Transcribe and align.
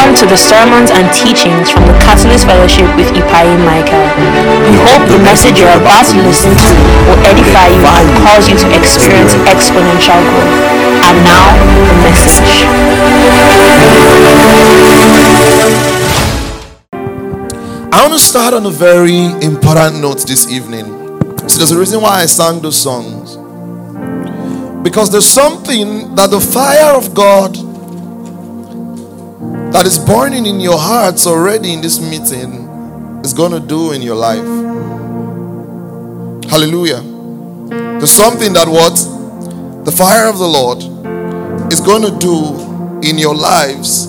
Welcome 0.00 0.16
to 0.16 0.32
the 0.32 0.40
sermons 0.40 0.90
and 0.90 1.12
teachings 1.12 1.70
from 1.70 1.84
the 1.84 1.92
Catalyst 2.00 2.46
Fellowship 2.46 2.88
with 2.96 3.12
Ipai 3.12 3.52
Michael. 3.68 4.00
We 4.64 4.80
hope 4.80 5.04
the 5.12 5.20
message 5.20 5.60
you're 5.60 5.76
about 5.76 6.08
to 6.08 6.16
listen 6.24 6.56
to 6.56 6.72
will 7.04 7.20
edify 7.28 7.68
you 7.68 7.84
and 7.84 8.08
cause 8.24 8.48
you 8.48 8.56
to 8.56 8.66
experience 8.80 9.36
exponential 9.44 10.16
growth. 10.24 10.56
And 11.04 11.20
now, 11.20 11.52
the 11.84 11.96
message. 12.00 12.64
I 17.92 18.00
want 18.00 18.14
to 18.14 18.18
start 18.18 18.54
on 18.54 18.64
a 18.64 18.70
very 18.70 19.26
important 19.44 20.00
note 20.00 20.26
this 20.26 20.50
evening. 20.50 20.86
So, 21.46 21.58
there's 21.58 21.72
a 21.72 21.78
reason 21.78 22.00
why 22.00 22.22
I 22.22 22.24
sang 22.24 22.62
those 22.62 22.80
songs. 22.80 23.36
Because 24.82 25.12
there's 25.12 25.28
something 25.28 26.14
that 26.14 26.30
the 26.30 26.40
fire 26.40 26.96
of 26.96 27.12
God 27.12 27.69
that 29.72 29.86
is 29.86 29.98
burning 29.98 30.46
in 30.46 30.58
your 30.58 30.78
hearts 30.78 31.28
already 31.28 31.72
in 31.72 31.80
this 31.80 32.00
meeting 32.00 32.68
is 33.24 33.32
going 33.32 33.52
to 33.52 33.60
do 33.60 33.92
in 33.92 34.02
your 34.02 34.16
life. 34.16 34.44
Hallelujah. 36.50 37.00
There's 37.70 38.10
something 38.10 38.52
that 38.54 38.66
what 38.66 38.96
the 39.84 39.92
fire 39.92 40.28
of 40.28 40.38
the 40.38 40.46
Lord 40.48 40.78
is 41.72 41.80
going 41.80 42.02
to 42.02 42.10
do 42.18 43.00
in 43.08 43.16
your 43.16 43.34
lives 43.34 44.06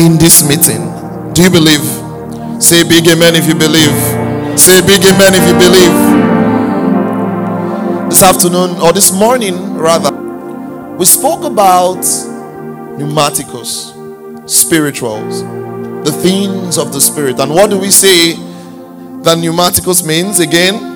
in 0.00 0.16
this 0.16 0.42
meeting. 0.48 0.80
Do 1.34 1.42
you 1.42 1.50
believe? 1.50 1.84
Say 2.62 2.82
big 2.82 3.06
amen 3.06 3.36
if 3.36 3.46
you 3.46 3.54
believe. 3.54 3.92
Say 4.58 4.80
big 4.80 5.04
amen 5.04 5.34
if 5.36 5.44
you 5.44 5.54
believe. 5.60 5.92
This 8.08 8.22
afternoon 8.22 8.80
or 8.80 8.94
this 8.94 9.12
morning 9.12 9.74
rather, 9.74 10.12
we 10.96 11.04
spoke 11.04 11.44
about 11.44 12.00
pneumatikos 12.96 13.93
spirituals, 14.46 15.42
the 16.04 16.12
things 16.22 16.78
of 16.78 16.92
the 16.92 17.00
spirit. 17.00 17.40
And 17.40 17.50
what 17.50 17.70
do 17.70 17.78
we 17.78 17.90
say 17.90 18.34
that 18.34 19.38
pneumatikos 19.38 20.06
means 20.06 20.40
again? 20.40 20.92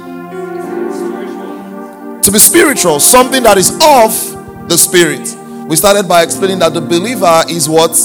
To 2.22 2.30
be 2.30 2.38
spiritual, 2.38 3.00
something 3.00 3.42
that 3.44 3.56
is 3.56 3.70
of 3.70 4.68
the 4.68 4.76
spirit. 4.76 5.34
We 5.66 5.76
started 5.76 6.06
by 6.08 6.22
explaining 6.22 6.58
that 6.58 6.74
the 6.74 6.80
believer 6.80 7.42
is 7.48 7.68
what? 7.68 7.98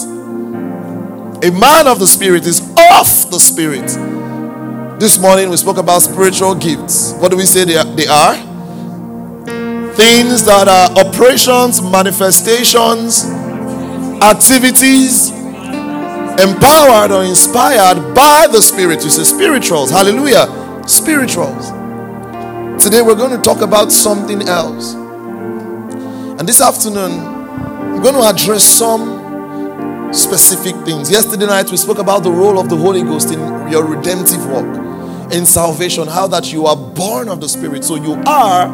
A 1.44 1.52
man 1.52 1.88
of 1.88 2.00
the 2.00 2.08
spirit 2.08 2.46
is 2.46 2.62
of 2.62 3.32
the 3.32 3.40
spirit. 3.40 3.88
This 5.00 5.20
morning 5.20 5.50
we 5.50 5.58
spoke 5.58 5.78
about 5.78 6.04
spiritual 6.04 6.56
gifts. 6.56 7.14
What 7.14 7.32
do 7.32 7.38
we 7.38 7.44
say 7.44 7.66
they 7.66 7.76
are? 7.76 7.84
They 7.84 8.08
are? 8.08 8.36
Things 9.94 10.46
that 10.46 10.68
are 10.70 11.06
operations, 11.06 11.82
manifestations, 11.82 13.26
activities 14.24 15.33
empowered 16.40 17.12
or 17.12 17.24
inspired 17.24 18.16
by 18.16 18.48
the 18.52 18.62
Spirit. 18.62 19.04
You 19.04 19.10
say 19.10 19.24
spirituals. 19.24 19.92
Hallelujah. 19.92 20.48
Spirituals. 20.88 21.70
Today 22.84 23.02
we're 23.02 23.16
going 23.16 23.36
to 23.36 23.42
talk 23.42 23.62
about 23.62 23.92
something 23.92 24.42
else. 24.44 24.94
And 24.94 26.48
this 26.48 26.60
afternoon, 26.60 27.20
I'm 27.20 28.02
going 28.02 28.16
to 28.16 28.24
address 28.24 28.64
some 28.64 30.12
specific 30.12 30.76
things. 30.86 31.12
Yesterday 31.12 31.46
night, 31.46 31.70
we 31.70 31.78
spoke 31.78 32.00
about 32.00 32.24
the 32.24 32.32
role 32.32 32.60
of 32.60 32.70
the 32.70 32.78
Holy 32.78 33.04
Ghost 33.04 33.32
in 33.32 33.40
your 33.72 33.86
redemptive 33.86 34.46
work, 34.48 35.32
in 35.32 35.46
salvation, 35.46 36.08
how 36.08 36.28
that 36.28 36.52
you 36.52 36.66
are 36.66 36.76
born 36.76 37.30
of 37.30 37.42
the 37.42 37.48
Spirit. 37.50 37.84
So 37.84 37.96
you 37.96 38.14
are 38.26 38.68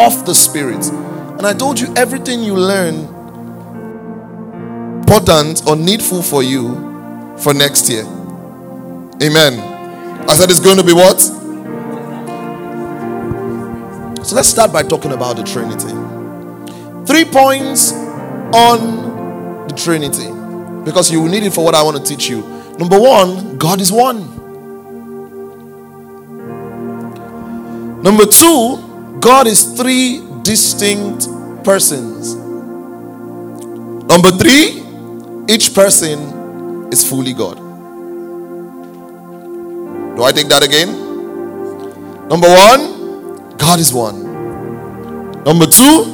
of 0.00 0.26
the 0.26 0.34
Spirit. 0.34 0.86
And 0.86 1.46
I 1.46 1.54
told 1.54 1.80
you 1.80 1.92
everything 1.96 2.42
you 2.42 2.54
learn 2.54 3.16
important 5.10 5.66
or 5.66 5.74
needful 5.74 6.22
for 6.22 6.40
you 6.40 6.89
for 7.42 7.54
next 7.54 7.88
year. 7.88 8.04
Amen. 9.22 9.60
I 10.28 10.34
said 10.34 10.50
it's 10.50 10.60
going 10.60 10.76
to 10.76 10.84
be 10.84 10.92
what? 10.92 11.20
So 14.26 14.36
let's 14.36 14.48
start 14.48 14.72
by 14.72 14.82
talking 14.82 15.12
about 15.12 15.36
the 15.36 15.42
Trinity. 15.42 15.88
Three 17.06 17.24
points 17.24 17.92
on 18.54 19.66
the 19.66 19.74
Trinity 19.74 20.30
because 20.84 21.10
you 21.10 21.20
will 21.22 21.30
need 21.30 21.42
it 21.42 21.52
for 21.52 21.64
what 21.64 21.74
I 21.74 21.82
want 21.82 21.96
to 21.96 22.02
teach 22.02 22.28
you. 22.28 22.42
Number 22.78 22.98
one, 23.00 23.58
God 23.58 23.80
is 23.80 23.90
one. 23.90 24.38
Number 28.02 28.26
two, 28.26 29.18
God 29.20 29.46
is 29.46 29.76
three 29.76 30.22
distinct 30.42 31.28
persons. 31.64 32.34
Number 34.06 34.30
three, 34.30 34.82
each 35.48 35.74
person 35.74 36.39
is 36.92 37.08
fully 37.08 37.32
God. 37.32 37.56
Do 40.16 40.22
I 40.24 40.32
take 40.32 40.48
that 40.48 40.62
again? 40.62 40.92
Number 42.28 42.48
one, 42.48 43.56
God 43.56 43.80
is 43.80 43.92
one. 43.92 44.22
Number 45.44 45.66
two, 45.66 46.04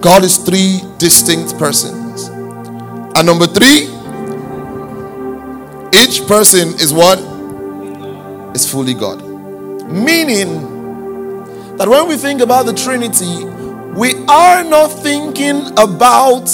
God 0.00 0.24
is 0.24 0.36
three 0.38 0.80
distinct 0.98 1.58
persons. 1.58 2.28
And 2.28 3.26
number 3.26 3.46
three, 3.46 3.88
each 6.02 6.26
person 6.26 6.74
is 6.80 6.92
what? 6.92 7.18
Is 8.54 8.70
fully 8.70 8.94
God. 8.94 9.22
Meaning 9.90 11.76
that 11.76 11.88
when 11.88 12.08
we 12.08 12.16
think 12.16 12.40
about 12.40 12.66
the 12.66 12.74
Trinity, 12.74 13.44
we 13.98 14.14
are 14.26 14.64
not 14.64 14.88
thinking 14.88 15.68
about 15.78 16.48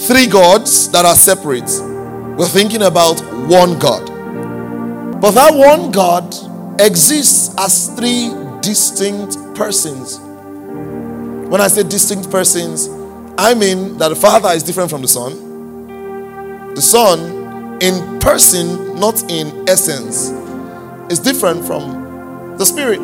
three 0.00 0.26
gods 0.26 0.90
that 0.92 1.04
are 1.04 1.14
separate. 1.14 1.70
We're 2.38 2.48
thinking 2.48 2.82
about 2.82 3.20
one 3.48 3.78
God. 3.78 4.06
But 5.20 5.32
that 5.32 5.52
one 5.54 5.90
God 5.90 6.34
exists 6.80 7.54
as 7.58 7.88
three 7.94 8.32
distinct 8.62 9.36
persons. 9.54 10.18
When 10.18 11.60
I 11.60 11.68
say 11.68 11.82
distinct 11.82 12.30
persons, 12.30 12.88
I 13.36 13.52
mean 13.52 13.98
that 13.98 14.08
the 14.08 14.16
Father 14.16 14.48
is 14.50 14.62
different 14.62 14.88
from 14.88 15.02
the 15.02 15.08
Son. 15.08 16.74
The 16.74 16.80
Son, 16.80 17.78
in 17.82 18.20
person, 18.20 18.98
not 18.98 19.22
in 19.30 19.68
essence, 19.68 20.30
is 21.12 21.18
different 21.18 21.66
from 21.66 22.56
the 22.56 22.64
Spirit. 22.64 23.00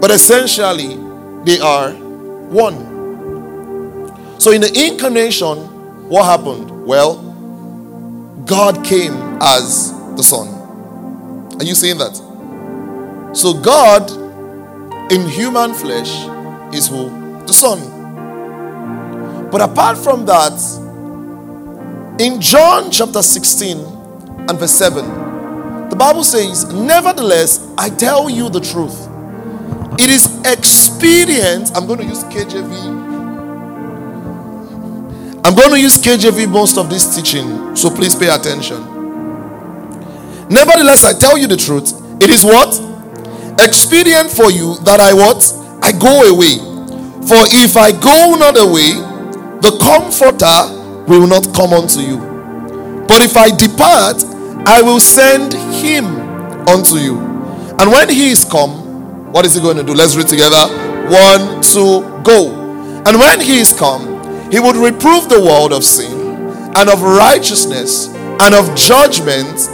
But 0.00 0.10
essentially, 0.10 0.96
they 1.44 1.60
are 1.60 1.90
one. 1.90 2.96
So 4.40 4.52
in 4.52 4.62
the 4.62 4.72
incarnation, 4.72 5.75
what 6.08 6.24
happened? 6.24 6.86
Well, 6.86 7.16
God 8.46 8.84
came 8.84 9.14
as 9.40 9.92
the 10.16 10.22
Son. 10.22 10.48
Are 11.58 11.64
you 11.64 11.74
saying 11.74 11.98
that? 11.98 12.14
So, 13.34 13.52
God 13.54 14.10
in 15.10 15.28
human 15.28 15.74
flesh 15.74 16.10
is 16.74 16.88
who? 16.88 17.10
The 17.46 17.52
Son. 17.52 19.50
But 19.50 19.60
apart 19.62 19.98
from 19.98 20.26
that, 20.26 20.52
in 22.20 22.40
John 22.40 22.90
chapter 22.90 23.22
16 23.22 23.78
and 24.48 24.58
verse 24.58 24.72
7, 24.72 25.88
the 25.90 25.96
Bible 25.96 26.24
says, 26.24 26.72
Nevertheless, 26.72 27.66
I 27.76 27.90
tell 27.90 28.30
you 28.30 28.48
the 28.48 28.60
truth. 28.60 29.08
It 29.98 30.10
is 30.10 30.26
expedient. 30.44 31.76
I'm 31.76 31.86
going 31.86 32.00
to 32.00 32.04
use 32.04 32.22
KJV 32.24 33.05
I'm 35.46 35.54
going 35.54 35.70
to 35.70 35.80
use 35.80 35.96
KJV 35.96 36.50
most 36.50 36.76
of 36.76 36.90
this 36.90 37.14
teaching, 37.14 37.76
so 37.76 37.88
please 37.88 38.16
pay 38.16 38.30
attention. 38.34 38.82
Nevertheless, 40.48 41.04
I 41.04 41.16
tell 41.16 41.38
you 41.38 41.46
the 41.46 41.56
truth. 41.56 41.92
It 42.20 42.30
is 42.30 42.42
what? 42.42 42.74
Expedient 43.60 44.28
for 44.28 44.50
you 44.50 44.74
that 44.82 44.98
I 44.98 45.14
what? 45.14 45.38
I 45.84 45.92
go 45.92 46.34
away. 46.34 46.58
For 47.30 47.38
if 47.54 47.76
I 47.76 47.92
go 47.92 48.34
not 48.34 48.58
away, 48.58 48.98
the 49.62 49.78
comforter 49.78 51.06
will 51.06 51.28
not 51.28 51.54
come 51.54 51.72
unto 51.72 52.00
you. 52.00 52.18
But 53.06 53.22
if 53.22 53.36
I 53.36 53.54
depart, 53.54 54.24
I 54.66 54.82
will 54.82 54.98
send 54.98 55.54
him 55.78 56.06
unto 56.66 56.96
you. 56.96 57.20
And 57.78 57.92
when 57.92 58.08
he 58.08 58.30
is 58.30 58.44
come, 58.44 59.32
what 59.32 59.46
is 59.46 59.54
he 59.54 59.60
going 59.60 59.76
to 59.76 59.84
do? 59.84 59.94
Let's 59.94 60.16
read 60.16 60.26
together. 60.26 60.66
One, 61.06 61.62
two, 61.62 62.02
go. 62.24 62.50
And 63.06 63.16
when 63.20 63.40
he 63.40 63.60
is 63.60 63.72
come, 63.72 64.15
he 64.56 64.60
would 64.60 64.74
reprove 64.76 65.28
the 65.28 65.38
world 65.38 65.70
of 65.70 65.84
sin 65.84 66.16
and 66.76 66.88
of 66.88 67.02
righteousness 67.02 68.08
and 68.40 68.54
of 68.54 68.74
judgment 68.74 69.68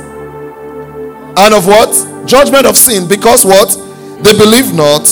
and 1.39 1.55
of 1.55 1.69
what? 1.69 1.95
Judgment 2.27 2.67
of 2.67 2.77
sin 2.77 3.07
because 3.07 3.45
what? 3.45 3.71
They 4.25 4.33
believe 4.37 4.75
not 4.75 5.07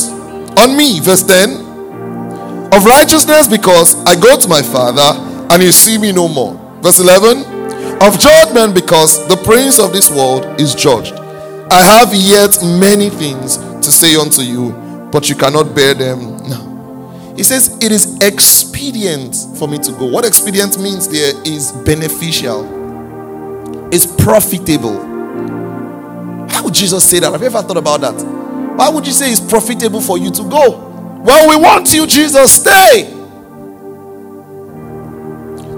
on 0.59 0.77
me. 0.77 0.99
Verse 0.99 1.23
10 1.23 1.51
of 2.75 2.85
righteousness 2.85 3.47
because 3.47 3.95
I 4.07 4.19
go 4.19 4.37
to 4.41 4.49
my 4.49 4.61
Father 4.61 5.15
and 5.55 5.63
you 5.63 5.71
see 5.71 5.99
me 5.99 6.11
no 6.11 6.27
more. 6.27 6.55
Verse 6.83 6.99
11 6.99 7.39
of 8.03 8.19
judgment 8.19 8.75
because 8.75 9.25
the 9.29 9.37
prince 9.45 9.79
of 9.79 9.93
this 9.93 10.11
world 10.11 10.61
is 10.61 10.75
judged. 10.75 11.15
I 11.71 11.81
have 11.81 12.13
yet 12.13 12.59
many 12.65 13.09
things 13.09 13.59
to 13.59 13.93
say 13.93 14.17
unto 14.17 14.43
you, 14.43 14.73
but 15.13 15.29
you 15.29 15.37
cannot 15.37 15.77
bear 15.77 15.95
them. 15.95 16.40
He 17.41 17.45
says, 17.45 17.75
It 17.81 17.91
is 17.91 18.19
expedient 18.21 19.35
for 19.57 19.67
me 19.67 19.79
to 19.79 19.93
go. 19.93 20.05
What 20.05 20.27
expedient 20.27 20.79
means 20.79 21.09
there 21.09 21.33
is 21.47 21.73
beneficial, 21.73 22.67
it's 23.91 24.05
profitable. 24.05 25.01
How 26.51 26.65
would 26.65 26.75
Jesus 26.75 27.03
say 27.03 27.19
that? 27.19 27.33
Have 27.33 27.41
you 27.41 27.47
ever 27.47 27.63
thought 27.63 27.79
about 27.79 28.03
that? 28.03 28.77
Why 28.77 28.91
would 28.91 29.07
you 29.07 29.15
say 29.15 29.31
it's 29.31 29.41
profitable 29.41 30.03
for 30.03 30.19
you 30.19 30.31
to 30.33 30.43
go? 30.43 31.23
Well, 31.25 31.49
we 31.49 31.57
want 31.57 31.95
you, 31.95 32.07
Jesus, 32.07 32.57
stay. 32.57 33.05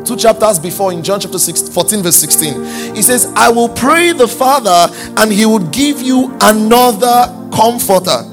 Two 0.05 0.17
chapters 0.17 0.59
before 0.59 0.93
in 0.93 1.05
John 1.05 1.21
chapter 1.21 1.39
6, 1.39 1.69
14, 1.69 2.03
verse 2.03 2.17
16, 2.17 2.97
he 2.97 3.03
says, 3.03 3.33
I 3.37 3.51
will 3.51 3.69
pray 3.69 4.11
the 4.11 4.27
Father, 4.27 4.93
and 5.17 5.31
he 5.33 5.47
will 5.47 5.65
give 5.71 6.03
you 6.03 6.37
another 6.41 7.51
comforter, 7.55 8.25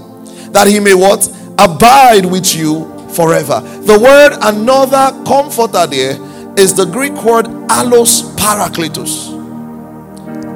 that 0.50 0.66
he 0.66 0.80
may 0.80 0.96
what? 0.96 1.32
Abide 1.60 2.26
with 2.26 2.56
you 2.56 2.96
forever. 3.14 3.62
The 3.62 4.00
word 4.00 4.38
another 4.42 5.24
comforter 5.26 5.88
there 5.88 6.18
is 6.58 6.74
the 6.76 6.86
Greek 6.86 7.14
word 7.24 7.46
allos 7.70 8.36
parakletos. 8.36 9.38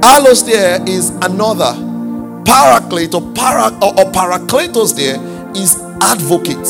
Allos 0.02 0.46
there 0.46 0.82
is 0.88 1.10
another. 1.22 1.74
Paraclete 2.46 3.14
or, 3.14 3.34
para, 3.34 3.74
or, 3.82 4.00
or 4.00 4.12
parakletos 4.12 4.96
there 4.96 5.18
is 5.56 5.80
advocate. 6.02 6.66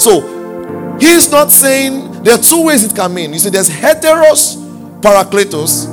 So 0.00 0.98
he's 0.98 1.30
not 1.30 1.50
saying 1.50 2.22
there 2.22 2.34
are 2.34 2.42
two 2.42 2.64
ways 2.64 2.84
it 2.84 2.94
can 2.94 3.12
mean. 3.12 3.32
You 3.32 3.38
see, 3.38 3.50
there's 3.50 3.68
heteros 3.68 4.56
parakletos, 5.00 5.88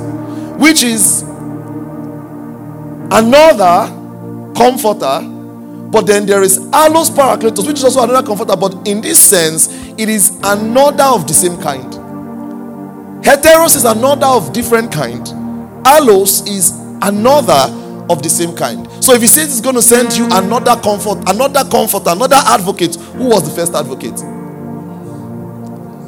which 0.58 0.82
is 0.82 1.22
another 3.10 3.92
comforter, 4.54 5.20
but 5.90 6.06
then 6.06 6.24
there 6.24 6.42
is 6.42 6.58
allos 6.70 7.10
parakletos, 7.10 7.66
which 7.66 7.78
is 7.78 7.84
also 7.84 8.04
another 8.04 8.24
comforter, 8.24 8.56
but 8.56 8.86
in 8.86 9.00
this 9.00 9.18
sense, 9.18 9.68
it 9.98 10.08
is 10.08 10.38
another 10.44 11.04
of 11.04 11.26
the 11.26 11.34
same 11.34 11.60
kind. 11.60 11.92
Heteros 13.24 13.76
is 13.76 13.84
another 13.84 14.26
of 14.26 14.52
different 14.52 14.92
kind. 14.92 15.26
Allos 15.84 16.46
is 16.48 16.70
another 17.02 17.76
of 18.08 18.22
the 18.22 18.28
same 18.28 18.54
kind. 18.54 18.86
So 19.02 19.14
if 19.14 19.20
he 19.20 19.26
says 19.26 19.48
he's 19.48 19.60
going 19.60 19.74
to 19.74 19.82
send 19.82 20.16
you 20.16 20.26
another 20.30 20.80
comfort, 20.80 21.28
another 21.28 21.68
comfort, 21.68 22.02
another 22.06 22.36
advocate, 22.36 22.94
who 22.96 23.28
was 23.28 23.48
the 23.48 23.54
first 23.54 23.74
advocate? 23.74 24.16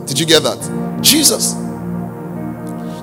Did 0.07 0.19
you 0.19 0.27
get 0.27 0.43
that? 0.43 1.01
Jesus. 1.01 1.53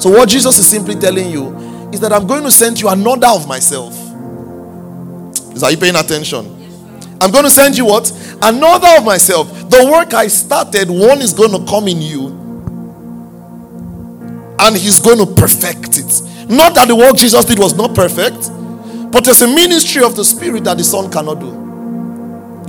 So 0.01 0.09
what 0.09 0.29
Jesus 0.29 0.57
is 0.57 0.67
simply 0.67 0.95
telling 0.95 1.29
you 1.29 1.55
is 1.91 1.99
that 1.99 2.13
I'm 2.13 2.25
going 2.25 2.43
to 2.43 2.51
send 2.51 2.79
you 2.79 2.89
another 2.89 3.27
of 3.27 3.47
myself. 3.47 3.93
Is 5.53 5.63
are 5.63 5.71
you 5.71 5.77
paying 5.77 5.95
attention? 5.95 6.58
I'm 7.21 7.31
going 7.31 7.43
to 7.43 7.49
send 7.49 7.77
you 7.77 7.85
what? 7.85 8.11
Another 8.41 8.87
of 8.97 9.05
myself. 9.05 9.51
The 9.69 9.89
work 9.91 10.13
I 10.13 10.27
started, 10.27 10.89
one 10.89 11.21
is 11.21 11.33
going 11.33 11.51
to 11.51 11.69
come 11.69 11.87
in 11.87 12.01
you. 12.01 12.27
And 14.59 14.75
he's 14.75 14.99
going 14.99 15.19
to 15.19 15.25
perfect 15.35 15.97
it. 15.97 16.21
Not 16.49 16.75
that 16.75 16.87
the 16.87 16.95
work 16.95 17.15
Jesus 17.15 17.45
did 17.45 17.59
was 17.59 17.75
not 17.75 17.93
perfect, 17.93 18.49
but 19.11 19.23
there's 19.25 19.41
a 19.41 19.47
ministry 19.47 20.03
of 20.03 20.15
the 20.15 20.23
Spirit 20.23 20.63
that 20.63 20.77
the 20.77 20.83
Son 20.83 21.11
cannot 21.11 21.39
do. 21.39 21.47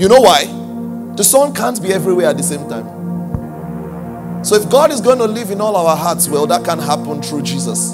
You 0.00 0.08
know 0.08 0.20
why? 0.20 0.44
The 1.16 1.24
Son 1.24 1.54
can't 1.54 1.80
be 1.82 1.92
everywhere 1.92 2.26
at 2.26 2.36
the 2.36 2.42
same 2.42 2.68
time. 2.68 4.44
So 4.44 4.56
if 4.56 4.70
God 4.70 4.90
is 4.90 5.00
going 5.00 5.18
to 5.18 5.26
live 5.26 5.50
in 5.50 5.60
all 5.60 5.76
our 5.76 5.96
hearts, 5.96 6.28
well, 6.28 6.46
that 6.46 6.64
can 6.64 6.78
happen 6.78 7.22
through 7.22 7.42
Jesus. 7.42 7.92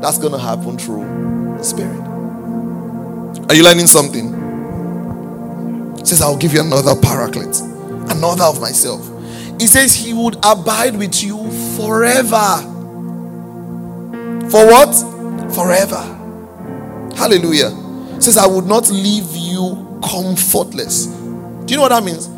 That's 0.00 0.18
going 0.18 0.32
to 0.32 0.38
happen 0.38 0.76
through 0.78 1.56
the 1.58 1.62
Spirit. 1.62 2.00
Are 3.48 3.54
you 3.54 3.62
learning 3.62 3.86
something? 3.86 4.35
He 6.06 6.10
says, 6.10 6.22
I'll 6.22 6.36
give 6.36 6.52
you 6.52 6.60
another 6.60 6.94
paraclete, 6.94 7.60
another 8.12 8.44
of 8.44 8.60
myself. 8.60 9.04
He 9.58 9.66
says, 9.66 9.92
He 9.92 10.14
would 10.14 10.36
abide 10.44 10.96
with 10.96 11.20
you 11.20 11.50
forever. 11.74 12.62
For 14.48 14.64
what? 14.70 14.94
Forever. 15.52 16.00
Hallelujah. 17.16 17.70
says, 18.22 18.38
I 18.38 18.46
would 18.46 18.66
not 18.66 18.88
leave 18.88 19.34
you 19.34 19.98
comfortless. 20.08 21.06
Do 21.06 21.64
you 21.66 21.74
know 21.74 21.82
what 21.82 21.88
that 21.88 22.04
means? 22.04 22.28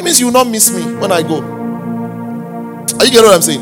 It 0.00 0.04
means 0.04 0.18
you 0.18 0.28
will 0.28 0.32
not 0.32 0.48
miss 0.48 0.70
me 0.70 0.80
when 0.94 1.12
I 1.12 1.20
go. 1.20 1.42
Are 1.42 3.04
you 3.04 3.10
getting 3.10 3.26
what 3.26 3.34
I'm 3.34 3.42
saying? 3.42 3.60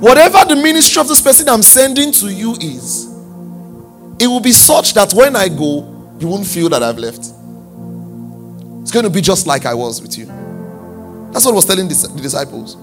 Whatever 0.00 0.46
the 0.46 0.56
ministry 0.56 0.98
of 1.02 1.08
this 1.08 1.20
person 1.20 1.50
I'm 1.50 1.62
sending 1.62 2.12
to 2.12 2.32
you 2.32 2.54
is, 2.54 3.12
it 4.18 4.26
will 4.26 4.40
be 4.40 4.52
such 4.52 4.94
that 4.94 5.12
when 5.12 5.36
I 5.36 5.48
go, 5.50 6.16
you 6.18 6.28
won't 6.28 6.46
feel 6.46 6.70
that 6.70 6.82
I've 6.82 6.96
left. 6.96 7.41
It's 8.82 8.90
going 8.90 9.04
to 9.04 9.10
be 9.10 9.20
just 9.20 9.46
like 9.46 9.64
I 9.64 9.74
was 9.74 10.02
with 10.02 10.18
you. 10.18 10.26
That's 11.32 11.46
what 11.46 11.54
was 11.54 11.64
telling 11.64 11.88
the 11.88 12.20
disciples. 12.20 12.76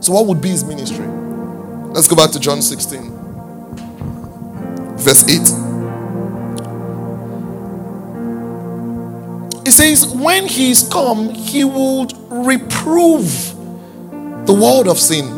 So, 0.00 0.12
what 0.12 0.26
would 0.26 0.40
be 0.40 0.48
his 0.48 0.64
ministry? 0.64 1.06
Let's 1.06 2.08
go 2.08 2.16
back 2.16 2.30
to 2.30 2.40
John 2.40 2.62
16, 2.62 3.10
verse 4.96 5.28
8. 5.28 5.40
It 9.66 9.72
says, 9.72 10.06
when 10.06 10.46
he 10.46 10.70
is 10.70 10.88
come, 10.88 11.28
he 11.30 11.64
would 11.64 12.12
reprove 12.30 13.54
the 14.46 14.54
world 14.54 14.88
of 14.88 14.98
sin. 14.98 15.28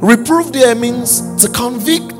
Reprove 0.00 0.52
there 0.52 0.74
means 0.74 1.20
to 1.42 1.48
convict. 1.50 2.12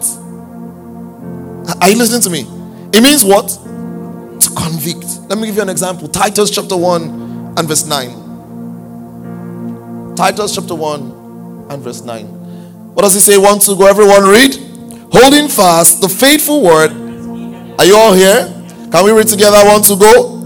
Are 1.83 1.91
you 1.91 1.97
listening 1.99 2.23
to 2.23 2.31
me? 2.31 2.47
It 2.93 3.03
means 3.03 3.25
what? 3.25 3.59
Convict. 4.71 5.05
Let 5.29 5.39
me 5.39 5.47
give 5.47 5.57
you 5.57 5.63
an 5.63 5.69
example. 5.69 6.07
Titus 6.07 6.49
chapter 6.51 6.77
1 6.77 7.55
and 7.59 7.69
verse 7.69 7.85
9. 7.87 10.15
Titus 10.15 10.55
chapter 10.55 10.77
1 10.77 11.67
and 11.71 11.83
verse 11.83 12.03
9. 12.03 12.27
What 12.95 13.03
does 13.03 13.15
he 13.15 13.21
say? 13.21 13.37
One, 13.37 13.59
to 13.59 13.75
go? 13.75 13.89
Everyone 13.89 14.29
read. 14.29 14.55
Holding 15.13 15.49
fast 15.49 16.01
the 16.01 16.09
faithful 16.09 16.63
word. 16.63 16.93
Are 17.81 17.85
you 17.85 17.97
all 17.97 18.15
here? 18.15 18.47
Can 18.93 19.05
we 19.05 19.11
read 19.11 19.27
together? 19.27 19.59
One, 19.65 19.83
to 19.83 19.97
go? 19.97 20.37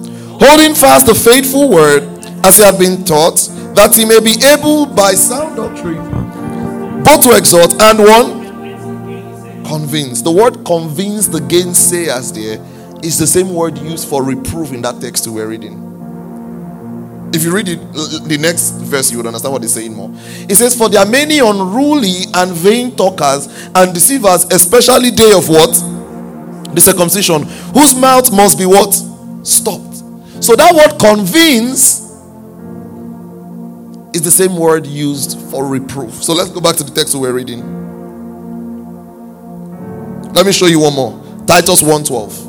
holding 0.41 0.75
fast 0.75 1.07
the 1.07 1.15
faithful 1.15 1.71
word 1.71 2.03
as 2.45 2.59
he 2.59 2.65
had 2.65 2.77
been 2.79 3.05
taught, 3.05 3.37
that 3.75 3.95
he 3.97 4.05
may 4.05 4.21
be 4.21 4.35
able 4.47 4.87
by 4.87 5.15
sound 5.15 5.57
doctrine 5.57 6.03
both 7.05 7.23
to 7.23 7.31
exhort 7.37 7.71
and 7.81 7.99
one 7.99 8.45
convince. 9.65 10.23
The 10.23 10.33
word 10.33 10.65
convince, 10.65 11.29
the 11.29 11.41
gainsayers 11.41 12.33
there, 12.35 12.59
is 13.05 13.19
the 13.19 13.27
same 13.27 13.55
word 13.55 13.79
used 13.79 14.09
for 14.09 14.23
reproof 14.23 14.73
in 14.73 14.83
that 14.83 15.01
text 15.01 15.27
we 15.27 15.35
were 15.35 15.49
reading. 15.49 15.93
If 17.35 17.43
you 17.43 17.53
read 17.53 17.69
it, 17.69 17.79
the 18.29 18.39
next 18.41 18.71
verse, 18.73 19.11
you 19.11 19.17
would 19.17 19.27
understand 19.27 19.53
what 19.53 19.63
he's 19.63 19.75
saying 19.75 19.93
more. 19.93 20.11
It 20.49 20.55
says, 20.55 20.77
For 20.77 20.89
there 20.89 21.01
are 21.01 21.11
many 21.11 21.41
unruly 21.41 22.27
and 22.33 22.53
vain 22.53 22.95
talkers 22.95 23.49
and 23.75 23.93
deceivers, 23.93 24.45
especially 24.45 25.11
day 25.11 25.33
of 25.33 25.49
what? 25.49 25.75
The 26.75 26.81
circumcision, 26.81 27.43
whose 27.43 27.95
mouth 27.95 28.33
must 28.33 28.59
be 28.59 28.67
what? 28.67 28.95
Stopped 29.45 29.95
so 30.45 30.55
that 30.57 30.75
word 30.75 30.99
convince 31.01 32.01
is 34.13 34.23
the 34.23 34.31
same 34.31 34.59
word 34.59 34.87
used 34.87 35.41
for 35.51 35.67
reproof. 35.67 36.23
So 36.23 36.35
let's 36.35 36.51
go 36.51 36.61
back 36.61 36.77
to 36.77 36.85
the 36.85 36.91
text 36.91 37.15
we 37.15 37.21
were 37.21 37.33
reading. 37.33 37.63
Let 40.35 40.45
me 40.45 40.53
show 40.53 40.67
you 40.67 40.81
one 40.81 40.93
more. 40.93 41.19
Titus 41.47 41.81
1:12. 41.83 42.44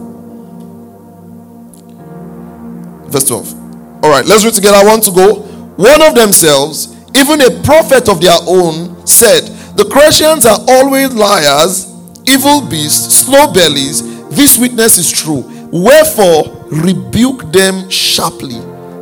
Verse 3.07 3.27
12. 3.27 4.03
All 4.03 4.11
right, 4.11 4.25
let's 4.25 4.43
read 4.45 4.53
together. 4.53 4.77
I 4.77 4.83
want 4.83 5.03
to 5.05 5.11
go. 5.11 5.41
One 5.77 6.01
of 6.01 6.15
themselves, 6.15 6.95
even 7.15 7.41
a 7.41 7.61
prophet 7.63 8.07
of 8.07 8.21
their 8.21 8.37
own, 8.47 9.05
said, 9.07 9.41
The 9.75 9.83
Cretians 9.83 10.45
are 10.45 10.59
always 10.67 11.13
liars, 11.13 11.91
evil 12.25 12.61
beasts, 12.61 13.15
slow 13.15 13.51
bellies. 13.51 14.29
This 14.29 14.57
witness 14.57 14.97
is 14.97 15.11
true. 15.11 15.43
Wherefore, 15.71 16.65
rebuke 16.71 17.51
them 17.51 17.89
sharply, 17.89 18.59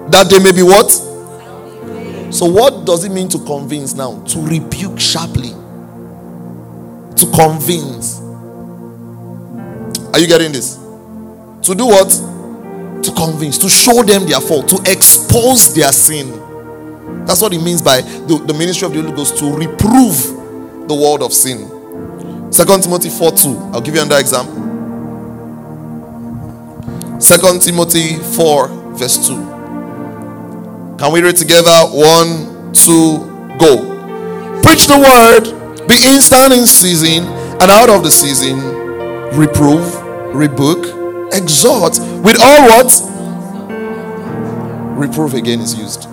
that 0.10 0.28
they 0.30 0.40
may 0.40 0.52
be 0.52 0.64
what? 0.64 0.92
So, 2.34 2.46
what 2.46 2.86
does 2.86 3.04
it 3.04 3.12
mean 3.12 3.30
to 3.30 3.40
convince 3.40 3.94
now? 3.94 4.24
To 4.24 4.40
rebuke 4.40 5.00
sharply. 5.00 5.50
To 7.16 7.32
convince. 7.36 8.20
Are 10.14 10.20
you 10.20 10.28
getting 10.28 10.52
this? 10.52 10.76
To 10.76 11.76
do 11.76 11.86
what? 11.86 12.33
To 13.04 13.12
convince, 13.12 13.58
to 13.58 13.70
show 13.70 14.02
them 14.04 14.26
their 14.26 14.40
fault, 14.40 14.70
to 14.70 14.78
expose 14.90 15.74
their 15.76 15.92
sin. 15.92 16.32
That's 17.26 17.42
what 17.42 17.54
it 17.54 17.62
means 17.62 17.82
by 17.82 18.02
the, 18.02 18.42
the 18.46 18.54
ministry 18.54 18.86
of 18.86 18.94
the 18.94 19.02
Holy 19.02 19.16
Ghost 19.16 19.38
to 19.40 19.54
reprove 19.54 20.88
the 20.88 20.96
world 20.96 21.22
of 21.22 21.34
sin. 21.34 22.52
Second 22.52 22.84
Timothy 22.84 23.10
4 23.10 23.32
2. 23.32 23.58
I'll 23.74 23.82
give 23.82 23.96
you 23.96 24.02
another 24.02 24.20
example. 24.22 24.64
Second 27.20 27.62
Timothy 27.62 28.18
4, 28.36 28.68
verse 28.96 29.28
2. 29.28 29.36
Can 30.98 31.12
we 31.12 31.22
read 31.22 31.36
together? 31.36 31.72
One, 31.92 32.72
two, 32.74 33.18
go. 33.58 34.62
Preach 34.62 34.88
the 34.88 34.98
word, 34.98 35.88
be 35.88 35.96
instant 36.06 36.54
in 36.54 36.66
season 36.66 37.26
and 37.62 37.72
out 37.72 37.90
of 37.90 38.04
the 38.04 38.12
season. 38.12 38.58
Reprove, 39.38 39.84
rebuke, 40.34 41.03
exhort 41.34 42.00
with 42.24 42.38
all 42.42 42.68
what? 42.68 42.92
Reproof 44.98 45.34
again 45.34 45.60
is 45.60 45.76
used. 45.76 46.06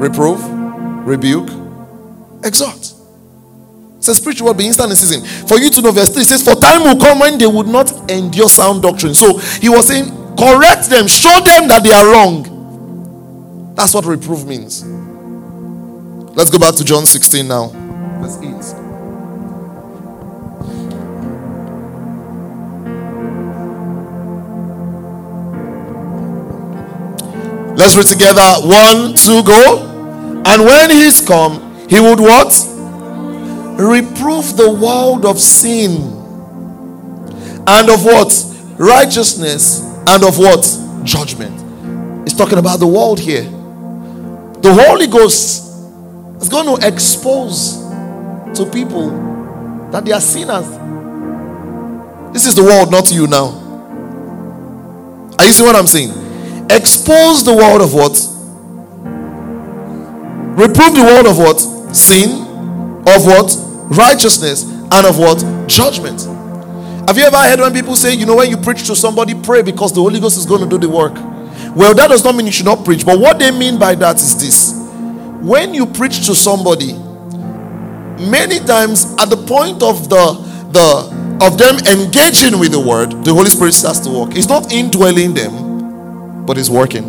reprove, 0.00 0.42
rebuke, 1.06 1.50
exhort. 2.44 2.94
It 3.98 4.04
says, 4.04 4.18
preach 4.18 4.40
what 4.40 4.56
be 4.56 4.66
instant 4.66 4.90
in 4.90 4.96
season. 4.96 5.24
For 5.46 5.58
you 5.58 5.68
to 5.70 5.82
know, 5.82 5.92
verse 5.92 6.08
3 6.08 6.24
says, 6.24 6.42
For 6.42 6.54
time 6.54 6.84
will 6.84 6.98
come 6.98 7.18
when 7.18 7.36
they 7.36 7.46
would 7.46 7.66
not 7.66 8.10
endure 8.10 8.48
sound 8.48 8.82
doctrine. 8.82 9.14
So 9.14 9.36
he 9.36 9.68
was 9.68 9.88
saying, 9.88 10.06
correct 10.36 10.88
them, 10.88 11.06
show 11.06 11.40
them 11.40 11.68
that 11.68 11.82
they 11.84 11.92
are 11.92 12.06
wrong. 12.10 13.74
That's 13.74 13.92
what 13.92 14.06
reproof 14.06 14.46
means. 14.46 14.84
Let's 16.34 16.50
go 16.50 16.58
back 16.58 16.76
to 16.76 16.84
John 16.84 17.04
16 17.04 17.46
now. 17.46 17.68
Verse 18.22 18.38
8. 18.38 18.89
Let's 27.80 27.96
read 27.96 28.08
together. 28.08 28.42
One, 28.60 29.14
two, 29.14 29.42
go. 29.42 30.42
And 30.44 30.64
when 30.66 30.90
he's 30.90 31.26
come, 31.26 31.88
he 31.88 31.98
would 31.98 32.20
what? 32.20 32.52
Reprove 33.80 34.54
the 34.58 34.70
world 34.70 35.24
of 35.24 35.40
sin 35.40 35.92
and 37.66 37.88
of 37.88 38.04
what? 38.04 38.30
Righteousness 38.78 39.80
and 40.06 40.24
of 40.24 40.36
what? 40.36 40.62
Judgment. 41.04 41.58
He's 42.24 42.34
talking 42.34 42.58
about 42.58 42.80
the 42.80 42.86
world 42.86 43.18
here. 43.18 43.44
The 43.44 44.74
Holy 44.74 45.06
Ghost 45.06 45.64
is 46.42 46.50
going 46.50 46.78
to 46.78 46.86
expose 46.86 47.78
to 48.58 48.68
people 48.70 49.08
that 49.90 50.04
they 50.04 50.12
are 50.12 50.20
sinners. 50.20 50.68
This 52.34 52.44
is 52.44 52.54
the 52.54 52.62
world, 52.62 52.90
not 52.90 53.10
you 53.10 53.26
now. 53.26 53.56
Are 55.38 55.46
you 55.46 55.52
seeing 55.52 55.66
what 55.66 55.76
I'm 55.76 55.86
saying? 55.86 56.29
Expose 56.76 57.44
the 57.44 57.54
world 57.54 57.80
of 57.80 57.94
what? 57.94 58.12
Reprove 60.58 60.94
the 60.94 61.02
world 61.02 61.26
of 61.26 61.38
what? 61.38 61.58
Sin, 61.94 62.42
of 63.06 63.24
what? 63.26 63.56
Righteousness, 63.96 64.64
and 64.64 65.06
of 65.06 65.18
what? 65.18 65.38
Judgment. 65.68 66.20
Have 67.08 67.16
you 67.16 67.24
ever 67.24 67.38
heard 67.38 67.60
when 67.60 67.72
people 67.72 67.96
say, 67.96 68.14
you 68.14 68.26
know, 68.26 68.36
when 68.36 68.50
you 68.50 68.56
preach 68.56 68.86
to 68.86 68.94
somebody, 68.94 69.34
pray 69.34 69.62
because 69.62 69.92
the 69.92 70.00
Holy 70.00 70.20
Ghost 70.20 70.38
is 70.38 70.46
going 70.46 70.60
to 70.60 70.68
do 70.68 70.78
the 70.78 70.88
work? 70.88 71.14
Well, 71.74 71.94
that 71.94 72.08
does 72.08 72.24
not 72.24 72.34
mean 72.34 72.46
you 72.46 72.52
should 72.52 72.66
not 72.66 72.84
preach, 72.84 73.04
but 73.04 73.18
what 73.18 73.38
they 73.38 73.50
mean 73.50 73.78
by 73.78 73.94
that 73.96 74.16
is 74.16 74.38
this 74.38 74.80
when 75.40 75.72
you 75.72 75.86
preach 75.86 76.26
to 76.26 76.34
somebody, 76.34 76.92
many 78.28 78.58
times 78.60 79.14
at 79.18 79.30
the 79.30 79.42
point 79.48 79.82
of 79.82 80.08
the 80.08 80.50
the 80.70 81.20
of 81.40 81.56
them 81.56 81.76
engaging 81.88 82.58
with 82.60 82.72
the 82.72 82.80
word, 82.80 83.24
the 83.24 83.32
Holy 83.32 83.48
Spirit 83.48 83.72
starts 83.72 84.00
to 84.00 84.10
work. 84.10 84.36
It's 84.36 84.48
not 84.48 84.72
indwelling 84.72 85.32
them, 85.32 85.69
but 86.50 86.58
it's 86.58 86.68
working. 86.68 87.04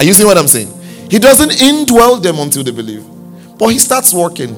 Are 0.00 0.04
you 0.04 0.14
seeing 0.14 0.26
what 0.26 0.38
I'm 0.38 0.48
saying? 0.48 0.72
He 1.10 1.18
doesn't 1.18 1.50
indwell 1.50 2.22
them 2.22 2.38
until 2.38 2.64
they 2.64 2.70
believe, 2.70 3.04
but 3.58 3.66
he 3.68 3.78
starts 3.78 4.14
working. 4.14 4.48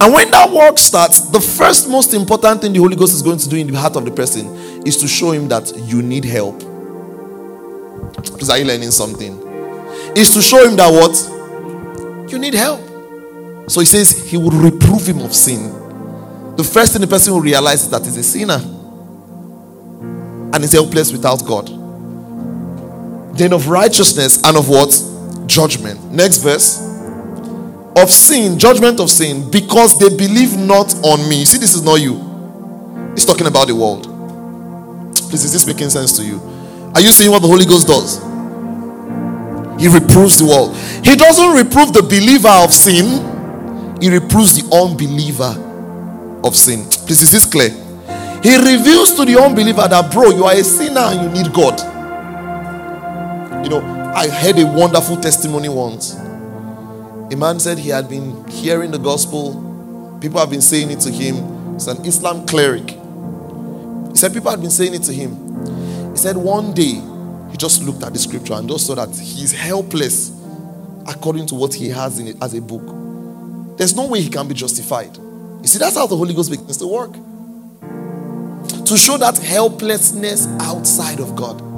And 0.00 0.14
when 0.14 0.30
that 0.30 0.48
work 0.48 0.78
starts, 0.78 1.22
the 1.30 1.40
first 1.40 1.88
most 1.90 2.14
important 2.14 2.60
thing 2.60 2.72
the 2.72 2.78
Holy 2.78 2.94
Ghost 2.94 3.14
is 3.14 3.20
going 3.22 3.38
to 3.38 3.48
do 3.48 3.56
in 3.56 3.66
the 3.66 3.76
heart 3.76 3.96
of 3.96 4.04
the 4.04 4.12
person 4.12 4.46
is 4.86 4.96
to 4.98 5.08
show 5.08 5.32
him 5.32 5.48
that 5.48 5.76
you 5.76 6.02
need 6.02 6.24
help. 6.24 6.60
Please, 8.22 8.48
are 8.48 8.58
you 8.58 8.64
learning 8.64 8.92
something? 8.92 9.36
Is 10.14 10.32
to 10.34 10.40
show 10.40 10.68
him 10.68 10.76
that 10.76 10.92
what? 10.92 12.30
You 12.30 12.38
need 12.38 12.54
help. 12.54 12.78
So 13.68 13.80
he 13.80 13.86
says 13.86 14.30
he 14.30 14.36
will 14.36 14.52
reprove 14.52 15.04
him 15.04 15.18
of 15.18 15.34
sin. 15.34 15.64
The 16.54 16.62
first 16.62 16.92
thing 16.92 17.00
the 17.00 17.08
person 17.08 17.32
will 17.32 17.40
realize 17.40 17.82
is 17.82 17.90
that 17.90 18.04
he's 18.04 18.16
a 18.16 18.22
sinner 18.22 18.60
and 20.54 20.62
is 20.62 20.70
helpless 20.70 21.10
without 21.10 21.44
God 21.44 21.83
then 23.36 23.52
of 23.52 23.68
righteousness 23.68 24.42
and 24.44 24.56
of 24.56 24.68
what? 24.68 24.90
Judgment. 25.46 26.12
Next 26.12 26.38
verse. 26.38 26.80
Of 27.96 28.10
sin, 28.10 28.58
judgment 28.58 29.00
of 29.00 29.10
sin, 29.10 29.50
because 29.50 29.98
they 29.98 30.08
believe 30.08 30.56
not 30.56 30.94
on 31.04 31.28
me. 31.28 31.40
You 31.40 31.46
see, 31.46 31.58
this 31.58 31.74
is 31.74 31.82
not 31.82 31.96
you. 32.00 32.14
He's 33.14 33.24
talking 33.24 33.46
about 33.46 33.68
the 33.68 33.74
world. 33.74 34.04
Please, 35.30 35.44
is 35.44 35.52
this 35.52 35.66
making 35.66 35.90
sense 35.90 36.16
to 36.16 36.24
you? 36.24 36.40
Are 36.94 37.00
you 37.00 37.10
seeing 37.10 37.30
what 37.30 37.42
the 37.42 37.48
Holy 37.48 37.64
Ghost 37.64 37.86
does? 37.86 38.18
He 39.80 39.88
reproves 39.88 40.38
the 40.38 40.46
world. 40.46 40.76
He 41.04 41.16
doesn't 41.16 41.54
reprove 41.54 41.92
the 41.92 42.02
believer 42.02 42.48
of 42.48 42.72
sin, 42.72 43.98
he 44.00 44.10
reproves 44.10 44.54
the 44.60 44.74
unbeliever 44.74 45.54
of 46.44 46.56
sin. 46.56 46.84
Please, 47.06 47.22
is 47.22 47.32
this 47.32 47.44
clear? 47.44 47.70
He 48.42 48.56
reveals 48.56 49.14
to 49.14 49.24
the 49.24 49.40
unbeliever 49.40 49.88
that, 49.88 50.12
bro, 50.12 50.30
you 50.30 50.44
are 50.44 50.52
a 50.52 50.62
sinner 50.62 51.00
and 51.00 51.22
you 51.36 51.42
need 51.42 51.52
God. 51.52 51.93
You 53.64 53.70
know, 53.70 54.12
I 54.14 54.28
heard 54.28 54.58
a 54.58 54.66
wonderful 54.66 55.16
testimony 55.16 55.70
once. 55.70 56.12
A 56.14 57.34
man 57.34 57.58
said 57.58 57.78
he 57.78 57.88
had 57.88 58.10
been 58.10 58.46
hearing 58.46 58.90
the 58.90 58.98
gospel, 58.98 60.18
people 60.20 60.38
have 60.38 60.50
been 60.50 60.60
saying 60.60 60.90
it 60.90 61.00
to 61.00 61.10
him. 61.10 61.74
It's 61.74 61.86
an 61.86 62.04
Islam 62.04 62.46
cleric. 62.46 62.90
He 62.90 64.16
said 64.16 64.34
people 64.34 64.50
had 64.50 64.60
been 64.60 64.70
saying 64.70 64.92
it 64.92 65.02
to 65.04 65.14
him. 65.14 66.10
He 66.10 66.18
said 66.18 66.36
one 66.36 66.74
day 66.74 67.00
he 67.50 67.56
just 67.56 67.82
looked 67.82 68.02
at 68.02 68.12
the 68.12 68.18
scripture 68.18 68.52
and 68.52 68.68
just 68.68 68.86
saw 68.86 68.96
that 68.96 69.16
he's 69.16 69.52
helpless 69.52 70.38
according 71.06 71.46
to 71.46 71.54
what 71.54 71.72
he 71.72 71.88
has 71.88 72.18
in 72.18 72.26
it 72.28 72.36
as 72.42 72.52
a 72.52 72.60
book. 72.60 73.78
There's 73.78 73.96
no 73.96 74.08
way 74.08 74.20
he 74.20 74.28
can 74.28 74.46
be 74.46 74.52
justified. 74.54 75.16
You 75.16 75.66
see, 75.68 75.78
that's 75.78 75.96
how 75.96 76.06
the 76.06 76.16
Holy 76.18 76.34
Ghost 76.34 76.50
begins 76.50 76.76
to 76.76 76.86
work. 76.86 77.14
To 78.84 78.96
show 78.98 79.16
that 79.16 79.38
helplessness 79.38 80.46
outside 80.60 81.18
of 81.18 81.34
God. 81.34 81.73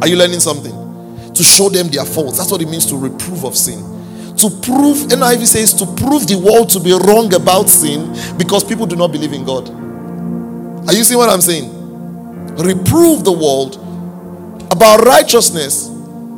Are 0.00 0.08
you 0.08 0.16
learning 0.16 0.40
something? 0.40 0.72
To 1.32 1.42
show 1.42 1.68
them 1.68 1.88
their 1.88 2.04
faults. 2.04 2.38
That's 2.38 2.50
what 2.50 2.62
it 2.62 2.68
means 2.68 2.86
to 2.86 2.96
reprove 2.96 3.44
of 3.44 3.56
sin. 3.56 3.78
To 4.36 4.50
prove, 4.50 5.08
NIV 5.08 5.46
says, 5.46 5.74
to 5.74 5.86
prove 5.86 6.26
the 6.26 6.38
world 6.38 6.70
to 6.70 6.80
be 6.80 6.92
wrong 6.92 7.32
about 7.34 7.68
sin 7.68 8.12
because 8.36 8.64
people 8.64 8.86
do 8.86 8.96
not 8.96 9.12
believe 9.12 9.32
in 9.32 9.44
God. 9.44 9.68
Are 10.88 10.92
you 10.92 11.04
seeing 11.04 11.18
what 11.18 11.30
I'm 11.30 11.40
saying? 11.40 11.70
Reprove 12.56 13.24
the 13.24 13.32
world 13.32 13.76
about 14.70 15.04
righteousness. 15.04 15.86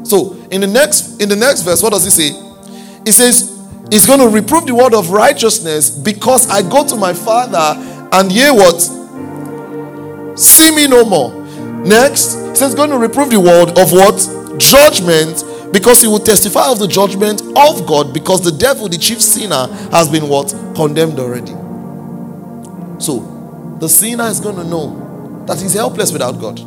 So 0.05 0.35
in 0.51 0.61
the 0.61 0.67
next 0.67 1.21
in 1.21 1.29
the 1.29 1.37
next 1.37 1.63
verse, 1.63 1.83
what 1.83 1.93
does 1.93 2.05
he 2.05 2.11
say? 2.11 2.31
He 3.05 3.13
says, 3.13 3.57
He's 3.91 4.07
going 4.07 4.19
to 4.19 4.29
reprove 4.29 4.67
the 4.67 4.75
word 4.75 4.95
of 4.95 5.11
righteousness 5.11 5.91
because 5.91 6.51
I 6.51 6.63
go 6.63 6.87
to 6.87 6.97
my 6.97 7.13
father 7.13 7.81
and 8.13 8.31
hear 8.31 8.53
what? 8.53 8.81
See 10.39 10.75
me 10.75 10.89
no 10.89 11.05
more. 11.05 11.36
Next, 11.87 12.57
says 12.57 12.75
going 12.75 12.91
to 12.91 12.99
reprove 12.99 13.31
the 13.31 13.41
world 13.41 13.79
of 13.79 13.93
what? 13.93 14.19
Judgment, 14.59 15.45
because 15.73 16.01
he 16.01 16.09
will 16.09 16.19
testify 16.19 16.69
of 16.69 16.81
the 16.81 16.89
judgment 16.89 17.41
of 17.57 17.87
God, 17.87 18.13
because 18.13 18.41
the 18.43 18.51
devil, 18.51 18.89
the 18.89 18.99
chief 18.99 19.23
sinner, 19.23 19.69
has 19.93 20.09
been 20.09 20.29
what? 20.29 20.53
Condemned 20.75 21.21
already. 21.21 21.53
So 22.99 23.77
the 23.79 23.89
sinner 23.89 24.25
is 24.25 24.41
going 24.41 24.57
to 24.57 24.65
know 24.65 25.45
that 25.47 25.61
he's 25.61 25.75
helpless 25.75 26.11
without 26.11 26.41
God. 26.41 26.59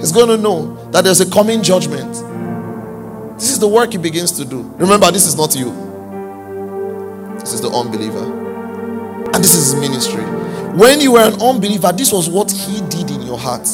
He's 0.00 0.12
going 0.12 0.28
to 0.28 0.38
know 0.38 0.90
that 0.92 1.04
there's 1.04 1.20
a 1.20 1.30
coming 1.30 1.62
judgment. 1.62 2.14
This 3.38 3.50
is 3.50 3.58
the 3.58 3.68
work 3.68 3.92
he 3.92 3.98
begins 3.98 4.32
to 4.32 4.46
do. 4.46 4.62
Remember, 4.78 5.10
this 5.10 5.26
is 5.26 5.36
not 5.36 5.54
you. 5.54 5.70
This 7.40 7.52
is 7.52 7.60
the 7.60 7.68
unbeliever. 7.68 8.24
And 9.34 9.44
this 9.44 9.54
is 9.54 9.72
his 9.72 9.80
ministry. 9.80 10.22
When 10.78 11.00
you 11.00 11.12
were 11.12 11.20
an 11.20 11.42
unbeliever, 11.42 11.92
this 11.92 12.10
was 12.10 12.30
what 12.30 12.50
he 12.50 12.80
did 12.88 13.10
in 13.10 13.22
your 13.22 13.38
heart. 13.38 13.68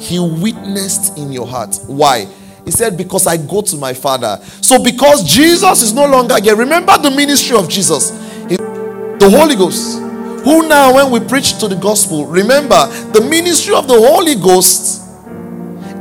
He 0.00 0.18
witnessed 0.18 1.18
in 1.18 1.30
your 1.30 1.46
heart. 1.46 1.78
Why? 1.86 2.26
He 2.64 2.70
said, 2.70 2.96
Because 2.96 3.26
I 3.26 3.36
go 3.36 3.60
to 3.62 3.76
my 3.76 3.92
Father. 3.92 4.40
So, 4.62 4.82
because 4.82 5.22
Jesus 5.22 5.82
is 5.82 5.92
no 5.92 6.06
longer 6.06 6.40
here, 6.42 6.56
remember 6.56 6.96
the 6.98 7.10
ministry 7.10 7.56
of 7.56 7.68
Jesus, 7.68 8.10
the 8.10 9.28
Holy 9.30 9.56
Ghost. 9.56 9.98
Who 10.44 10.66
now, 10.66 10.94
when 10.94 11.10
we 11.10 11.20
preach 11.20 11.58
to 11.58 11.68
the 11.68 11.76
gospel, 11.76 12.24
remember 12.26 12.86
the 13.12 13.20
ministry 13.20 13.74
of 13.74 13.86
the 13.86 13.94
Holy 13.94 14.34
Ghost 14.36 15.02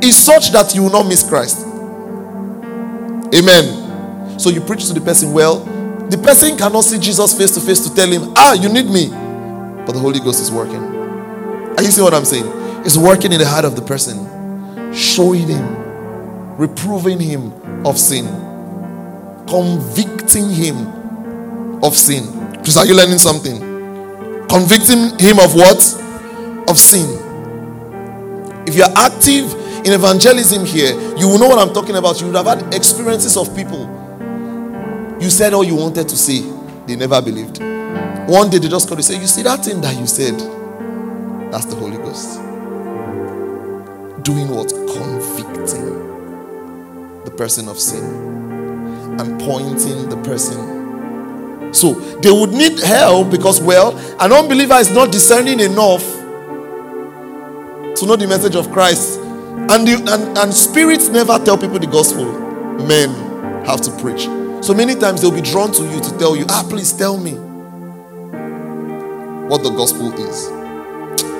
is 0.01 0.15
such 0.15 0.51
that 0.51 0.73
you 0.73 0.83
will 0.83 0.91
not 0.91 1.07
miss 1.07 1.27
Christ. 1.27 1.65
Amen. 3.35 4.39
So, 4.39 4.49
you 4.49 4.61
preach 4.61 4.87
to 4.87 4.93
the 4.93 5.01
person, 5.01 5.33
well, 5.33 5.59
the 6.09 6.17
person 6.17 6.57
cannot 6.57 6.81
see 6.81 6.97
Jesus 6.97 7.37
face 7.37 7.51
to 7.51 7.59
face 7.59 7.85
to 7.87 7.93
tell 7.93 8.07
him, 8.09 8.33
Ah, 8.37 8.53
you 8.53 8.69
need 8.69 8.85
me. 8.85 9.09
But 9.85 9.91
the 9.91 9.99
Holy 9.99 10.19
Ghost 10.19 10.41
is 10.41 10.51
working. 10.51 10.81
Are 11.77 11.83
you 11.83 11.91
see 11.91 12.01
what 12.01 12.13
I'm 12.13 12.25
saying? 12.25 12.58
Is 12.85 12.97
working 12.97 13.31
in 13.31 13.39
the 13.39 13.45
heart 13.47 13.65
of 13.65 13.75
the 13.75 13.81
person, 13.81 14.93
showing 14.93 15.47
him, 15.47 16.57
reproving 16.57 17.19
him 17.19 17.51
of 17.85 17.97
sin, 17.97 18.25
convicting 19.47 20.49
him 20.49 21.83
of 21.83 21.95
sin. 21.95 22.51
Because 22.51 22.77
are 22.77 22.85
you 22.85 22.95
learning 22.95 23.19
something? 23.19 23.59
Convicting 24.47 25.17
him 25.19 25.39
of 25.39 25.55
what? 25.55 25.77
Of 26.69 26.77
sin. 26.77 27.17
If 28.67 28.75
you're 28.75 28.91
active 28.95 29.53
in 29.85 29.93
evangelism 29.93 30.65
here, 30.65 30.93
you 31.17 31.27
will 31.27 31.39
know 31.39 31.47
what 31.47 31.59
I'm 31.59 31.73
talking 31.73 31.95
about. 31.95 32.19
You 32.19 32.27
would 32.27 32.35
have 32.35 32.45
had 32.45 32.73
experiences 32.73 33.37
of 33.37 33.55
people. 33.55 33.87
You 35.19 35.29
said 35.29 35.53
all 35.53 35.63
you 35.63 35.75
wanted 35.75 36.07
to 36.09 36.17
say, 36.17 36.41
they 36.85 36.95
never 36.95 37.21
believed. 37.21 37.59
One 38.29 38.49
day 38.49 38.59
they 38.59 38.69
just 38.69 38.87
called 38.87 38.99
you 38.99 39.03
say, 39.03 39.19
You 39.19 39.27
see 39.27 39.41
that 39.43 39.65
thing 39.65 39.81
that 39.81 39.97
you 39.97 40.05
said? 40.05 40.35
That's 41.51 41.65
the 41.65 41.75
Holy 41.75 41.97
Ghost 41.97 42.48
doing 44.29 44.49
what? 44.49 44.69
Convicting. 44.69 45.89
the 47.25 47.31
person 47.31 47.67
of 47.67 47.79
sin 47.79 48.03
and 49.19 49.41
pointing 49.41 50.07
the 50.09 50.17
person. 50.23 51.73
So 51.73 51.93
they 52.21 52.31
would 52.31 52.51
need 52.51 52.79
help 52.79 53.31
because, 53.31 53.59
well, 53.59 53.97
an 54.19 54.31
unbeliever 54.31 54.75
is 54.75 54.91
not 54.93 55.11
discerning 55.11 55.59
enough 55.59 56.03
to 57.97 58.05
know 58.05 58.15
the 58.15 58.27
message 58.27 58.55
of 58.55 58.71
Christ. 58.71 59.19
And, 59.19 59.87
the, 59.87 59.95
and, 60.07 60.37
and 60.37 60.53
spirits 60.53 61.09
never 61.09 61.37
tell 61.39 61.57
people 61.57 61.79
the 61.79 61.87
gospel. 61.87 62.25
Men 62.85 63.09
have 63.65 63.81
to 63.81 63.91
preach. 63.97 64.23
So 64.63 64.73
many 64.75 64.95
times 64.95 65.21
they'll 65.21 65.31
be 65.31 65.41
drawn 65.41 65.71
to 65.73 65.83
you 65.83 65.99
to 65.99 66.17
tell 66.17 66.35
you, 66.35 66.45
ah, 66.49 66.65
please 66.69 66.93
tell 66.93 67.17
me 67.17 67.33
what 69.49 69.63
the 69.63 69.71
gospel 69.71 70.13
is. 70.13 70.47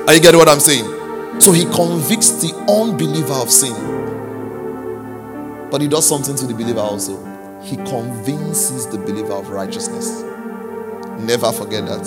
Are 0.07 0.13
you 0.15 0.21
getting 0.21 0.39
what 0.39 0.49
I'm 0.49 0.59
saying? 0.59 0.98
So 1.39 1.51
he 1.53 1.63
convicts 1.65 2.31
the 2.41 2.53
unbeliever 2.69 3.33
of 3.33 3.49
sin. 3.49 3.73
But 5.71 5.81
he 5.81 5.87
does 5.87 6.07
something 6.07 6.35
to 6.35 6.45
the 6.45 6.53
believer 6.53 6.81
also. 6.81 7.17
He 7.61 7.75
convinces 7.77 8.87
the 8.87 8.97
believer 8.97 9.33
of 9.33 9.49
righteousness. 9.49 10.21
Never 11.19 11.51
forget 11.51 11.85
that. 11.85 12.05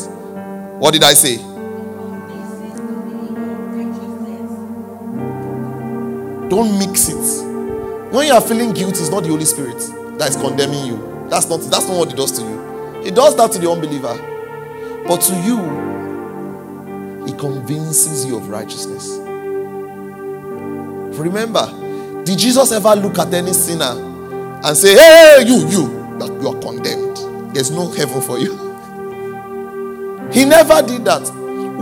What 0.78 0.92
did 0.92 1.04
I 1.04 1.14
say? 1.14 1.36
Don't 6.48 6.78
mix 6.78 7.08
it. 7.08 8.12
When 8.12 8.26
you 8.26 8.34
are 8.34 8.40
feeling 8.40 8.72
guilty, 8.72 9.00
it's 9.00 9.08
not 9.08 9.22
the 9.22 9.30
Holy 9.30 9.44
Spirit 9.46 9.78
that 10.18 10.28
is 10.28 10.36
condemning 10.36 10.84
you. 10.86 11.26
That's 11.30 11.48
not 11.48 11.60
that's 11.70 11.88
not 11.88 11.96
what 11.96 12.10
he 12.10 12.14
does 12.14 12.32
to 12.32 12.42
you. 12.42 13.02
He 13.04 13.10
does 13.10 13.34
that 13.36 13.52
to 13.52 13.58
the 13.58 13.70
unbeliever. 13.70 14.14
But 15.06 15.20
to 15.22 15.34
you, 15.42 15.56
he 17.26 17.32
convinces 17.32 18.26
you 18.26 18.36
of 18.36 18.48
righteousness. 18.48 19.21
Remember, 21.18 21.66
did 22.24 22.38
Jesus 22.38 22.72
ever 22.72 22.94
look 22.96 23.18
at 23.18 23.32
any 23.34 23.52
sinner 23.52 23.92
and 24.64 24.76
say, 24.76 24.94
Hey, 24.94 25.44
you, 25.46 25.66
you, 25.68 25.82
you 26.40 26.48
are 26.48 26.60
condemned? 26.60 27.54
There's 27.54 27.70
no 27.70 27.90
heaven 27.90 28.20
for 28.22 28.38
you. 28.38 28.56
He 30.32 30.44
never 30.44 30.80
did 30.82 31.04
that. 31.04 31.22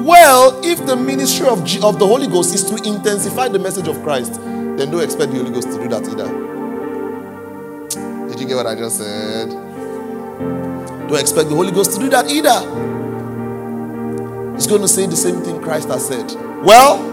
Well, 0.05 0.61
if 0.65 0.85
the 0.87 0.97
ministry 0.97 1.47
of, 1.47 1.65
G- 1.65 1.81
of 1.83 1.99
the 1.99 2.07
Holy 2.07 2.27
Ghost 2.27 2.55
is 2.55 2.65
to 2.65 2.77
intensify 2.77 3.49
the 3.49 3.59
message 3.59 3.87
of 3.87 4.03
Christ, 4.03 4.35
then 4.43 4.91
don't 4.91 5.03
expect 5.03 5.31
the 5.33 5.39
Holy 5.39 5.51
Ghost 5.53 5.69
to 5.69 5.75
do 5.75 5.89
that 5.89 6.03
either. 6.09 6.29
Did 8.29 8.41
you 8.41 8.47
get 8.49 8.57
what 8.57 8.67
I 8.67 8.75
just 8.75 8.99
said? 8.99 9.51
Don't 9.51 11.21
expect 11.21 11.49
the 11.51 11.55
Holy 11.55 11.71
Ghost 11.71 11.93
to 11.93 11.99
do 11.99 12.09
that 12.09 12.31
either. 12.31 12.61
He's 14.55 14.67
going 14.67 14.83
to 14.83 14.89
say 14.89 15.07
the 15.07 15.17
same 15.17 15.43
thing 15.43 15.61
Christ 15.61 15.89
has 15.89 16.07
said. 16.07 16.33
Well, 16.65 17.10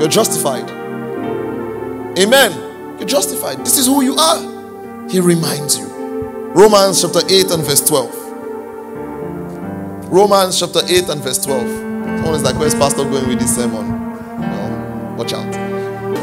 you're 0.00 0.08
justified. 0.08 0.68
Amen. 2.18 2.98
You're 2.98 3.06
justified. 3.06 3.58
This 3.60 3.78
is 3.78 3.86
who 3.86 4.02
you 4.02 4.16
are. 4.16 5.08
He 5.10 5.20
reminds 5.20 5.78
you. 5.78 5.86
Romans 6.54 7.02
chapter 7.02 7.20
8 7.28 7.50
and 7.50 7.62
verse 7.62 7.86
12. 7.86 8.20
Romans 10.10 10.58
chapter 10.58 10.80
8 10.88 11.08
and 11.10 11.20
verse 11.20 11.38
12. 11.44 11.68
Someone 11.68 12.34
is 12.34 12.42
like, 12.42 12.56
Where's 12.56 12.74
Pastor 12.74 13.04
going 13.04 13.28
with 13.28 13.38
this 13.40 13.54
sermon? 13.54 13.88
Well, 14.40 15.16
watch 15.16 15.32
out. 15.34 15.54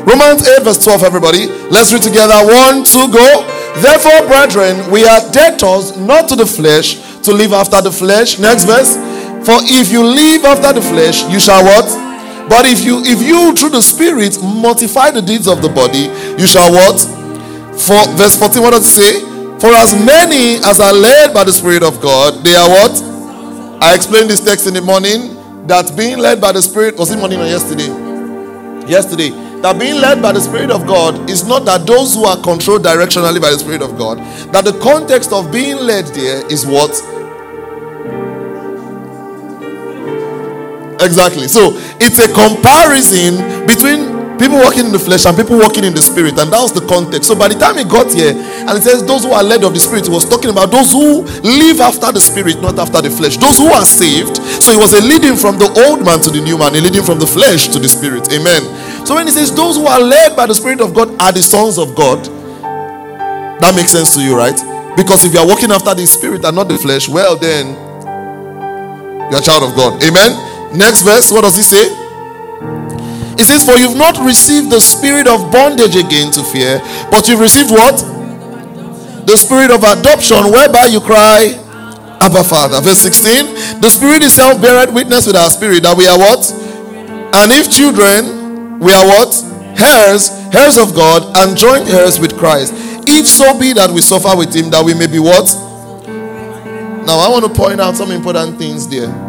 Romans 0.08 0.48
8, 0.48 0.64
verse 0.64 0.84
12, 0.84 1.04
everybody. 1.04 1.46
Let's 1.70 1.94
read 1.94 2.02
together. 2.02 2.34
One, 2.34 2.84
two, 2.84 3.08
go. 3.12 3.46
Therefore, 3.78 4.26
brethren, 4.28 4.90
we 4.90 5.06
are 5.06 5.22
debtors 5.32 5.96
not 5.98 6.28
to 6.30 6.36
the 6.36 6.46
flesh 6.46 6.96
to 7.22 7.32
live 7.32 7.54
after 7.54 7.82
the 7.82 7.92
flesh. 7.92 8.40
Next 8.40 8.64
verse. 8.66 8.96
For 9.46 9.60
if 9.64 9.92
you 9.92 10.04
live 10.04 10.46
after 10.46 10.74
the 10.74 10.82
flesh, 10.82 11.24
you 11.30 11.40
shall 11.40 11.64
what? 11.64 12.07
But 12.50 12.66
if 12.66 12.84
you 12.84 13.02
if 13.04 13.22
you 13.22 13.54
through 13.56 13.72
the 13.72 13.82
spirit 13.82 14.38
mortify 14.42 15.12
the 15.12 15.22
deeds 15.22 15.48
of 15.48 15.62
the 15.62 15.70
body, 15.70 16.10
you 16.40 16.48
shall 16.48 16.72
what? 16.72 17.00
For 17.78 18.00
verse 18.18 18.38
14, 18.40 18.62
what 18.64 18.72
does 18.72 18.88
it 18.88 19.02
say? 19.02 19.20
For 19.60 19.74
as 19.74 19.94
many 19.94 20.58
as 20.64 20.80
are 20.80 20.94
led 20.94 21.34
by 21.34 21.44
the 21.44 21.52
Spirit 21.52 21.84
of 21.84 22.02
God, 22.02 22.44
they 22.44 22.56
are 22.56 22.70
what? 22.70 22.92
I 23.82 23.94
explained 23.96 24.30
this 24.30 24.44
text 24.44 24.68
in 24.68 24.74
the 24.74 24.82
morning 24.82 25.36
that 25.68 25.96
being 25.96 26.18
led 26.18 26.42
by 26.42 26.52
the 26.52 26.62
Spirit 26.62 26.98
was 26.98 27.12
it 27.12 27.18
morning 27.18 27.40
or 27.40 27.46
yesterday? 27.46 27.90
Yesterday 28.88 29.30
that 29.62 29.80
being 29.80 30.00
led 30.00 30.22
by 30.22 30.32
the 30.32 30.40
Spirit 30.40 30.70
of 30.70 30.86
God 30.86 31.30
is 31.30 31.48
not 31.48 31.66
that 31.66 31.88
those 31.88 32.14
who 32.14 32.26
are 32.26 32.38
controlled 32.38 32.84
directionally 32.84 33.42
by 33.42 33.50
the 33.50 33.58
Spirit 33.58 33.82
of 33.82 33.98
God, 33.98 34.20
that 34.54 34.66
the 34.66 34.78
context 34.80 35.34
of 35.34 35.52
being 35.52 35.78
led 35.78 36.06
there 36.14 36.46
is 36.52 36.66
what? 36.66 36.94
Exactly. 41.02 41.48
So 41.48 41.78
it's 42.02 42.20
a 42.20 42.28
comparison 42.34 43.66
between 43.68 44.18
people 44.38 44.62
walking 44.62 44.86
in 44.86 44.94
the 44.94 45.02
flesh 45.02 45.26
and 45.26 45.36
people 45.36 45.58
walking 45.58 45.84
in 45.84 45.94
the 45.94 46.02
spirit, 46.02 46.38
and 46.38 46.54
that 46.54 46.62
was 46.62 46.72
the 46.72 46.86
context. 46.86 47.28
So 47.28 47.36
by 47.36 47.50
the 47.50 47.58
time 47.58 47.78
he 47.78 47.84
got 47.84 48.14
here, 48.14 48.34
and 48.34 48.74
it 48.78 48.84
says 48.86 49.02
those 49.06 49.26
who 49.26 49.34
are 49.34 49.44
led 49.44 49.66
of 49.66 49.74
the 49.74 49.82
spirit, 49.82 50.06
he 50.06 50.14
was 50.14 50.26
talking 50.26 50.50
about 50.50 50.70
those 50.70 50.94
who 50.94 51.26
live 51.42 51.82
after 51.82 52.14
the 52.14 52.22
spirit, 52.22 52.62
not 52.62 52.78
after 52.78 53.02
the 53.02 53.10
flesh. 53.10 53.38
Those 53.38 53.58
who 53.58 53.68
are 53.74 53.86
saved. 53.86 54.38
So 54.62 54.72
it 54.74 54.80
was 54.80 54.94
a 54.94 55.02
leading 55.02 55.36
from 55.36 55.58
the 55.58 55.70
old 55.90 56.06
man 56.06 56.22
to 56.22 56.30
the 56.30 56.42
new 56.42 56.58
man, 56.58 56.74
a 56.78 56.82
leading 56.82 57.04
from 57.04 57.18
the 57.20 57.28
flesh 57.28 57.68
to 57.74 57.80
the 57.82 57.90
spirit. 57.90 58.30
Amen. 58.34 58.62
So 59.06 59.16
when 59.16 59.26
he 59.26 59.34
says 59.34 59.54
those 59.54 59.76
who 59.78 59.86
are 59.90 60.02
led 60.02 60.36
by 60.38 60.46
the 60.46 60.56
spirit 60.56 60.82
of 60.82 60.94
God 60.94 61.10
are 61.20 61.34
the 61.34 61.42
sons 61.42 61.78
of 61.78 61.96
God, 61.98 62.22
that 63.62 63.74
makes 63.74 63.92
sense 63.92 64.14
to 64.14 64.22
you, 64.22 64.38
right? 64.38 64.58
Because 64.96 65.26
if 65.26 65.34
you 65.34 65.40
are 65.42 65.48
walking 65.48 65.72
after 65.72 65.94
the 65.94 66.06
spirit 66.06 66.46
and 66.46 66.56
not 66.56 66.70
the 66.70 66.78
flesh, 66.78 67.10
well 67.10 67.36
then 67.36 67.74
you're 69.30 69.42
a 69.42 69.44
child 69.44 69.66
of 69.66 69.76
God. 69.76 70.02
Amen. 70.06 70.57
Next 70.76 71.02
verse, 71.02 71.32
what 71.32 71.42
does 71.42 71.56
he 71.56 71.64
say? 71.64 71.88
He 73.38 73.44
says, 73.44 73.64
For 73.64 73.78
you've 73.78 73.96
not 73.98 74.18
received 74.18 74.72
the 74.72 74.80
spirit 74.80 75.28
of 75.28 75.52
bondage 75.52 75.96
again 75.96 76.32
to 76.34 76.44
fear, 76.44 76.80
but 77.12 77.28
you've 77.30 77.40
received 77.40 77.72
what? 77.72 77.96
The 79.26 79.38
spirit 79.38 79.72
of 79.72 79.84
adoption, 79.84 80.52
whereby 80.52 80.88
you 80.88 81.00
cry, 81.00 81.54
Abba 82.20 82.44
Father. 82.44 82.82
Verse 82.82 83.00
16, 83.00 83.80
the 83.82 83.90
spirit 83.90 84.24
itself 84.24 84.62
beareth 84.62 84.94
witness 84.94 85.28
with 85.28 85.36
our 85.36 85.50
spirit 85.50 85.84
that 85.84 85.96
we 85.96 86.08
are 86.08 86.18
what? 86.18 86.50
And 87.38 87.52
if 87.52 87.70
children, 87.70 88.80
we 88.80 88.92
are 88.94 89.06
what? 89.06 89.30
Heirs, 89.78 90.32
heirs 90.56 90.78
of 90.78 90.96
God, 90.96 91.38
and 91.38 91.56
joint 91.56 91.88
heirs 91.90 92.20
with 92.20 92.38
Christ. 92.38 92.74
If 93.08 93.28
so 93.28 93.58
be 93.60 93.74
that 93.74 93.92
we 93.92 94.02
suffer 94.02 94.36
with 94.36 94.56
him, 94.56 94.72
that 94.72 94.84
we 94.84 94.94
may 94.94 95.08
be 95.08 95.20
what? 95.20 95.46
Now 97.06 97.20
I 97.20 97.30
want 97.30 97.46
to 97.46 97.54
point 97.54 97.80
out 97.80 97.96
some 97.96 98.12
important 98.12 98.58
things 98.58 98.88
there. 98.88 99.27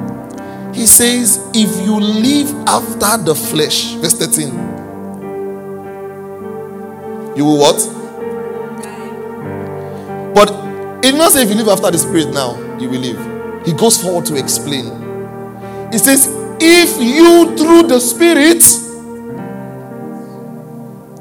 He 0.79 0.87
says, 0.87 1.41
if 1.55 1.85
you 1.85 1.99
live 1.99 2.55
after 2.69 3.25
the 3.25 3.35
flesh, 3.35 3.95
verse 3.95 4.17
13, 4.17 4.47
you 7.37 7.45
will 7.45 7.59
what? 7.59 7.75
But 10.37 10.53
it 11.05 11.17
not 11.17 11.33
say 11.33 11.43
if 11.43 11.49
you 11.49 11.57
live 11.57 11.67
after 11.67 11.91
the 11.91 11.99
spirit 11.99 12.29
now, 12.33 12.57
you 12.79 12.89
will 12.89 13.01
live. 13.01 13.67
He 13.67 13.73
goes 13.73 14.01
forward 14.01 14.25
to 14.27 14.37
explain. 14.37 14.85
He 15.91 15.99
says, 15.99 16.29
if 16.61 16.97
you 17.03 17.57
through 17.57 17.89
the 17.89 17.99
spirit, 17.99 18.63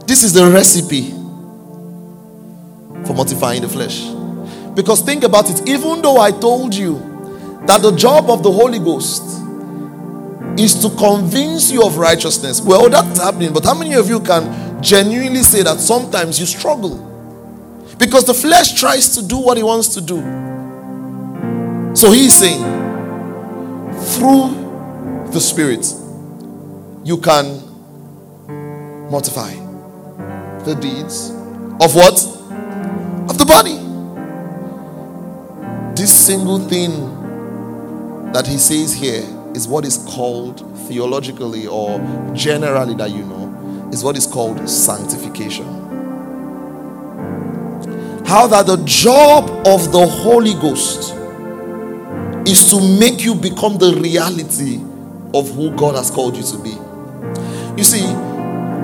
this 0.06 0.22
is 0.24 0.34
the 0.34 0.52
recipe 0.54 1.10
for 3.08 3.16
mortifying 3.16 3.64
the 3.64 3.70
flesh. 3.70 4.04
Because 4.76 5.02
think 5.02 5.24
about 5.24 5.50
it, 5.50 5.68
even 5.68 6.04
though 6.04 6.20
I 6.20 6.30
told 6.30 6.76
you 6.76 7.00
that 7.66 7.82
the 7.82 7.92
job 7.96 8.30
of 8.30 8.44
the 8.44 8.52
Holy 8.52 8.78
Ghost 8.78 9.46
is 10.58 10.82
to 10.82 10.90
convince 10.98 11.72
you 11.72 11.84
of 11.84 11.98
righteousness. 11.98 12.62
Well, 12.62 12.86
oh, 12.86 12.90
that's 12.90 13.22
happening, 13.22 13.54
but 13.54 13.64
how 13.64 13.74
many 13.74 13.94
of 13.94 14.10
you 14.10 14.20
can 14.20 14.82
genuinely 14.82 15.44
say 15.44 15.64
that 15.64 15.80
sometimes 15.80 16.40
you 16.40 16.46
struggle? 16.46 17.04
Because 17.98 18.26
the 18.26 18.34
flesh 18.34 18.80
tries 18.80 19.10
to 19.16 19.26
do 19.26 19.38
what 19.38 19.58
he 19.58 19.64
wants 19.64 19.90
to 19.90 20.02
do. 20.02 20.18
So 21.96 22.12
he's 22.12 22.34
saying, 22.34 22.62
through 24.16 25.30
the 25.32 25.40
Spirit, 25.40 25.86
you 27.04 27.18
can 27.18 27.62
mortify 29.10 29.54
the 30.64 30.76
deeds 30.80 31.32
of 31.82 31.96
what? 31.96 32.14
Of 33.30 33.38
the 33.38 33.46
body. 33.46 33.78
This 35.96 36.14
single 36.14 36.60
thing 36.60 38.32
that 38.34 38.46
he 38.46 38.58
says 38.58 38.94
here 38.94 39.37
is 39.58 39.68
what 39.68 39.84
is 39.84 39.98
called 39.98 40.60
theologically 40.88 41.66
or 41.66 42.00
generally 42.34 42.94
that 42.94 43.10
you 43.10 43.24
know 43.24 43.90
is 43.92 44.04
what 44.04 44.16
is 44.16 44.28
called 44.28 44.70
sanctification. 44.70 45.66
How 48.26 48.46
that 48.48 48.68
the 48.68 48.78
job 48.86 49.50
of 49.66 49.92
the 49.92 50.06
Holy 50.06 50.54
Ghost 50.54 51.16
is 52.48 52.70
to 52.70 53.00
make 53.00 53.26
you 53.26 53.34
become 53.34 53.78
the 53.78 53.98
reality 54.00 54.76
of 55.34 55.50
who 55.56 55.76
God 55.76 55.96
has 55.96 56.12
called 56.12 56.38
you 56.38 56.44
to 56.44 56.58
be. 56.60 56.78
You 57.78 57.84
see, 57.84 58.06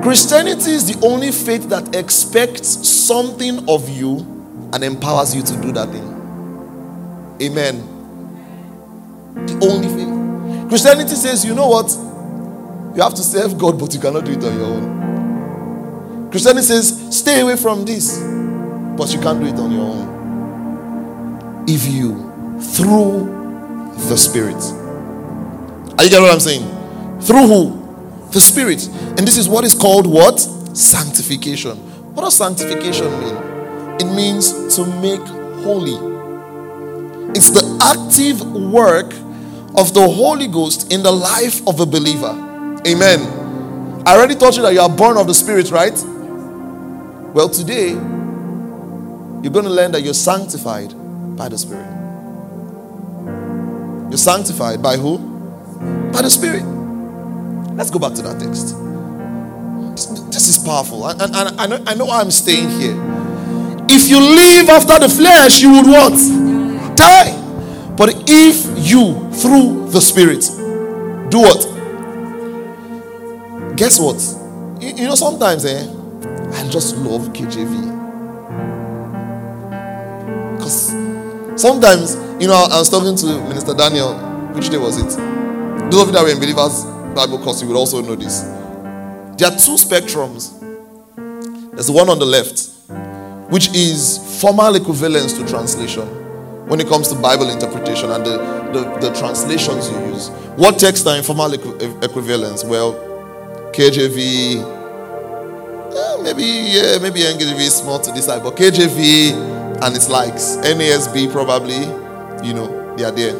Christianity 0.02 0.72
is 0.72 0.92
the 0.92 1.06
only 1.06 1.32
faith 1.32 1.70
that 1.70 1.96
expects 1.96 2.68
something 2.68 3.70
of 3.70 3.88
you 3.90 4.18
and 4.74 4.84
empowers 4.84 5.36
you 5.36 5.44
to 5.44 5.62
do 5.62 5.72
that 5.74 5.90
thing. 5.90 7.38
Amen. 7.42 7.90
The 9.36 9.68
only. 9.70 9.93
Christianity 10.74 11.14
says, 11.14 11.46
you 11.46 11.54
know 11.54 11.68
what? 11.68 11.92
You 12.96 13.04
have 13.04 13.14
to 13.14 13.22
serve 13.22 13.60
God, 13.60 13.78
but 13.80 13.94
you 13.94 14.00
cannot 14.00 14.26
do 14.26 14.32
it 14.32 14.44
on 14.44 14.56
your 14.56 14.66
own. 14.66 16.32
Christianity 16.32 16.66
says, 16.66 17.16
stay 17.16 17.42
away 17.42 17.58
from 17.58 17.86
this. 17.86 18.18
But 18.98 19.14
you 19.14 19.22
can't 19.22 19.40
do 19.40 19.46
it 19.46 19.60
on 19.60 19.72
your 19.72 19.84
own. 19.84 21.66
If 21.70 21.86
you, 21.86 22.60
through 22.60 23.94
the 24.10 24.18
Spirit. 24.18 24.56
Are 26.00 26.06
you 26.06 26.10
getting 26.10 26.24
what 26.24 26.34
I'm 26.34 26.40
saying? 26.40 27.22
Through 27.22 27.46
who? 27.46 28.30
The 28.32 28.42
Spirit. 28.42 28.88
And 28.88 29.20
this 29.20 29.38
is 29.38 29.48
what 29.48 29.66
is 29.66 29.76
called 29.76 30.08
what? 30.08 30.40
Sanctification. 30.40 31.78
What 32.16 32.24
does 32.24 32.36
sanctification 32.36 33.12
mean? 33.20 33.36
It 34.02 34.16
means 34.16 34.76
to 34.76 34.88
make 35.00 35.22
holy. 35.64 35.94
It's 37.36 37.52
the 37.52 37.62
active 37.80 38.42
work 38.72 39.14
of 39.76 39.94
the 39.94 40.08
Holy 40.08 40.48
Ghost 40.48 40.92
in 40.92 41.04
the 41.04 41.12
life 41.12 41.66
of 41.68 41.80
a 41.80 41.86
believer. 41.86 42.80
Amen. 42.88 44.04
I 44.06 44.16
already 44.16 44.36
told 44.36 44.56
you 44.56 44.62
that 44.64 44.74
you 44.74 44.82
are 44.82 44.90
born 44.90 45.18
of 45.18 45.28
the 45.28 45.34
Spirit, 45.34 45.72
right? 45.72 45.94
Well, 47.34 47.50
today, 47.50 47.90
you're 47.90 49.52
going 49.52 49.66
to 49.66 49.72
learn 49.72 49.92
that 49.94 50.02
you're 50.02 50.14
sanctified 50.14 50.94
by 51.36 51.50
the 51.50 51.58
Spirit. 51.58 51.90
You're 54.10 54.18
sanctified 54.18 54.84
by 54.84 54.98
who? 54.98 55.18
By 56.12 56.22
the 56.22 56.30
Spirit. 56.30 56.64
Let's 57.76 57.90
go 57.90 57.98
back 57.98 58.14
to 58.14 58.22
that 58.22 58.40
text. 58.40 58.76
This, 60.32 60.48
is 60.48 60.64
powerful. 60.64 61.08
And, 61.08 61.22
and, 61.22 61.36
and 61.36 61.60
I, 61.60 61.66
know, 61.66 61.84
I 61.88 61.94
know 61.96 62.10
I'm 62.10 62.30
staying 62.30 62.70
here. 62.70 62.96
If 63.90 64.10
you 64.10 64.20
live 64.20 64.70
after 64.70 65.00
the 65.00 65.10
flesh, 65.10 65.62
you 65.62 65.72
would 65.72 65.86
what? 65.88 66.14
Die. 66.96 67.44
But 67.96 68.30
if 68.30 68.73
you, 68.84 69.32
through 69.32 69.90
the 69.90 70.02
Spirit, 70.02 70.42
do 71.32 71.40
what? 71.40 71.66
Guess 73.78 74.00
what? 74.00 74.22
You, 74.82 74.90
you 74.96 75.08
know, 75.08 75.16
sometimes, 75.16 75.66
eh, 75.66 75.88
I 76.54 76.70
just 76.70 76.98
love 76.98 77.30
KJV. 77.34 77.92
Because 80.58 80.90
sometimes, 81.62 82.16
you 82.42 82.48
know, 82.48 82.68
I 82.70 82.78
was 82.80 82.90
talking 82.90 83.16
to 83.16 83.26
Minister 83.48 83.74
Daniel, 83.74 84.16
which 84.54 84.70
day 84.70 84.78
was 84.78 84.98
it? 84.98 85.10
Those 85.90 86.02
of 86.02 86.08
you 86.08 86.14
that 86.14 86.24
were 86.24 86.30
in 86.30 86.40
Believers 86.40 86.84
Bible 87.16 87.40
course, 87.40 87.62
you 87.62 87.68
would 87.70 87.78
also 87.78 88.02
know 88.02 88.16
this. 88.16 88.42
There 88.42 89.48
are 89.48 89.58
two 89.58 89.78
spectrums. 89.78 90.60
There's 91.72 91.88
the 91.88 91.94
one 91.94 92.10
on 92.10 92.20
the 92.20 92.26
left, 92.26 92.70
which 93.50 93.70
is 93.74 94.40
formal 94.42 94.76
equivalence 94.76 95.34
to 95.34 95.48
translation 95.48 96.23
when 96.68 96.80
it 96.80 96.88
comes 96.88 97.08
to 97.10 97.16
Bible 97.16 97.50
interpretation 97.50 98.10
and 98.12 98.26
the, 98.26 98.38
the, 98.72 99.10
the 99.10 99.14
translations 99.16 99.90
you 99.90 99.98
use. 100.08 100.30
What 100.56 100.80
text 100.80 101.06
are 101.08 101.18
informal 101.18 101.50
equ- 101.52 102.04
equivalence? 102.04 102.64
Well, 102.64 102.94
KJV, 103.74 104.62
eh, 105.94 106.22
maybe 106.24 106.44
yeah, 106.44 106.98
maybe 107.02 107.20
NKJV 107.22 107.60
is 107.60 107.76
small 107.76 108.00
to 108.00 108.12
decide, 108.14 108.44
but 108.44 108.56
KJV 108.56 109.82
and 109.84 109.96
its 109.96 110.10
likes, 110.10 110.58
NASB 110.58 111.32
probably, 111.32 111.80
you 112.48 112.54
know, 112.54 112.96
they 112.96 113.04
are 113.04 113.12
there. 113.12 113.34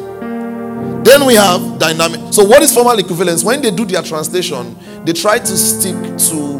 Then 1.04 1.26
we 1.26 1.34
have 1.34 1.78
dynamic. 1.78 2.32
So, 2.32 2.44
what 2.44 2.62
is 2.62 2.72
formal 2.74 2.98
equivalence? 2.98 3.44
When 3.44 3.60
they 3.62 3.70
do 3.70 3.84
their 3.84 4.02
translation, 4.02 4.76
they 5.04 5.12
try 5.12 5.38
to 5.38 5.56
stick 5.56 5.94
to 6.30 6.56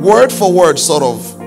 word 0.00 0.32
for 0.32 0.52
word, 0.52 0.78
sort 0.78 1.02
of. 1.02 1.40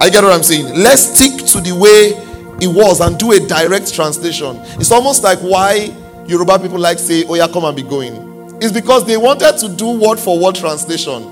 I 0.00 0.10
get 0.10 0.22
what 0.22 0.32
I'm 0.32 0.42
saying. 0.42 0.74
Let's 0.74 1.02
stick 1.02 1.46
to 1.48 1.60
the 1.60 1.72
way 1.72 2.27
it 2.60 2.66
was 2.68 3.00
and 3.00 3.18
do 3.18 3.32
a 3.32 3.40
direct 3.40 3.92
translation. 3.94 4.56
It's 4.80 4.90
almost 4.90 5.22
like 5.22 5.38
why 5.40 5.94
Yoruba 6.26 6.58
people 6.58 6.78
like 6.78 6.98
say, 6.98 7.24
Oh, 7.28 7.48
come 7.52 7.64
and 7.64 7.76
be 7.76 7.82
going. 7.82 8.58
It's 8.60 8.72
because 8.72 9.06
they 9.06 9.16
wanted 9.16 9.56
to 9.58 9.68
do 9.68 9.98
word 10.00 10.18
for 10.18 10.38
word 10.38 10.56
translation. 10.56 11.22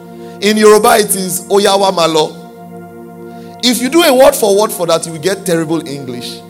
In 0.43 0.57
Yoruba, 0.57 0.97
it 0.99 1.15
is 1.17 1.47
Oyawa 1.49 1.95
Malo. 1.95 3.59
If 3.65 3.83
you 3.83 3.89
do 3.89 4.03
a 4.03 4.15
word 4.15 4.35
for 4.35 4.59
word 4.61 4.71
for 4.71 4.87
that, 4.87 5.05
you 5.07 5.13
will 5.13 5.21
get 5.21 5.45
terrible 5.45 5.87
English. 5.87 6.41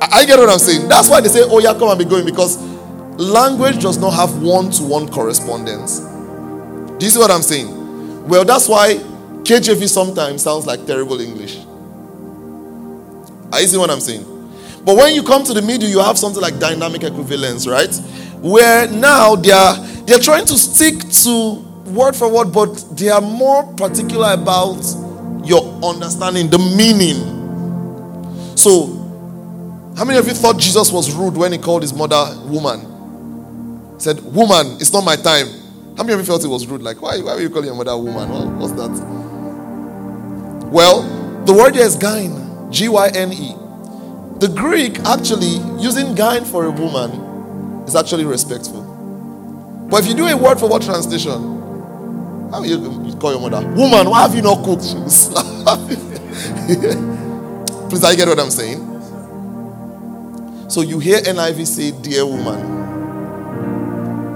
I 0.00 0.24
get 0.26 0.38
what 0.38 0.48
I'm 0.48 0.58
saying. 0.60 0.88
That's 0.88 1.08
why 1.08 1.20
they 1.20 1.28
say, 1.28 1.40
Oh, 1.42 1.60
come 1.78 1.88
and 1.88 1.98
be 1.98 2.04
going, 2.04 2.24
because 2.24 2.56
language 3.18 3.82
does 3.82 3.98
not 3.98 4.10
have 4.12 4.40
one 4.40 4.70
to 4.72 4.84
one 4.84 5.08
correspondence. 5.08 5.98
Do 6.00 7.04
you 7.04 7.10
see 7.10 7.18
what 7.18 7.32
I'm 7.32 7.42
saying? 7.42 8.28
Well, 8.28 8.44
that's 8.44 8.68
why 8.68 8.94
KJV 9.42 9.88
sometimes 9.88 10.42
sounds 10.42 10.66
like 10.66 10.86
terrible 10.86 11.20
English. 11.20 11.63
Are 13.54 13.60
you 13.60 13.68
see 13.68 13.78
what 13.78 13.88
I'm 13.88 14.00
saying? 14.00 14.24
But 14.84 14.96
when 14.96 15.14
you 15.14 15.22
come 15.22 15.44
to 15.44 15.54
the 15.54 15.62
middle, 15.62 15.88
you 15.88 16.00
have 16.00 16.18
something 16.18 16.42
like 16.42 16.58
dynamic 16.58 17.04
equivalence, 17.04 17.68
right? 17.68 17.94
Where 18.40 18.88
now 18.88 19.36
they 19.36 19.52
are 19.52 19.76
they're 20.06 20.18
trying 20.18 20.44
to 20.46 20.58
stick 20.58 20.98
to 21.22 21.54
word 21.86 22.16
for 22.16 22.28
word, 22.28 22.52
but 22.52 22.74
they 22.96 23.10
are 23.10 23.20
more 23.20 23.62
particular 23.74 24.32
about 24.32 24.82
your 25.44 25.62
understanding, 25.84 26.50
the 26.50 26.58
meaning. 26.58 27.30
So, 28.56 28.86
how 29.96 30.04
many 30.04 30.18
of 30.18 30.26
you 30.26 30.34
thought 30.34 30.58
Jesus 30.58 30.90
was 30.90 31.14
rude 31.14 31.36
when 31.36 31.52
he 31.52 31.58
called 31.58 31.82
his 31.82 31.94
mother 31.94 32.36
woman? 32.46 32.80
He 33.94 34.00
said, 34.00 34.20
Woman, 34.34 34.78
it's 34.80 34.92
not 34.92 35.04
my 35.04 35.14
time. 35.14 35.46
How 35.96 36.02
many 36.02 36.14
of 36.14 36.18
you 36.18 36.26
felt 36.26 36.44
it 36.44 36.48
was 36.48 36.66
rude? 36.66 36.82
Like, 36.82 37.00
why, 37.00 37.20
why 37.20 37.32
are 37.32 37.40
you 37.40 37.50
calling 37.50 37.66
your 37.66 37.76
mother 37.76 37.96
woman? 37.96 38.28
What, 38.28 38.48
what's 38.58 38.72
that? 38.72 38.90
Well, 40.72 41.02
the 41.44 41.52
word 41.52 41.76
here 41.76 41.84
is 41.84 41.96
gyne. 41.96 42.43
G 42.70 42.88
Y 42.88 43.08
N 43.14 43.32
E. 43.32 43.54
The 44.40 44.48
Greek 44.48 44.98
actually 45.00 45.58
using 45.80 46.14
gyne 46.14 46.44
for 46.44 46.64
a 46.64 46.70
woman 46.70 47.84
is 47.86 47.94
actually 47.94 48.24
respectful. 48.24 48.82
But 49.90 50.02
if 50.02 50.08
you 50.08 50.14
do 50.14 50.26
a 50.26 50.36
word 50.36 50.58
for 50.58 50.68
word 50.68 50.82
translation, 50.82 51.30
how 52.50 52.60
will 52.60 52.66
you 52.66 53.16
call 53.16 53.32
your 53.32 53.40
mother? 53.40 53.66
Woman, 53.68 54.10
why 54.10 54.22
have 54.22 54.34
you 54.34 54.42
not 54.42 54.64
cooked? 54.64 54.82
Please, 57.90 58.04
I 58.04 58.14
get 58.16 58.28
what 58.28 58.40
I'm 58.40 58.50
saying? 58.50 58.80
So 60.68 60.80
you 60.80 60.98
hear 60.98 61.20
NIV 61.20 61.66
say, 61.66 61.90
dear 62.02 62.26
woman. 62.26 62.82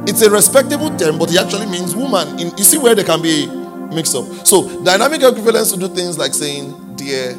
It's 0.06 0.22
a 0.22 0.30
respectable 0.30 0.96
term, 0.96 1.18
but 1.18 1.32
it 1.32 1.38
actually 1.40 1.66
means 1.66 1.94
woman. 1.96 2.38
In, 2.38 2.56
you 2.56 2.64
see 2.64 2.78
where 2.78 2.94
there 2.94 3.04
can 3.04 3.20
be 3.20 3.46
mix 3.94 4.14
up. 4.14 4.24
So 4.46 4.82
dynamic 4.84 5.22
equivalence 5.22 5.72
to 5.72 5.78
do 5.78 5.88
things 5.88 6.16
like 6.18 6.34
saying, 6.34 6.96
dear 6.96 7.34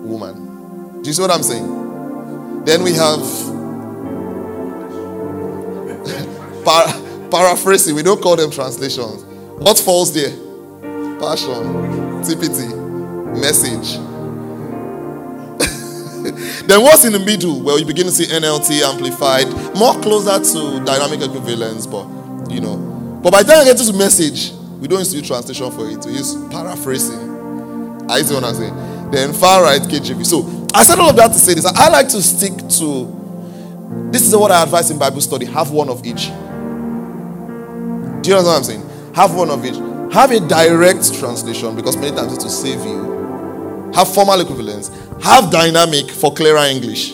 woman. 0.00 1.02
Do 1.02 1.08
you 1.08 1.14
see 1.14 1.22
what 1.22 1.30
I'm 1.30 1.42
saying? 1.42 2.64
Then 2.64 2.82
we 2.82 2.92
have 2.92 3.20
para- 6.64 7.28
paraphrasing. 7.30 7.94
We 7.94 8.02
don't 8.02 8.20
call 8.20 8.36
them 8.36 8.50
translations. 8.50 9.24
What 9.58 9.78
falls 9.78 10.12
there? 10.12 10.30
Passion, 11.20 12.22
TPT, 12.24 13.38
message. 13.40 13.98
then 16.66 16.82
what's 16.82 17.04
in 17.04 17.12
the 17.12 17.18
middle? 17.18 17.60
Well, 17.62 17.78
you 17.78 17.84
begin 17.84 18.06
to 18.06 18.12
see 18.12 18.24
NLT 18.24 18.80
amplified, 18.82 19.48
more 19.76 19.94
closer 20.00 20.38
to 20.52 20.84
dynamic 20.84 21.20
equivalence, 21.22 21.86
but 21.86 22.06
you 22.50 22.60
know. 22.60 22.76
But 23.22 23.32
by 23.32 23.42
the 23.42 23.52
time 23.52 23.62
I 23.62 23.64
get 23.64 23.76
to 23.78 23.84
the 23.84 23.98
message, 23.98 24.52
we 24.80 24.88
don't 24.88 25.00
use 25.00 25.26
translation 25.26 25.70
for 25.72 25.88
it. 25.90 26.04
We 26.06 26.12
use 26.12 26.34
paraphrasing. 26.50 28.08
I 28.10 28.22
see 28.22 28.34
what 28.34 28.44
I'm 28.44 28.54
saying. 28.54 28.74
Then 29.10 29.32
far 29.32 29.62
right 29.62 29.80
KJV. 29.80 30.24
So 30.24 30.68
I 30.72 30.84
said 30.84 30.98
all 30.98 31.10
of 31.10 31.16
that 31.16 31.28
to 31.28 31.38
say 31.38 31.54
this. 31.54 31.66
I 31.66 31.88
like 31.88 32.08
to 32.10 32.22
stick 32.22 32.52
to 32.78 33.16
this 34.10 34.26
is 34.26 34.36
what 34.36 34.52
I 34.52 34.62
advise 34.62 34.90
in 34.90 34.98
Bible 34.98 35.20
study. 35.20 35.46
Have 35.46 35.72
one 35.72 35.88
of 35.88 36.04
each. 36.06 36.28
Do 38.22 38.30
you 38.30 38.36
know 38.36 38.42
what 38.42 38.56
I'm 38.56 38.64
saying? 38.64 38.88
Have 39.14 39.34
one 39.34 39.50
of 39.50 39.64
each. 39.64 39.76
Have 40.12 40.30
a 40.30 40.40
direct 40.40 41.12
translation 41.14 41.74
because 41.74 41.96
many 41.96 42.14
times 42.16 42.32
it 42.32 42.42
will 42.42 42.50
save 42.50 42.84
you. 42.84 43.90
Have 43.94 44.12
formal 44.12 44.40
equivalence. 44.40 44.88
Have 45.22 45.50
dynamic 45.50 46.10
for 46.10 46.32
clearer 46.32 46.58
English. 46.58 47.12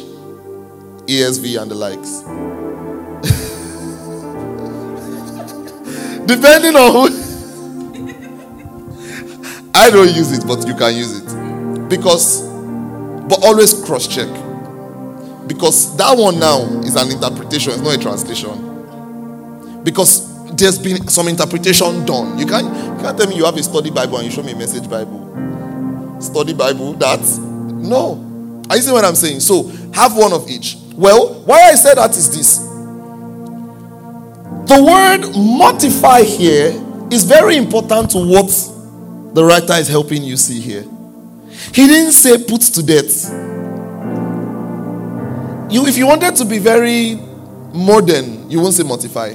ESV 1.07 1.63
and 1.63 1.71
the 1.71 1.75
likes. 1.75 2.21
Depending 6.27 6.77
on 6.77 6.93
who. 6.93 7.09
I 9.75 9.91
don't 9.91 10.15
use 10.15 10.33
it, 10.37 10.47
but 10.47 10.67
you 10.67 10.75
can 10.75 10.95
use 10.95 11.21
it. 11.21 11.26
Because, 11.88 12.42
but 13.29 13.44
always 13.44 13.85
cross 13.85 14.07
check. 14.07 14.29
Because 15.46 15.96
that 15.96 16.16
one 16.16 16.38
now 16.40 16.62
is 16.81 16.96
an 16.96 17.11
interpretation, 17.11 17.72
it's 17.72 17.83
not 17.83 17.94
a 17.94 17.99
translation. 17.99 19.83
Because 19.85 20.37
there's 20.57 20.79
been 20.79 21.07
some 21.09 21.29
interpretation 21.29 22.05
done. 22.05 22.38
You 22.38 22.46
can't, 22.46 22.66
you 22.66 23.03
can't 23.03 23.16
tell 23.16 23.29
me 23.29 23.37
you 23.37 23.44
have 23.44 23.57
a 23.57 23.62
study 23.62 23.90
Bible 23.90 24.16
and 24.18 24.27
you 24.27 24.33
show 24.33 24.42
me 24.42 24.53
a 24.53 24.57
message 24.57 24.88
Bible. 24.88 26.20
Study 26.20 26.55
Bible, 26.55 26.94
that's 26.94 27.38
no. 27.38 28.62
Are 28.68 28.77
you 28.77 28.83
see 28.83 28.90
what 28.90 29.05
I'm 29.05 29.14
saying? 29.14 29.40
So 29.40 29.64
have 29.92 30.16
one 30.16 30.33
of 30.33 30.49
each. 30.49 30.77
Well, 30.94 31.35
why 31.44 31.70
I 31.70 31.75
said 31.75 31.94
that 31.96 32.11
is 32.11 32.35
this. 32.35 32.59
The 34.66 34.83
word 34.83 35.37
mortify 35.37 36.22
here 36.22 36.72
is 37.12 37.25
very 37.25 37.57
important 37.57 38.11
to 38.11 38.18
what 38.18 38.49
the 39.35 39.44
writer 39.44 39.75
is 39.75 39.87
helping 39.87 40.25
you 40.25 40.37
see 40.37 40.61
here. 40.61 40.85
He 41.73 41.87
didn't 41.87 42.13
say 42.13 42.39
put 42.39 42.63
to 42.63 42.83
death. 42.83 43.31
You, 45.71 45.87
if 45.87 45.97
you 45.97 46.07
wanted 46.07 46.37
to 46.37 46.45
be 46.45 46.59
very 46.59 47.17
modern, 47.75 48.51
you 48.51 48.61
won't 48.61 48.75
say 48.75 48.83
mortify. 48.83 49.31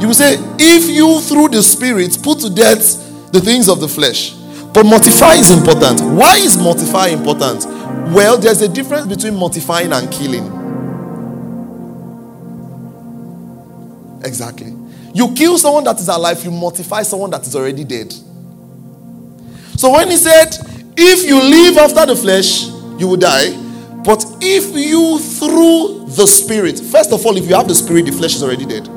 You 0.00 0.06
will 0.06 0.14
say, 0.14 0.36
if 0.58 0.88
you 0.88 1.20
through 1.20 1.48
the 1.48 1.62
Spirit 1.62 2.18
put 2.22 2.40
to 2.40 2.50
death 2.50 3.32
the 3.32 3.40
things 3.40 3.68
of 3.68 3.80
the 3.80 3.88
flesh. 3.88 4.32
But 4.72 4.84
mortify 4.86 5.34
is 5.34 5.50
important. 5.50 6.00
Why 6.00 6.36
is 6.36 6.56
mortify 6.56 7.08
important? 7.08 7.64
Well, 8.14 8.38
there's 8.38 8.62
a 8.62 8.68
difference 8.68 9.06
between 9.06 9.34
mortifying 9.34 9.92
and 9.92 10.10
killing. 10.10 10.46
Exactly. 14.24 14.74
You 15.12 15.32
kill 15.34 15.58
someone 15.58 15.84
that 15.84 15.98
is 15.98 16.08
alive, 16.08 16.42
you 16.44 16.50
mortify 16.50 17.02
someone 17.02 17.30
that 17.30 17.46
is 17.46 17.56
already 17.56 17.84
dead. 17.84 18.12
So 19.76 19.92
when 19.92 20.10
he 20.10 20.16
said, 20.16 20.56
if 20.96 21.26
you 21.26 21.40
live 21.40 21.76
after 21.78 22.06
the 22.06 22.16
flesh, 22.16 22.66
you 22.98 23.08
will 23.08 23.16
die. 23.16 23.56
But 24.04 24.24
if 24.40 24.74
you 24.74 25.18
through 25.18 26.06
the 26.06 26.26
spirit, 26.26 26.78
first 26.80 27.12
of 27.12 27.24
all, 27.24 27.36
if 27.36 27.48
you 27.48 27.54
have 27.54 27.68
the 27.68 27.74
spirit, 27.74 28.06
the 28.06 28.12
flesh 28.12 28.34
is 28.34 28.42
already 28.42 28.64
dead. 28.66 28.88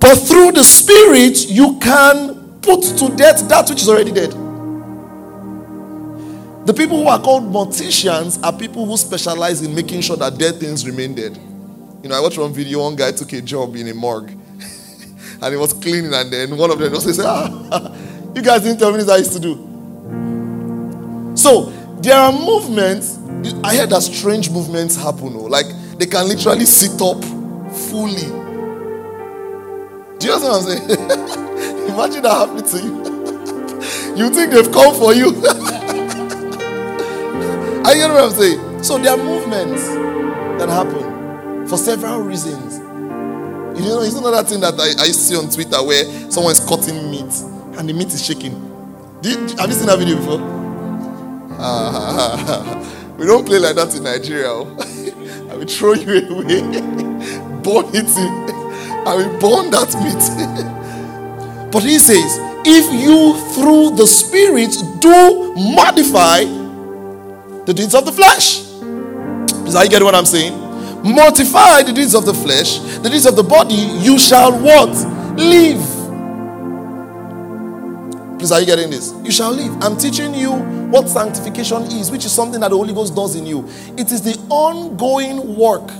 But 0.00 0.16
through 0.16 0.52
the 0.52 0.62
spirit, 0.62 1.48
you 1.48 1.78
can 1.78 2.58
put 2.60 2.82
to 2.82 3.14
death 3.16 3.48
that 3.48 3.70
which 3.70 3.82
is 3.82 3.88
already 3.88 4.12
dead. 4.12 4.32
The 6.66 6.72
people 6.72 7.02
who 7.02 7.08
are 7.08 7.20
called 7.20 7.44
morticians 7.44 8.42
are 8.42 8.52
people 8.52 8.86
who 8.86 8.96
specialize 8.96 9.62
in 9.62 9.74
making 9.74 10.00
sure 10.00 10.16
that 10.16 10.38
dead 10.38 10.56
things 10.56 10.86
remain 10.86 11.14
dead. 11.14 11.36
You 12.02 12.08
know, 12.08 12.16
I 12.16 12.20
watched 12.20 12.38
one 12.38 12.52
video, 12.52 12.80
one 12.80 12.96
guy 12.96 13.12
took 13.12 13.32
a 13.32 13.40
job 13.40 13.76
in 13.76 13.88
a 13.88 13.94
morgue 13.94 14.30
and 15.42 15.52
he 15.52 15.56
was 15.56 15.72
cleaning, 15.72 16.12
and 16.12 16.32
then 16.32 16.56
one 16.56 16.70
of 16.70 16.78
them 16.78 16.92
also 16.92 17.12
said, 17.12 17.24
Ah, 17.26 17.94
you 18.34 18.42
guys 18.42 18.62
didn't 18.62 18.78
tell 18.78 18.90
me 18.90 18.98
this 18.98 19.08
I 19.08 19.18
used 19.18 19.32
to 19.32 19.40
do. 19.40 19.54
So 21.36 21.70
there 22.00 22.16
are 22.16 22.32
movements. 22.32 23.18
I 23.62 23.76
heard 23.76 23.90
that 23.90 24.02
strange 24.02 24.50
movements 24.50 24.96
happen, 24.96 25.34
oh, 25.36 25.44
like 25.44 25.66
they 25.98 26.06
can 26.06 26.26
literally 26.26 26.64
sit 26.64 27.00
up 27.00 27.22
fully. 27.90 28.26
Do 30.18 30.26
you 30.26 30.32
understand 30.34 30.42
what 30.42 30.54
I'm 30.54 30.62
saying? 30.62 30.84
Imagine 31.90 32.22
that 32.22 32.32
happening 32.32 32.64
to 32.64 32.78
you. 32.82 32.94
you 34.16 34.30
think 34.30 34.50
they've 34.50 34.72
come 34.72 34.94
for 34.94 35.12
you. 35.14 35.28
I 37.86 37.94
get 37.94 38.10
what 38.10 38.24
I'm 38.24 38.30
saying? 38.30 38.82
So 38.82 38.98
there 38.98 39.12
are 39.12 39.18
movements 39.22 39.86
that 40.58 40.68
happen 40.70 41.66
for 41.68 41.76
several 41.76 42.20
reasons. 42.20 42.78
You 43.78 43.88
know, 43.88 44.02
it's 44.02 44.14
another 44.14 44.42
thing 44.42 44.60
that 44.60 44.74
I, 44.80 45.02
I 45.02 45.08
see 45.08 45.36
on 45.36 45.50
Twitter 45.50 45.82
where 45.82 46.04
someone 46.30 46.52
is 46.52 46.60
cutting 46.66 47.10
meat 47.10 47.53
and 47.78 47.88
the 47.88 47.92
meat 47.92 48.08
is 48.08 48.24
shaking. 48.24 48.52
Have 49.22 49.68
you 49.68 49.74
seen 49.74 49.86
that 49.86 49.98
video 49.98 50.16
before? 50.16 50.40
We 53.16 53.26
don't 53.26 53.46
play 53.46 53.60
like 53.60 53.76
that 53.76 53.94
in 53.94 54.02
Nigeria. 54.02 54.48
Oh. 54.48 54.66
I 55.50 55.56
will 55.56 55.66
throw 55.66 55.92
you 55.92 56.18
away, 56.30 56.60
burn 57.62 57.86
it 57.94 58.10
in. 58.18 58.50
I 59.06 59.14
will 59.14 59.38
burn 59.38 59.70
that 59.70 59.94
meat. 60.02 61.70
but 61.70 61.82
he 61.84 61.98
says, 62.00 62.38
if 62.66 62.92
you 62.92 63.38
through 63.54 63.96
the 63.96 64.06
Spirit 64.06 64.74
do 65.00 65.54
modify 65.76 66.44
the 67.64 67.72
deeds 67.72 67.94
of 67.94 68.04
the 68.04 68.12
flesh. 68.12 68.64
That 69.72 69.84
you 69.84 69.90
get 69.90 70.02
what 70.02 70.14
I'm 70.14 70.26
saying? 70.26 70.62
mortify 71.04 71.82
the 71.82 71.92
deeds 71.92 72.14
of 72.14 72.24
the 72.24 72.32
flesh, 72.32 72.78
the 72.78 73.10
deeds 73.10 73.26
of 73.26 73.36
the 73.36 73.42
body, 73.42 73.74
you 73.74 74.18
shall 74.18 74.52
what? 74.58 74.90
Live. 75.38 75.93
Please, 78.44 78.52
are 78.52 78.60
you 78.60 78.66
getting 78.66 78.90
this? 78.90 79.10
You 79.24 79.30
shall 79.30 79.52
live. 79.52 79.72
I'm 79.82 79.96
teaching 79.96 80.34
you 80.34 80.52
what 80.92 81.08
sanctification 81.08 81.84
is, 81.84 82.10
which 82.10 82.26
is 82.26 82.32
something 82.32 82.60
that 82.60 82.68
the 82.68 82.76
Holy 82.76 82.92
Ghost 82.92 83.14
does 83.16 83.36
in 83.36 83.46
you. 83.46 83.66
It 83.96 84.12
is 84.12 84.20
the 84.20 84.38
ongoing 84.50 85.56
work 85.56 85.90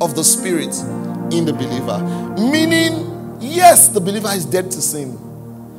of 0.00 0.14
the 0.16 0.24
Spirit 0.24 0.74
in 1.30 1.44
the 1.44 1.52
believer. 1.52 1.98
Meaning, 2.50 3.36
yes, 3.42 3.88
the 3.88 4.00
believer 4.00 4.30
is 4.30 4.46
dead 4.46 4.70
to 4.70 4.80
sin. 4.80 5.18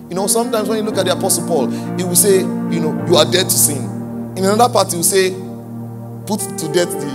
You 0.08 0.16
know, 0.16 0.28
sometimes 0.28 0.70
when 0.70 0.78
you 0.78 0.84
look 0.84 1.00
at 1.00 1.06
the 1.08 1.14
Apostle 1.14 1.48
Paul, 1.48 1.68
he 1.98 2.04
will 2.04 2.16
say, 2.16 2.42
you 2.42 2.80
know, 2.80 3.04
you 3.08 3.16
are 3.16 3.26
dead 3.26 3.46
to 3.46 3.50
sin. 3.50 3.82
In 4.38 4.46
another 4.46 4.72
part, 4.72 4.92
he 4.92 4.98
will 4.98 5.04
say, 5.04 5.32
put 6.28 6.42
to 6.60 6.72
death 6.72 6.92
the 6.92 7.10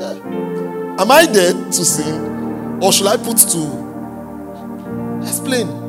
eh, 0.00 1.02
Am 1.02 1.10
I 1.10 1.26
dead 1.26 1.54
to 1.72 1.84
sin? 1.84 2.80
Or 2.82 2.90
should 2.90 3.06
I 3.08 3.18
put 3.18 3.36
to? 3.36 5.20
Explain. 5.28 5.87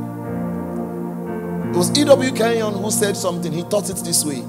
It 1.69 1.75
was 1.75 1.97
E.W. 1.97 2.31
Kenyon 2.31 2.73
who 2.73 2.89
said 2.89 3.15
something. 3.15 3.51
He 3.51 3.63
taught 3.63 3.89
it 3.89 3.97
this 3.97 4.25
way. 4.25 4.41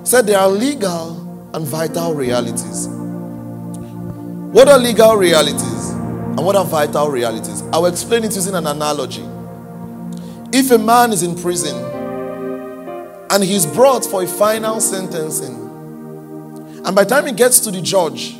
He 0.00 0.06
said 0.06 0.26
there 0.26 0.38
are 0.38 0.48
legal 0.48 1.50
and 1.54 1.66
vital 1.66 2.14
realities. 2.14 2.88
What 2.88 4.68
are 4.68 4.78
legal 4.78 5.16
realities? 5.16 5.90
And 5.90 6.44
what 6.44 6.54
are 6.54 6.64
vital 6.64 7.10
realities? 7.10 7.62
I 7.72 7.78
will 7.78 7.86
explain 7.86 8.24
it 8.24 8.34
using 8.34 8.54
an 8.54 8.66
analogy. 8.66 9.24
If 10.52 10.70
a 10.70 10.78
man 10.78 11.12
is 11.12 11.22
in 11.22 11.34
prison 11.34 11.74
and 13.30 13.42
he's 13.42 13.64
brought 13.64 14.04
for 14.04 14.22
a 14.22 14.26
final 14.26 14.78
sentencing, 14.80 15.54
and 16.84 16.94
by 16.94 17.04
the 17.04 17.10
time 17.10 17.26
he 17.26 17.32
gets 17.32 17.58
to 17.60 17.70
the 17.70 17.80
judge, 17.80 18.36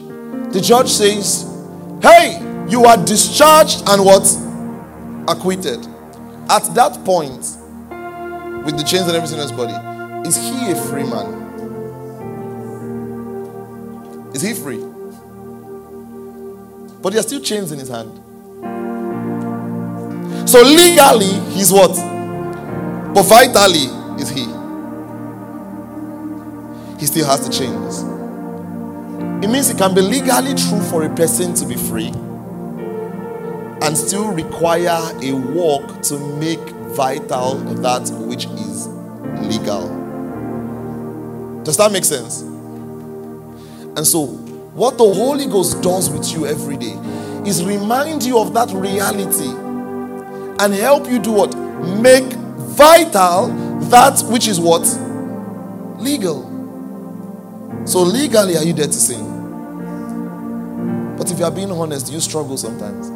the 0.52 0.60
judge 0.62 0.88
says, 0.88 1.50
Hey, 2.02 2.38
you 2.68 2.84
are 2.84 2.96
discharged 3.02 3.82
and 3.88 4.04
what? 4.04 4.26
Acquitted. 5.28 5.86
At 6.50 6.74
that 6.74 7.02
point, 7.04 7.55
with 8.66 8.76
the 8.76 8.82
chains 8.82 9.06
and 9.06 9.16
everything 9.16 9.38
in 9.38 9.42
his 9.42 9.52
body, 9.52 9.72
is 10.28 10.36
he 10.36 10.72
a 10.72 10.74
free 10.74 11.04
man? 11.04 11.44
Is 14.34 14.42
he 14.42 14.52
free? 14.54 14.84
But 17.00 17.10
there 17.12 17.20
are 17.20 17.22
still 17.22 17.40
chains 17.40 17.70
in 17.70 17.78
his 17.78 17.88
hand. 17.88 18.10
So 20.48 20.62
legally, 20.62 21.32
he's 21.54 21.72
what? 21.72 21.94
But 23.14 23.22
vitally, 23.22 23.86
is 24.20 24.28
he? 24.30 24.44
He 26.98 27.06
still 27.06 27.26
has 27.26 27.46
the 27.46 27.52
chains. 27.52 28.02
It 29.44 29.48
means 29.48 29.70
it 29.70 29.78
can 29.78 29.94
be 29.94 30.00
legally 30.00 30.54
true 30.54 30.80
for 30.90 31.04
a 31.04 31.14
person 31.14 31.54
to 31.54 31.66
be 31.66 31.76
free 31.76 32.08
and 33.82 33.96
still 33.96 34.28
require 34.32 34.98
a 35.22 35.32
work 35.32 36.02
to 36.02 36.18
make 36.38 36.75
vital 36.96 37.58
that 37.82 38.08
which 38.26 38.46
is 38.46 38.88
legal. 39.46 39.88
Does 41.62 41.76
that 41.76 41.92
make 41.92 42.04
sense? 42.04 42.40
And 43.96 44.06
so, 44.06 44.26
what 44.26 44.98
the 44.98 45.04
Holy 45.04 45.46
Ghost 45.46 45.82
does 45.82 46.10
with 46.10 46.32
you 46.32 46.46
every 46.46 46.76
day 46.76 46.96
is 47.46 47.62
remind 47.64 48.22
you 48.22 48.38
of 48.38 48.54
that 48.54 48.70
reality 48.70 49.48
and 50.58 50.74
help 50.74 51.08
you 51.08 51.18
do 51.18 51.32
what? 51.32 51.54
Make 52.00 52.32
vital 52.32 53.48
that 53.90 54.20
which 54.30 54.48
is 54.48 54.58
what? 54.58 54.82
Legal. 56.00 56.44
So, 57.86 58.02
legally, 58.02 58.56
are 58.56 58.64
you 58.64 58.72
there 58.72 58.86
to 58.86 58.92
sin? 58.92 59.36
But 61.16 61.30
if 61.30 61.38
you 61.38 61.44
are 61.44 61.50
being 61.50 61.70
honest, 61.70 62.12
you 62.12 62.20
struggle 62.20 62.56
sometimes. 62.56 63.08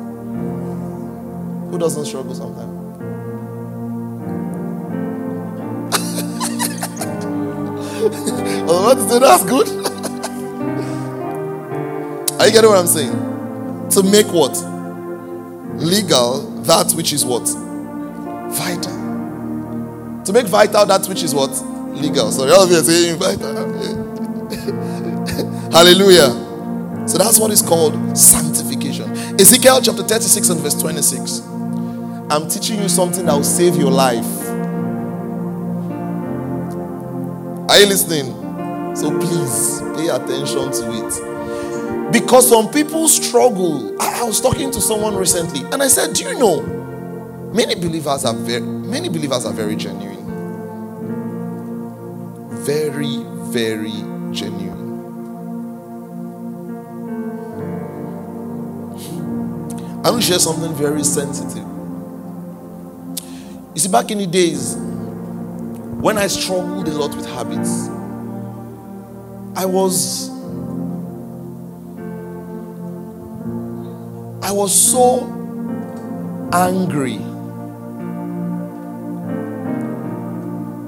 Who 1.70 1.78
doesn't 1.78 2.04
struggle 2.06 2.34
sometimes? 2.34 2.79
Oh, 8.02 8.94
to 8.94 9.08
say 9.08 9.18
that's 9.18 9.44
good. 9.44 9.68
are 12.40 12.46
you 12.46 12.52
getting 12.52 12.70
what 12.70 12.78
I'm 12.78 12.86
saying? 12.86 13.88
To 13.90 14.02
make 14.02 14.26
what? 14.28 14.54
Legal 15.82 16.40
that 16.62 16.92
which 16.92 17.12
is 17.12 17.24
what? 17.24 17.46
Vital. 18.52 20.22
To 20.24 20.32
make 20.32 20.46
vital 20.46 20.86
that 20.86 21.06
which 21.08 21.22
is 21.22 21.34
what? 21.34 21.50
Legal. 21.94 22.30
Sorry, 22.30 22.50
all 22.52 22.64
of 22.64 22.70
you 22.70 22.78
are 22.78 22.82
saying 22.82 23.18
vital. 23.18 23.54
Hallelujah. 25.72 27.08
So 27.08 27.18
that's 27.18 27.38
what 27.38 27.50
is 27.50 27.62
called 27.62 28.16
sanctification. 28.16 29.10
Ezekiel 29.40 29.80
chapter 29.82 30.02
36 30.02 30.48
and 30.48 30.60
verse 30.60 30.80
26. 30.80 31.40
I'm 32.30 32.48
teaching 32.48 32.80
you 32.80 32.88
something 32.88 33.26
that 33.26 33.34
will 33.34 33.44
save 33.44 33.76
your 33.76 33.90
life. 33.90 34.24
Are 37.70 37.78
you 37.78 37.86
listening? 37.86 38.26
So 38.96 39.16
please 39.20 39.80
pay 39.94 40.08
attention 40.08 40.72
to 40.72 41.06
it. 41.06 42.12
Because 42.12 42.48
some 42.48 42.68
people 42.68 43.06
struggle. 43.06 43.96
I 44.02 44.24
was 44.24 44.40
talking 44.40 44.72
to 44.72 44.80
someone 44.80 45.14
recently 45.14 45.60
and 45.70 45.80
I 45.80 45.86
said, 45.86 46.12
Do 46.12 46.24
you 46.24 46.36
know? 46.36 46.62
Many 47.54 47.76
believers 47.76 48.24
are 48.24 48.34
very 48.34 48.60
many 48.62 49.08
believers 49.08 49.46
are 49.46 49.52
very 49.52 49.76
genuine. 49.76 50.18
Very, 52.64 53.22
very 53.52 53.92
genuine. 54.32 54.80
I 60.04 60.10
want 60.10 60.22
to 60.24 60.28
share 60.28 60.40
something 60.40 60.74
very 60.74 61.04
sensitive. 61.04 61.68
You 63.76 63.80
see, 63.80 63.88
back 63.88 64.10
in 64.10 64.18
the 64.18 64.26
days 64.26 64.89
when 66.00 66.16
I 66.16 66.26
struggled 66.28 66.88
a 66.88 66.92
lot 66.92 67.14
with 67.14 67.26
habits, 67.26 67.88
I 69.54 69.66
was 69.66 70.30
I 74.42 74.52
was 74.52 74.74
so 74.74 75.24
angry 76.52 77.18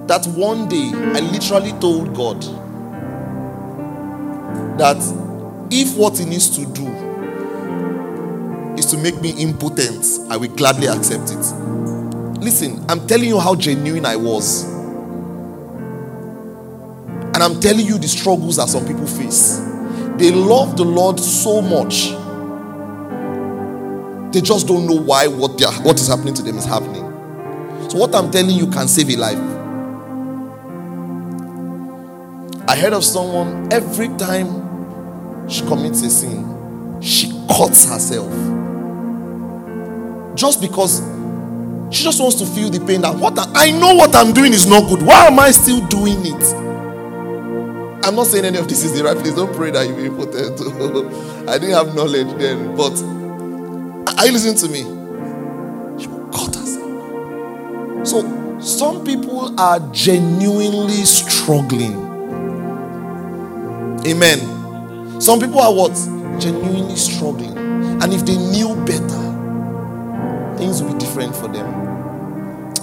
that 0.07 0.27
one 0.35 0.67
day 0.69 0.91
I 0.95 1.21
literally 1.21 1.73
told 1.73 2.15
God 2.15 2.41
that 4.79 4.97
if 5.71 5.95
what 5.97 6.17
He 6.17 6.25
needs 6.25 6.49
to 6.57 6.65
do 6.73 6.87
is 8.79 8.87
to 8.87 8.97
make 8.97 9.21
me 9.21 9.31
impotent, 9.43 10.07
I 10.31 10.39
will 10.39 10.49
gladly 10.57 10.87
accept 10.87 11.31
it. 11.31 11.45
Listen, 12.43 12.83
I'm 12.89 13.07
telling 13.07 13.29
you 13.29 13.39
how 13.39 13.55
genuine 13.55 14.07
I 14.07 14.17
was. 14.17 14.72
And 17.35 17.43
I'm 17.43 17.61
telling 17.61 17.87
you 17.87 17.99
the 17.99 18.09
struggles 18.09 18.57
that 18.57 18.69
some 18.69 18.87
people 18.87 19.07
face. 19.07 19.59
They 20.17 20.31
love 20.31 20.77
the 20.77 20.85
Lord 20.85 21.19
so 21.19 21.63
much. 21.63 22.11
They 24.33 24.41
just 24.41 24.67
don't 24.67 24.87
know 24.87 25.01
why 25.01 25.27
what, 25.27 25.59
they 25.59 25.65
are, 25.65 25.73
what 25.83 25.99
is 25.99 26.09
happening 26.09 26.35
to 26.35 26.43
them 26.43 26.59
is 26.59 26.65
happening. 26.65 27.03
So, 27.91 27.99
what 27.99 28.15
I'm 28.15 28.31
telling 28.31 28.57
you 28.57 28.67
can 28.69 28.89
save 28.89 29.11
a 29.11 29.17
life. 29.17 29.39
I 32.69 32.77
heard 32.77 32.93
of 32.93 33.05
someone 33.05 33.73
every 33.73 34.09
time 34.17 35.49
she 35.49 35.63
commits 35.63 36.03
a 36.03 36.11
sin, 36.11 37.01
she 37.03 37.31
cuts 37.49 37.85
herself. 37.85 38.31
Just 40.35 40.61
because 40.61 41.01
she 41.95 42.05
just 42.05 42.21
wants 42.21 42.37
to 42.37 42.47
feel 42.47 42.71
the 42.71 42.81
pain 42.87 43.03
that 43.03 43.15
what 43.15 43.39
I, 43.39 43.47
I 43.55 43.71
know 43.73 43.95
what 43.95 44.15
I'm 44.15 44.33
doing 44.33 44.53
is 44.53 44.67
not 44.67 44.89
good. 44.89 45.03
Why 45.03 45.27
am 45.27 45.39
I 45.39 45.51
still 45.51 45.87
doing 45.89 46.25
it? 46.25 46.72
I'm 48.05 48.17
not 48.17 48.27
saying 48.27 48.45
any 48.45 48.59
of 48.59 48.69
this 48.69 48.83
is 48.85 48.93
the 48.97 49.05
right 49.05 49.17
place. 49.17 49.35
Don't 49.35 49.55
pray 49.55 49.71
that 49.71 49.89
you 49.89 49.95
be 49.95 50.09
potent. 50.11 50.61
I 51.49 51.59
didn't 51.59 51.75
have 51.75 51.95
knowledge 51.95 52.37
then, 52.39 52.77
but 52.77 52.93
are 54.19 54.27
you 54.27 54.33
listening 54.33 54.57
to 54.57 54.69
me? 54.69 54.83
Will 56.09 56.27
cut 56.31 56.55
herself. 56.55 58.07
So 58.07 58.59
some 58.61 59.05
people 59.05 59.59
are 59.61 59.79
genuinely 59.93 61.05
struggling. 61.05 61.97
Amen. 64.05 65.21
Some 65.21 65.39
people 65.39 65.61
are 65.61 65.73
what? 65.73 65.95
Genuinely 66.41 66.97
struggling. 66.97 67.57
And 67.57 68.13
if 68.13 68.27
they 68.27 68.37
knew 68.37 68.75
better, 68.85 70.57
things 70.59 70.83
would 70.83 70.93
be 70.93 70.99
different 70.99 71.37
for 71.37 71.47
them. 71.47 71.67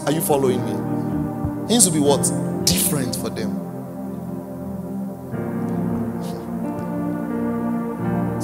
Are 0.06 0.12
you 0.12 0.22
following 0.22 0.64
me? 0.66 1.68
Things 1.68 1.86
would 1.86 1.94
be 1.94 2.00
what? 2.00 2.24
Different 2.66 3.16
for 3.18 3.30
them. 3.30 3.69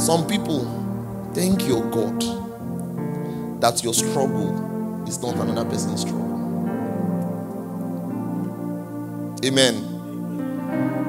Some 0.05 0.27
people, 0.27 0.59
thank 1.33 1.67
your 1.67 1.81
God 1.89 2.21
that 3.59 3.83
your 3.83 3.91
struggle 3.91 5.03
is 5.07 5.19
not 5.19 5.33
another 5.33 5.67
person's 5.67 6.01
struggle. 6.01 6.21
Amen. 9.43 9.73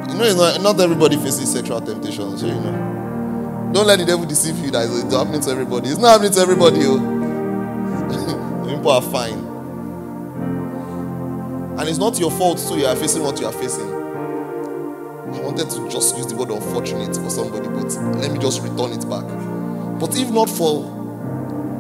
You 0.09 0.15
know, 0.15 0.35
not, 0.37 0.63
not 0.63 0.81
everybody 0.81 1.17
faces 1.19 1.53
sexual 1.53 1.83
temptation, 1.83 2.39
so 2.39 2.47
you 2.47 2.55
know. 2.55 3.71
Don't 3.75 3.87
let 3.87 3.99
the 3.99 4.07
devil 4.07 4.25
deceive 4.25 4.57
you 4.65 4.71
that 4.71 4.85
it's 4.85 5.13
happening 5.15 5.43
to 5.43 5.51
everybody. 5.51 5.91
It's 5.91 5.99
not 5.99 6.13
happening 6.13 6.33
to 6.33 6.41
everybody. 6.41 6.79
Oh. 6.85 6.97
People 8.67 8.91
are 8.93 9.03
fine. 9.03 9.45
And 11.79 11.87
it's 11.87 11.99
not 11.99 12.19
your 12.19 12.31
fault, 12.31 12.59
so 12.59 12.77
you 12.77 12.87
are 12.87 12.97
facing 12.97 13.23
what 13.23 13.39
you 13.41 13.45
are 13.45 13.53
facing. 13.53 13.96
Wanted 15.47 15.71
to 15.71 15.89
just 15.89 16.17
use 16.17 16.27
the 16.27 16.35
word 16.35 16.51
unfortunate 16.51 17.15
for 17.15 17.31
somebody, 17.31 17.69
but 17.69 17.95
let 18.19 18.33
me 18.33 18.39
just 18.41 18.63
return 18.63 18.91
it 18.91 19.09
back. 19.09 19.23
But 20.01 20.19
if 20.19 20.29
not 20.31 20.51
for 20.51 20.85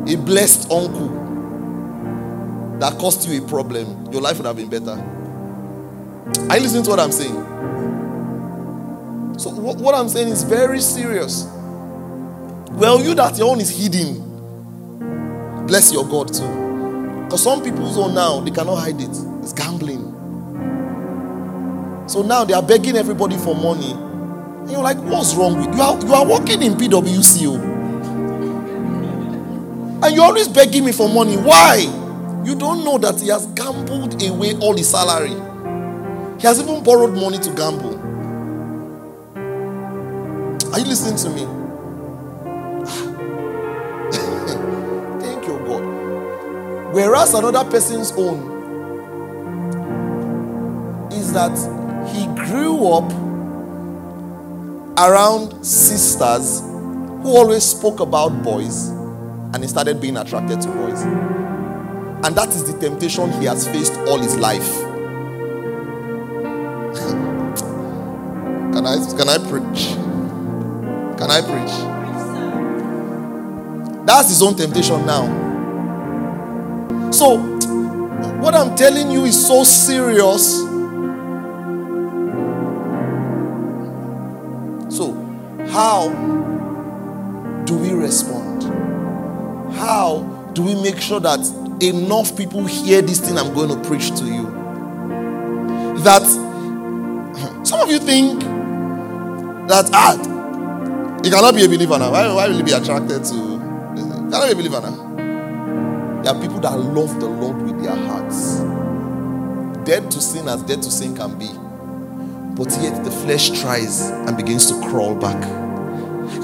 a 0.07 0.15
blessed 0.15 0.71
uncle 0.71 1.09
that 2.79 2.97
cost 3.01 3.29
you 3.29 3.43
a 3.45 3.49
problem, 3.49 4.13
your 4.13 4.23
life 4.23 4.37
would 4.37 4.47
have 4.47 4.55
been 4.55 4.71
better. 4.71 4.93
Are 6.49 6.57
you 6.57 6.63
listening 6.63 6.85
to 6.85 6.91
what 6.91 7.01
I'm 7.01 7.11
saying? 7.11 7.35
So, 9.37 9.51
what, 9.51 9.79
what 9.79 9.97
I'm 9.97 10.09
saying 10.09 10.29
is 10.29 10.45
very 10.45 10.79
serious. 10.81 11.45
Well, 12.71 13.03
you 13.03 13.17
that 13.17 13.37
your 13.37 13.51
own 13.51 13.61
is 13.61 13.71
hidden, 13.71 15.67
bless 15.67 15.93
your 15.93 16.05
God 16.05 16.33
too. 16.33 16.47
Because 17.25 17.43
some 17.43 17.65
people's 17.65 17.99
own 17.99 18.15
now, 18.15 18.39
they 18.39 18.53
cannot 18.53 18.77
hide 18.77 19.01
it. 19.01 19.11
So 22.17 22.23
now 22.23 22.45
they 22.45 22.55
are 22.55 22.63
begging 22.63 22.97
everybody 22.97 23.37
for 23.37 23.55
money. 23.55 23.93
And 23.93 24.71
you're 24.71 24.83
like, 24.83 24.97
what's 24.97 25.35
wrong 25.35 25.59
with 25.59 25.77
you? 25.77 25.83
Are, 25.83 26.03
you 26.03 26.15
are 26.15 26.27
working 26.27 26.63
in 26.63 26.73
PWCO. 26.73 27.59
Oh. 30.01 30.03
And 30.03 30.15
you're 30.15 30.25
always 30.25 30.49
begging 30.49 30.87
me 30.87 30.93
for 30.93 31.11
money. 31.11 31.37
Why? 31.37 31.81
You 32.43 32.55
don't 32.55 32.87
know 32.87 32.97
that 32.97 33.21
he 33.21 33.29
has 33.29 33.45
gambled 33.49 34.23
away 34.23 34.55
all 34.61 34.75
his 34.75 34.89
salary. 34.89 35.35
He 36.41 36.47
has 36.47 36.59
even 36.59 36.83
borrowed 36.83 37.13
money 37.13 37.39
to 37.39 37.51
gamble. 37.53 37.97
Are 40.73 40.79
you 40.79 40.87
listening 40.87 41.17
to 41.17 41.29
me? 41.29 41.45
Thank 45.21 45.47
you, 45.47 45.59
God. 45.67 46.95
Whereas 46.95 47.35
another 47.35 47.71
person's 47.71 48.11
own 48.13 48.57
is 51.13 51.31
that 51.35 51.86
he 52.09 52.27
grew 52.35 52.93
up 52.93 53.11
around 54.99 55.65
sisters 55.65 56.61
who 56.61 57.37
always 57.37 57.65
spoke 57.65 58.01
about 58.01 58.43
boys 58.43 58.89
and 58.89 59.63
he 59.63 59.69
started 59.69 60.01
being 60.01 60.17
attracted 60.17 60.61
to 60.61 60.69
boys. 60.69 61.03
And 61.03 62.35
that 62.37 62.49
is 62.49 62.65
the 62.73 62.79
temptation 62.79 63.31
he 63.41 63.45
has 63.47 63.67
faced 63.69 63.95
all 64.09 64.19
his 64.19 64.37
life. 64.37 64.67
can 68.73 68.87
I 68.87 68.97
can 69.17 69.29
I 69.29 69.39
preach? 69.39 69.97
Can 71.19 71.31
I 71.31 71.41
preach? 71.41 71.73
That's 74.07 74.29
his 74.29 74.43
own 74.43 74.55
temptation 74.55 75.05
now. 75.05 75.25
So, 77.11 77.39
what 78.41 78.55
I'm 78.55 78.77
telling 78.77 79.11
you 79.11 79.25
is 79.25 79.47
so 79.47 79.65
serious. 79.65 80.66
How 85.77 86.09
do 87.67 87.77
we 87.77 87.93
respond? 87.93 88.63
How 89.75 90.23
do 90.55 90.63
we 90.63 90.75
make 90.83 90.99
sure 90.99 91.21
that 91.21 91.41
enough 91.83 92.35
people 92.35 92.65
hear 92.65 93.03
this 93.03 93.21
thing 93.21 93.37
I'm 93.37 93.53
going 93.53 93.69
to 93.69 93.87
preach 93.87 94.09
to 94.19 94.25
you? 94.25 94.47
That 96.03 96.23
some 97.67 97.81
of 97.81 97.91
you 97.91 97.99
think 97.99 98.41
that 99.69 99.91
ah, 99.93 100.17
you 101.23 101.31
cannot 101.31 101.55
be 101.55 101.67
a 101.67 101.69
believer 101.69 101.99
now. 101.99 102.11
Why, 102.11 102.33
why 102.33 102.49
will 102.49 102.57
you 102.57 102.65
be 102.65 102.73
attracted 102.73 103.25
to? 103.25 103.59
Cannot 104.31 104.47
be 104.47 104.53
a 104.53 104.57
believer 104.57 104.81
now. 104.81 106.23
There 106.23 106.35
are 106.35 106.41
people 106.41 106.61
that 106.61 106.75
love 106.75 107.21
the 107.21 107.27
Lord 107.27 107.61
with 107.61 107.85
their 107.85 107.95
hearts. 107.95 108.61
Dead 109.85 110.11
to 110.11 110.23
sin 110.23 110.49
as 110.49 110.63
dead 110.63 110.83
to 110.83 110.91
sin 110.91 111.15
can 111.15 111.39
be. 111.39 111.51
But 112.57 112.71
yet 112.81 113.05
the 113.05 113.11
flesh 113.11 113.51
tries 113.61 114.09
and 114.09 114.39
begins 114.39 114.65
to 114.69 114.81
crawl 114.81 115.15
back. 115.15 115.66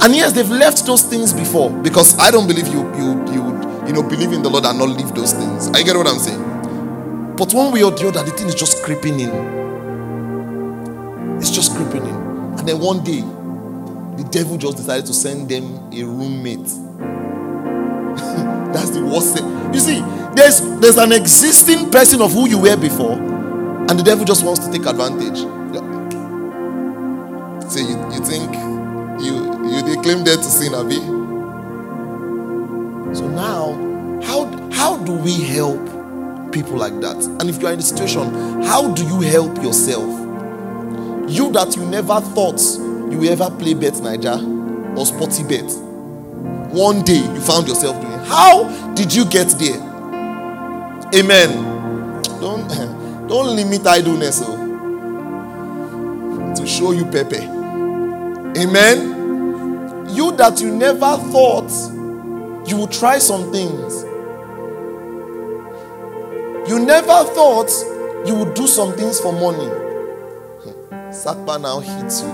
And 0.03 0.15
yes, 0.15 0.33
they've 0.33 0.49
left 0.49 0.87
those 0.87 1.03
things 1.03 1.33
before 1.33 1.71
because 1.71 2.19
I 2.19 2.31
don't 2.31 2.47
believe 2.47 2.69
you 2.69 2.83
you 2.97 3.33
you 3.33 3.43
would 3.43 3.89
you 3.89 3.93
know 3.93 4.03
believe 4.03 4.33
in 4.33 4.43
the 4.43 4.51
Lord 4.51 4.65
and 4.65 4.79
not 4.79 4.89
leave 4.89 5.15
those 5.15 5.33
things. 5.33 5.69
I 5.71 5.83
get 5.83 5.97
what 5.97 6.07
I'm 6.07 6.19
saying. 6.19 7.37
But 7.37 7.53
one 7.55 7.73
way 7.73 7.83
or 7.83 7.91
the 7.91 8.09
other, 8.09 8.23
the 8.23 8.31
thing 8.31 8.47
is 8.47 8.55
just 8.55 8.83
creeping 8.83 9.21
in. 9.21 9.31
It's 11.39 11.51
just 11.51 11.75
creeping 11.75 12.07
in. 12.07 12.15
And 12.15 12.69
then 12.69 12.79
one 12.79 13.03
day, 13.03 13.23
the 14.23 14.29
devil 14.31 14.57
just 14.57 14.77
decided 14.77 15.07
to 15.07 15.15
send 15.15 15.49
them 15.49 15.93
a 15.93 16.05
roommate. 16.05 16.59
That's 18.73 18.91
the 18.91 19.05
worst 19.05 19.37
thing. 19.37 19.75
You 19.75 19.81
see, 19.81 20.01
there's 20.35 20.61
there's 20.81 20.99
an 20.99 21.13
existing 21.13 21.91
person 21.91 22.21
of 22.23 22.33
who 22.33 22.49
you 22.49 22.59
were 22.59 22.77
before, 22.77 23.13
and 23.13 23.99
the 23.99 24.03
devil 24.03 24.25
just 24.25 24.45
wants 24.45 24.65
to 24.67 24.71
take 24.71 24.87
advantage. 24.87 25.39
Say 27.73 27.83
so 27.83 27.89
you, 27.89 28.13
you 28.13 28.25
think 28.25 28.72
claim 30.03 30.25
there 30.25 30.37
to 30.37 30.43
sin, 30.43 30.75
Abi? 30.75 30.97
So 33.15 33.29
now, 33.29 33.75
how 34.23 34.47
how 34.73 34.97
do 35.05 35.13
we 35.13 35.33
help 35.43 35.81
people 36.53 36.77
like 36.77 36.99
that? 37.01 37.17
And 37.41 37.49
if 37.51 37.61
you 37.61 37.67
are 37.69 37.73
in 37.73 37.79
the 37.79 37.85
situation, 37.85 38.63
how 38.63 38.93
do 38.95 39.05
you 39.05 39.21
help 39.21 39.63
yourself? 39.63 40.09
You 41.31 41.53
that 41.53 41.77
you 41.77 41.85
never 41.87 42.21
thought 42.21 42.61
you 43.13 43.25
ever 43.31 43.51
play 43.51 43.75
Bet9ja 43.75 44.97
or 44.97 45.05
SportyBet? 45.05 45.71
One 46.73 47.03
day 47.03 47.19
you 47.19 47.41
found 47.41 47.69
yourself 47.69 48.01
doing. 48.01 48.19
How 48.21 48.65
did 48.95 49.13
you 49.15 49.25
get 49.27 49.49
there? 49.59 49.81
Amen. 51.15 51.51
Don't 52.41 52.67
don't 53.29 53.55
limit 53.55 53.87
idleness 53.87 54.43
oh, 54.45 54.57
to 56.57 56.67
show 56.67 56.93
you 56.93 57.05
Pepe. 57.05 57.37
Amen. 58.59 59.22
You 60.13 60.33
that 60.37 60.61
you 60.61 60.75
never 60.75 61.17
thought 61.17 61.71
you 62.69 62.77
would 62.77 62.93
try 62.93 63.19
some 63.19 63.51
things. 63.51 64.05
You 66.69 66.79
never 66.79 67.25
thought 67.35 67.71
you 68.27 68.35
would 68.37 68.55
do 68.55 68.67
some 68.67 68.93
things 68.93 69.19
for 69.21 69.33
money. 69.33 69.69
Sakpa 71.11 71.61
now 71.61 71.81
hits 71.81 72.23
you. 72.23 72.29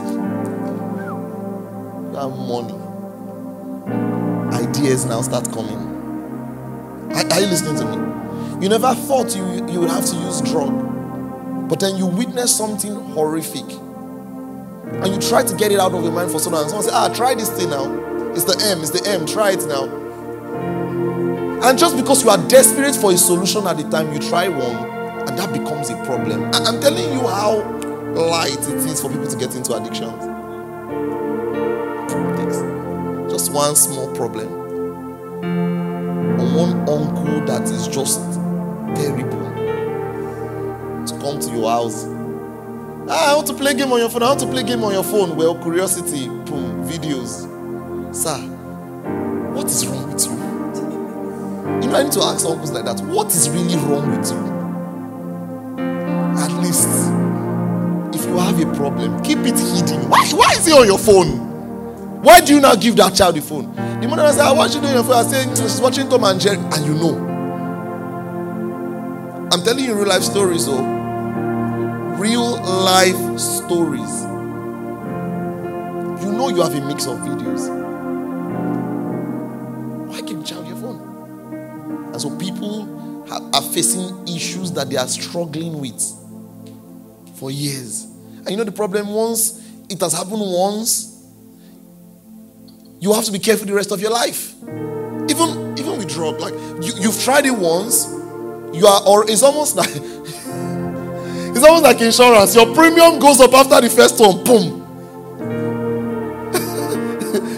That 2.13 2.29
money. 2.29 2.75
Ideas 4.55 5.05
now 5.07 5.23
start 5.23 5.51
coming. 5.53 5.79
Are, 7.15 7.33
are 7.33 7.41
you 7.41 7.47
listening 7.47 7.77
to 7.77 7.85
me? 7.85 8.63
You 8.63 8.69
never 8.69 8.93
thought 8.95 9.35
you, 9.37 9.45
you 9.69 9.81
would 9.81 9.91
have 9.91 10.05
to 10.05 10.17
use 10.17 10.41
drug, 10.43 11.69
but 11.69 11.81
then 11.81 11.97
you 11.97 12.07
witness 12.07 12.55
something 12.57 12.93
horrific. 13.13 13.65
And 15.03 15.15
you 15.15 15.29
try 15.29 15.43
to 15.45 15.55
get 15.57 15.71
it 15.71 15.79
out 15.79 15.93
of 15.93 16.03
your 16.03 16.13
mind 16.13 16.31
for 16.31 16.39
so 16.39 16.51
long. 16.51 16.69
Someone 16.69 16.85
say, 16.85 16.93
ah, 16.93 17.13
try 17.15 17.35
this 17.35 17.51
thing 17.51 17.71
now. 17.71 17.87
It's 18.33 18.45
the 18.45 18.57
M, 18.71 18.81
it's 18.81 18.91
the 18.91 19.09
M, 19.09 19.27
try 19.27 19.53
it 19.53 19.67
now. 19.67 19.85
And 21.63 21.79
just 21.79 21.97
because 21.97 22.23
you 22.23 22.31
are 22.31 22.49
desperate 22.49 22.95
for 22.95 23.13
a 23.13 23.17
solution 23.17 23.67
at 23.67 23.77
the 23.77 23.89
time, 23.91 24.13
you 24.13 24.19
try 24.21 24.49
one, 24.49 24.77
and 25.29 25.39
that 25.39 25.53
becomes 25.53 25.91
a 25.91 25.97
problem. 26.05 26.45
I'm 26.55 26.81
telling 26.81 27.13
you 27.13 27.27
how 27.27 27.63
light 28.15 28.59
it 28.59 28.87
is 28.87 29.01
for 29.03 29.09
people 29.09 29.27
to 29.27 29.37
get 29.37 29.55
into 29.55 29.75
addictions. 29.75 30.25
Just 33.31 33.53
one 33.53 33.77
small 33.77 34.15
problem. 34.15 34.49
one 36.59 36.89
uncle 36.89 37.41
that 37.47 37.63
is 37.63 37.87
just 37.87 38.21
terrible 38.97 39.49
to 41.07 41.19
come 41.21 41.39
to 41.39 41.51
your 41.51 41.71
house. 41.71 42.18
Ah, 43.11 43.33
I 43.33 43.35
want 43.35 43.47
to 43.47 43.55
play 43.55 43.73
game 43.73 43.91
on 43.91 43.99
your 44.01 44.11
phone. 44.11 44.23
I 44.23 44.27
want 44.29 44.41
to 44.41 44.47
play 44.47 44.63
game 44.63 44.85
on 44.85 44.93
your 44.93 45.03
phone. 45.03 45.35
Well, 45.35 45.55
curiosity, 45.63 46.29
boom, 46.29 46.87
videos. 46.87 47.47
Sir, 48.15 48.37
what 49.55 49.67
is 49.67 49.87
wrong 49.87 50.13
with 50.13 50.25
you? 50.27 50.33
You 51.83 51.89
know, 51.89 51.99
I 51.99 52.03
need 52.03 52.13
to 52.13 52.21
ask 52.21 52.45
uncles 52.45 52.71
like 52.71 52.85
that. 52.85 53.01
What 53.07 53.29
is 53.29 53.49
really 53.49 53.77
wrong 53.77 54.11
with 54.11 54.31
you? 54.31 54.39
At 56.39 56.53
least, 56.63 56.89
if 58.15 58.27
you 58.29 58.37
have 58.37 58.61
a 58.61 58.75
problem, 58.77 59.23
keep 59.23 59.39
it 59.39 59.59
hidden. 59.59 60.09
Why, 60.11 60.29
why 60.35 60.53
is 60.53 60.67
it 60.69 60.75
on 60.75 60.87
your 60.87 60.99
phone? 60.99 61.47
Why 62.23 62.41
do 62.41 62.55
you 62.55 62.61
now 62.61 62.75
give 62.75 62.97
that 62.97 63.15
child 63.15 63.37
the 63.37 63.41
phone? 63.41 63.75
The 64.01 64.07
mother 64.09 64.27
says, 64.29 64.39
I 64.39 64.53
want 64.53 64.75
you 64.75 64.81
doing 64.83 64.93
your 64.93 65.05
phone. 65.05 65.15
I 65.15 65.23
say, 65.23 65.49
she's 65.55 65.81
watching 65.81 66.09
Tom 66.11 66.25
and 66.25 66.39
Jerry, 66.39 66.59
and 66.59 66.85
you 66.85 66.95
know. 66.95 67.17
I'm 69.51 69.63
telling 69.63 69.85
you 69.85 69.95
real 69.95 70.09
life 70.09 70.23
stories, 70.23 70.67
oh. 70.69 70.98
Real 72.19 72.61
life 72.63 73.39
stories. 73.39 74.23
You 76.21 76.33
know 76.33 76.49
you 76.49 76.63
have 76.63 76.75
a 76.75 76.81
mix 76.85 77.07
of 77.07 77.19
videos. 77.19 77.69
Why 80.09 80.21
give 80.23 80.45
child 80.45 80.67
your 80.67 80.77
phone? 80.79 82.11
And 82.13 82.21
so 82.21 82.37
people 82.37 83.25
are 83.31 83.63
facing 83.63 84.27
issues 84.27 84.73
that 84.73 84.91
they 84.91 84.97
are 84.97 85.07
struggling 85.07 85.81
with 85.81 86.03
for 87.37 87.53
years. 87.53 88.05
And 88.39 88.51
you 88.51 88.57
know 88.57 88.65
the 88.65 88.73
problem 88.73 89.09
once 89.09 89.65
it 89.89 90.01
has 90.01 90.13
happened 90.13 90.41
once, 90.41 91.25
you 92.99 93.13
have 93.13 93.25
to 93.27 93.33
be 93.33 93.39
careful 93.39 93.67
the 93.67 93.75
rest 93.75 93.93
of 93.93 94.01
your 94.01 94.11
life. 94.11 94.55
Even 95.31 95.79
even 95.79 95.99
with 95.99 96.09
drug, 96.09 96.41
like 96.41 96.55
you, 96.83 96.93
you've 96.99 97.23
tried 97.23 97.47
it 97.47 97.55
once, 97.55 98.09
you 98.73 98.87
are 98.89 99.03
or 99.07 99.31
it's 99.31 99.45
almost 99.45 99.77
like 99.77 99.95
it's 101.59 101.67
almost 101.67 101.83
like 101.83 102.01
insurance. 102.01 102.55
Your 102.55 102.73
premium 102.73 103.19
goes 103.19 103.41
up 103.41 103.53
after 103.53 103.81
the 103.81 103.91
first 103.91 104.21
one, 104.21 104.45
boom. 104.45 104.79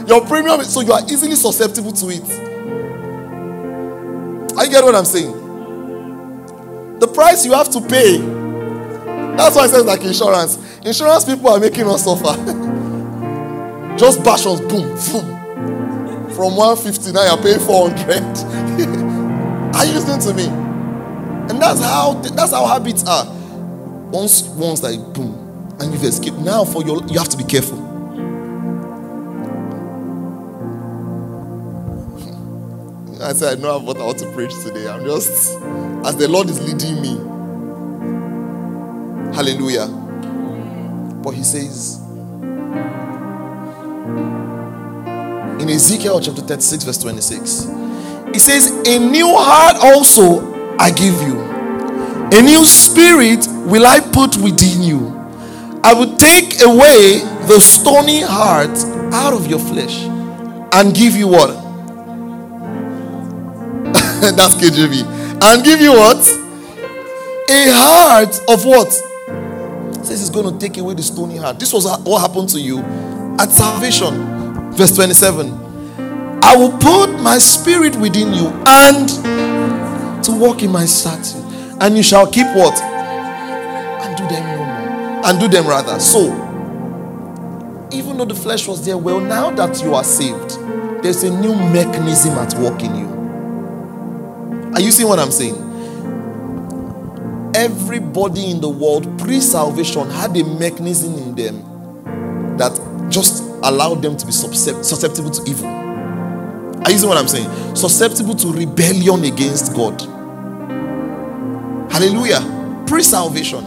Your 0.08 0.26
premium, 0.26 0.62
so 0.64 0.80
you 0.80 0.92
are 0.92 1.02
easily 1.02 1.36
susceptible 1.36 1.92
to 1.92 2.08
it. 2.08 2.24
I 4.56 4.66
get 4.68 4.82
what 4.82 4.94
I'm 4.94 5.04
saying. 5.04 5.32
The 6.98 7.08
price 7.08 7.44
you 7.44 7.52
have 7.52 7.70
to 7.70 7.80
pay. 7.82 8.18
That's 9.36 9.54
why 9.56 9.66
it 9.66 9.68
says 9.68 9.84
like 9.84 10.02
insurance. 10.02 10.56
Insurance 10.84 11.24
people 11.26 11.50
are 11.50 11.60
making 11.60 11.86
us 11.86 12.04
suffer. 12.04 12.36
Just 13.98 14.24
bash 14.24 14.46
us, 14.46 14.60
boom, 14.60 14.88
boom. 15.12 16.30
From 16.32 16.56
150, 16.56 17.12
now 17.12 17.24
you're 17.26 17.42
paying 17.42 17.60
400. 17.60 18.00
are 19.76 19.84
you 19.84 19.92
listening 19.92 20.20
to 20.20 20.34
me? 20.34 20.46
And 21.50 21.60
that's 21.60 21.80
how 21.80 22.14
that's 22.14 22.52
how 22.52 22.66
habits 22.66 23.04
are. 23.06 23.39
Once 24.12 24.42
once 24.42 24.82
like 24.82 24.98
boom, 25.14 25.34
and 25.80 25.92
you've 25.92 26.04
escaped. 26.04 26.38
Now 26.38 26.64
for 26.64 26.82
your 26.84 27.02
you 27.06 27.18
have 27.18 27.28
to 27.30 27.36
be 27.36 27.44
careful. 27.44 27.78
Hmm. 32.18 33.22
I 33.22 33.32
said 33.32 33.58
I 33.58 33.60
know 33.60 33.78
what 33.78 33.96
I 33.98 34.04
want 34.04 34.18
to 34.18 34.30
preach 34.32 34.52
today. 34.64 34.88
I'm 34.88 35.04
just 35.04 35.58
as 36.04 36.16
the 36.16 36.28
Lord 36.28 36.48
is 36.48 36.60
leading 36.60 37.00
me. 37.00 37.16
Hallelujah. 39.34 39.86
But 41.22 41.32
he 41.32 41.42
says, 41.44 42.00
in 45.60 45.68
Ezekiel 45.68 46.20
chapter 46.20 46.40
36, 46.42 46.84
verse 46.84 46.98
26. 46.98 47.68
he 48.32 48.38
says, 48.38 48.70
A 48.86 48.98
new 48.98 49.28
heart 49.36 49.76
also 49.82 50.76
I 50.78 50.90
give 50.90 51.20
you, 51.22 51.36
a 52.32 52.42
new 52.42 52.64
spirit 52.64 53.46
will 53.68 53.86
I 53.86 54.00
put 54.00 54.36
within 54.36 54.82
you. 54.82 55.16
I 55.82 55.94
will 55.94 56.16
take 56.16 56.60
away 56.62 57.20
the 57.46 57.58
stony 57.58 58.20
heart 58.20 58.76
out 59.12 59.32
of 59.32 59.46
your 59.46 59.58
flesh 59.58 60.02
and 60.72 60.94
give 60.94 61.16
you 61.16 61.28
what? 61.28 61.48
That's 64.36 64.54
KJV. 64.56 65.42
And 65.42 65.64
give 65.64 65.80
you 65.80 65.92
what? 65.92 66.18
A 67.48 67.70
heart 67.72 68.38
of 68.48 68.64
what? 68.64 68.92
Says 70.04 70.20
it's 70.20 70.30
going 70.30 70.52
to 70.52 70.58
take 70.58 70.78
away 70.78 70.94
the 70.94 71.02
stony 71.02 71.36
heart. 71.36 71.58
This 71.58 71.72
was 71.72 71.86
what 72.04 72.20
happened 72.20 72.48
to 72.50 72.60
you 72.60 72.80
at 73.38 73.50
salvation. 73.50 74.72
Verse 74.72 74.94
27 74.94 75.50
I 76.42 76.56
will 76.56 76.72
put 76.78 77.20
my 77.20 77.38
spirit 77.38 77.96
within 77.96 78.32
you 78.32 78.48
and 78.66 79.08
to 80.24 80.32
walk 80.32 80.62
in 80.62 80.70
my 80.70 80.84
statutes, 80.84 81.34
and 81.80 81.96
you 81.96 82.02
shall 82.02 82.30
keep 82.30 82.46
what? 82.48 82.78
And 82.80 84.16
do 84.16 84.26
them 84.28 84.44
no 84.44 84.64
more. 84.64 85.26
And 85.26 85.40
do 85.40 85.48
them 85.48 85.66
rather. 85.66 85.98
So, 85.98 86.26
even 87.92 88.18
though 88.18 88.26
the 88.26 88.34
flesh 88.34 88.68
was 88.68 88.84
there, 88.84 88.98
well, 88.98 89.18
now 89.20 89.50
that 89.50 89.82
you 89.82 89.94
are 89.94 90.04
saved, 90.04 90.58
there's 91.02 91.22
a 91.22 91.30
new 91.30 91.54
mechanism 91.54 92.34
at 92.38 92.54
work 92.54 92.82
in 92.82 92.94
you. 92.94 93.10
Are 94.74 94.80
you 94.80 94.90
seeing 94.92 95.08
what 95.08 95.18
I'm 95.18 95.30
saying? 95.30 95.68
Everybody 97.54 98.50
in 98.50 98.60
the 98.60 98.68
world 98.68 99.18
pre 99.18 99.40
salvation 99.40 100.08
had 100.10 100.36
a 100.36 100.44
mechanism 100.44 101.14
in 101.14 101.34
them 101.34 102.56
that 102.58 102.78
just 103.10 103.42
allowed 103.62 104.02
them 104.02 104.16
to 104.16 104.26
be 104.26 104.32
susceptible 104.32 105.30
to 105.30 105.50
evil. 105.50 105.66
Are 105.66 106.90
you 106.90 106.98
seeing 106.98 107.08
what 107.08 107.18
I'm 107.18 107.28
saying? 107.28 107.74
Susceptible 107.74 108.34
to 108.36 108.48
rebellion 108.48 109.24
against 109.24 109.74
God. 109.74 110.19
Hallelujah. 111.90 112.84
Pre 112.86 113.02
salvation. 113.02 113.64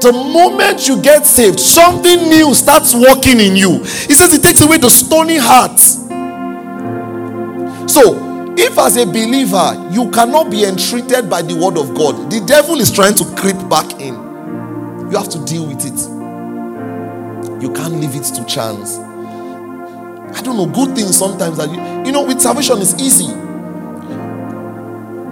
The 0.00 0.12
moment 0.12 0.86
you 0.86 1.00
get 1.00 1.24
saved, 1.24 1.58
something 1.58 2.28
new 2.28 2.54
starts 2.54 2.94
working 2.94 3.40
in 3.40 3.56
you. 3.56 3.78
He 3.78 4.12
says 4.12 4.34
it 4.34 4.42
takes 4.42 4.60
away 4.60 4.78
the 4.78 4.90
stony 4.90 5.38
heart. 5.38 5.78
So, 7.88 8.54
if 8.56 8.78
as 8.78 8.96
a 8.96 9.06
believer 9.06 9.88
you 9.90 10.10
cannot 10.10 10.50
be 10.50 10.64
entreated 10.64 11.30
by 11.30 11.42
the 11.42 11.54
word 11.54 11.78
of 11.78 11.94
God, 11.94 12.30
the 12.30 12.40
devil 12.44 12.80
is 12.80 12.90
trying 12.90 13.14
to 13.14 13.24
creep 13.36 13.56
back 13.68 14.00
in. 14.00 14.14
You 15.10 15.16
have 15.16 15.28
to 15.30 15.44
deal 15.44 15.66
with 15.66 15.84
it. 15.86 15.98
You 17.62 17.72
can't 17.72 17.94
leave 17.94 18.14
it 18.14 18.24
to 18.34 18.44
chance. 18.46 18.98
I 18.98 20.42
don't 20.42 20.56
know, 20.56 20.66
good 20.66 20.94
things 20.96 21.16
sometimes 21.16 21.56
that 21.58 21.70
you, 21.70 22.06
you 22.06 22.12
know, 22.12 22.24
with 22.26 22.40
salvation 22.40 22.78
is 22.78 22.94
easy. 23.00 23.43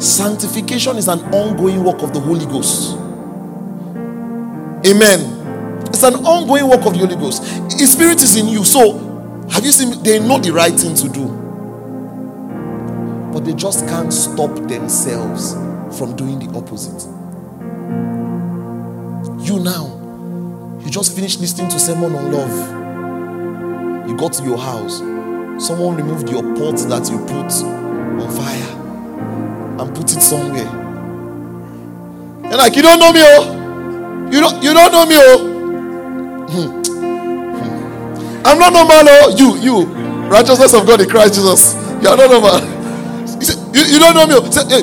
Sanctification 0.03 0.96
is 0.96 1.07
an 1.07 1.20
ongoing 1.32 1.84
work 1.84 2.03
of 2.03 2.12
the 2.12 2.18
Holy 2.18 2.44
Ghost. 2.44 2.96
Amen. 4.84 5.86
It's 5.86 6.03
an 6.03 6.14
ongoing 6.26 6.68
work 6.68 6.84
of 6.84 6.94
the 6.94 6.98
Holy 6.98 7.14
Ghost. 7.14 7.44
His 7.78 7.92
spirit 7.92 8.20
is 8.20 8.34
in 8.34 8.48
you. 8.48 8.64
So, 8.64 8.98
have 9.53 9.64
you 9.64 9.70
seen 9.70 10.03
they 10.03 10.18
know 10.18 10.40
the 10.40 10.50
right 10.53 10.74
thing 10.74 10.96
to 10.96 11.09
do? 11.09 11.28
But 13.32 13.44
they 13.44 13.55
just 13.55 13.86
can't 13.86 14.12
stop 14.12 14.53
themselves 14.66 15.53
from 15.96 16.16
doing 16.16 16.40
the 16.40 16.59
opposite. 16.59 17.09
You 19.46 19.61
now 19.61 20.80
you 20.84 20.90
just 20.90 21.14
finished 21.14 21.38
listening 21.38 21.70
to 21.70 21.78
sermon 21.78 22.12
on 22.16 22.32
love. 22.32 24.09
You 24.09 24.16
got 24.16 24.32
to 24.32 24.42
your 24.42 24.59
house. 24.59 24.98
Someone 25.64 25.94
removed 25.94 26.28
your 26.28 26.42
pot 26.42 26.76
that 26.88 27.09
you 27.09 27.18
put 27.18 27.53
on 28.20 28.30
fire 28.36 28.82
and 29.80 29.94
put 29.94 30.10
it 30.12 30.20
somewhere. 30.20 30.66
And 32.44 32.56
like 32.56 32.76
you 32.76 32.82
don't 32.82 32.98
know 32.98 33.12
me, 33.12 33.20
oh. 33.22 34.28
You 34.30 34.40
don't 34.40 34.62
you 34.62 34.74
don't 34.74 34.92
know 34.92 35.06
me, 35.06 35.16
oh. 35.18 35.38
Hmm. 36.50 36.82
Hmm. 37.56 38.46
I'm 38.46 38.58
not 38.58 38.72
normal, 38.72 39.08
oh. 39.08 39.34
You, 39.36 39.56
you. 39.58 39.84
Righteousness 40.28 40.74
of 40.74 40.86
God 40.86 41.00
in 41.00 41.08
Christ 41.08 41.34
Jesus. 41.34 41.74
You 42.02 42.08
are 42.08 42.16
not 42.16 42.30
over. 42.30 42.58
You, 43.74 43.84
you 43.84 43.98
don't 43.98 44.14
know 44.14 44.26
me. 44.26 44.50
Say, 44.52 44.64
hey, 44.68 44.82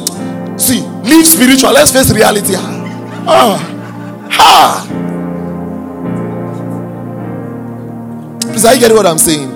see, 0.57 0.81
live 0.81 1.25
spiritual. 1.25 1.71
Let's 1.71 1.91
face 1.91 2.11
reality. 2.11 2.53
Ah, 2.55 3.57
ha. 4.31 4.85
Please, 8.41 8.65
are 8.65 8.73
you 8.73 8.79
getting 8.79 8.97
what 8.97 9.05
I'm 9.05 9.17
saying? 9.17 9.49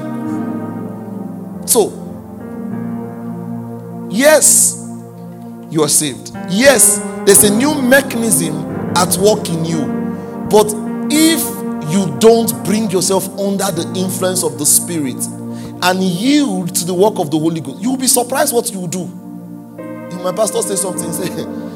So, 1.66 1.92
yes, 4.10 4.83
you 5.74 5.84
are 5.84 5.90
saved. 5.90 6.32
Yes, 6.50 7.00
there's 7.26 7.44
a 7.44 7.54
new 7.54 7.74
mechanism 7.82 8.56
at 8.96 9.18
work 9.18 9.50
in 9.50 9.66
you. 9.66 9.86
But 10.50 10.72
if 11.12 11.42
you 11.92 12.16
don't 12.20 12.64
bring 12.64 12.90
yourself 12.92 13.28
under 13.40 13.70
the 13.72 13.92
influence 13.98 14.44
of 14.44 14.60
the 14.60 14.66
Spirit 14.66 15.18
and 15.82 16.02
yield 16.02 16.76
to 16.76 16.86
the 16.86 16.94
work 16.94 17.18
of 17.18 17.32
the 17.32 17.40
Holy 17.40 17.60
Ghost, 17.60 17.82
you'll 17.82 17.98
be 17.98 18.08
surprised 18.08 18.54
what 18.54 18.72
you 18.72 18.80
will 18.80 18.88
do. 18.88 19.06
My 20.24 20.32
pastor 20.32 20.62
says 20.62 20.82
something. 20.82 21.10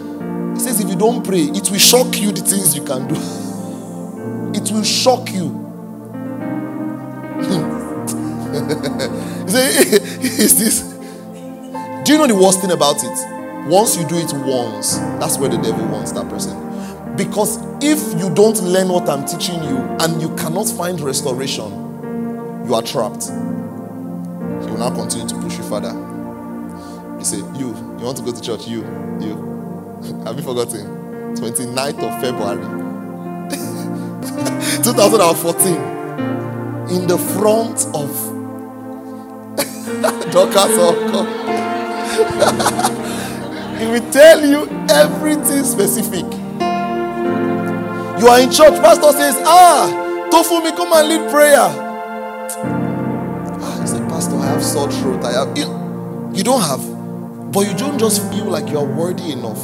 He 0.57 0.63
says, 0.63 0.79
if 0.79 0.89
you 0.89 0.95
don't 0.95 1.23
pray, 1.23 1.41
it 1.41 1.69
will 1.69 1.77
shock 1.77 2.19
you 2.19 2.31
the 2.31 2.41
things 2.41 2.75
you 2.75 2.83
can 2.83 3.07
do. 3.07 3.15
It 4.59 4.71
will 4.71 4.83
shock 4.83 5.31
you. 5.31 5.49
he 9.45 9.51
said, 9.51 10.01
is 10.39 10.57
this? 10.57 10.81
Do 12.03 12.13
you 12.13 12.17
know 12.17 12.25
the 12.25 12.35
worst 12.41 12.61
thing 12.61 12.71
about 12.71 12.95
it? 13.03 13.36
Once 13.69 13.97
you 13.97 14.07
do 14.07 14.15
it 14.17 14.31
once, 14.45 14.97
that's 15.19 15.37
where 15.37 15.49
the 15.49 15.57
devil 15.57 15.85
wants 15.87 16.13
that 16.13 16.27
person. 16.29 16.55
Because 17.17 17.57
if 17.83 17.99
you 18.17 18.33
don't 18.33 18.61
learn 18.63 18.87
what 18.87 19.09
I'm 19.09 19.25
teaching 19.25 19.61
you 19.63 19.77
and 19.99 20.21
you 20.21 20.33
cannot 20.35 20.69
find 20.69 21.01
restoration, 21.01 21.69
you 22.65 22.73
are 22.75 22.81
trapped. 22.81 23.25
He 23.25 24.71
will 24.71 24.77
now 24.77 24.89
continue 24.95 25.27
to 25.27 25.35
push 25.41 25.57
you 25.57 25.63
further. 25.63 25.91
He 27.17 27.25
said, 27.25 27.39
You, 27.57 27.75
you 27.99 28.05
want 28.05 28.17
to 28.17 28.23
go 28.23 28.31
to 28.31 28.41
church? 28.41 28.67
You, 28.67 28.83
you. 29.19 29.35
Have 30.25 30.37
you 30.37 30.43
forgotten? 30.43 31.35
29th 31.35 32.01
of 32.03 32.21
February 32.21 32.63
2014 34.83 35.73
in 36.95 37.07
the 37.07 37.17
front 37.17 37.85
of 37.93 38.09
Dorcas 40.31 40.77
He 43.79 43.85
will 43.85 44.11
tell 44.11 44.43
you 44.45 44.67
everything 44.89 45.63
specific. 45.63 46.25
You 48.19 48.27
are 48.27 48.39
in 48.39 48.49
church, 48.51 48.73
pastor 48.81 49.11
says, 49.11 49.35
Ah, 49.45 50.27
Tofumi, 50.31 50.75
come 50.75 50.91
and 50.93 51.07
lead 51.07 51.29
prayer. 51.31 51.59
Ah, 53.61 53.77
he 53.81 53.87
said, 53.87 54.07
Pastor, 54.09 54.35
I 54.37 54.47
have 54.47 54.63
sore 54.63 54.91
throat. 54.91 55.23
I 55.23 55.33
have 55.33 55.55
you, 55.55 55.65
you 56.33 56.43
don't 56.43 56.61
have, 56.61 56.81
but 57.51 57.67
you 57.67 57.75
don't 57.77 57.99
just 57.99 58.27
feel 58.31 58.45
like 58.45 58.67
you 58.69 58.79
are 58.79 58.85
worthy 58.85 59.31
enough 59.31 59.61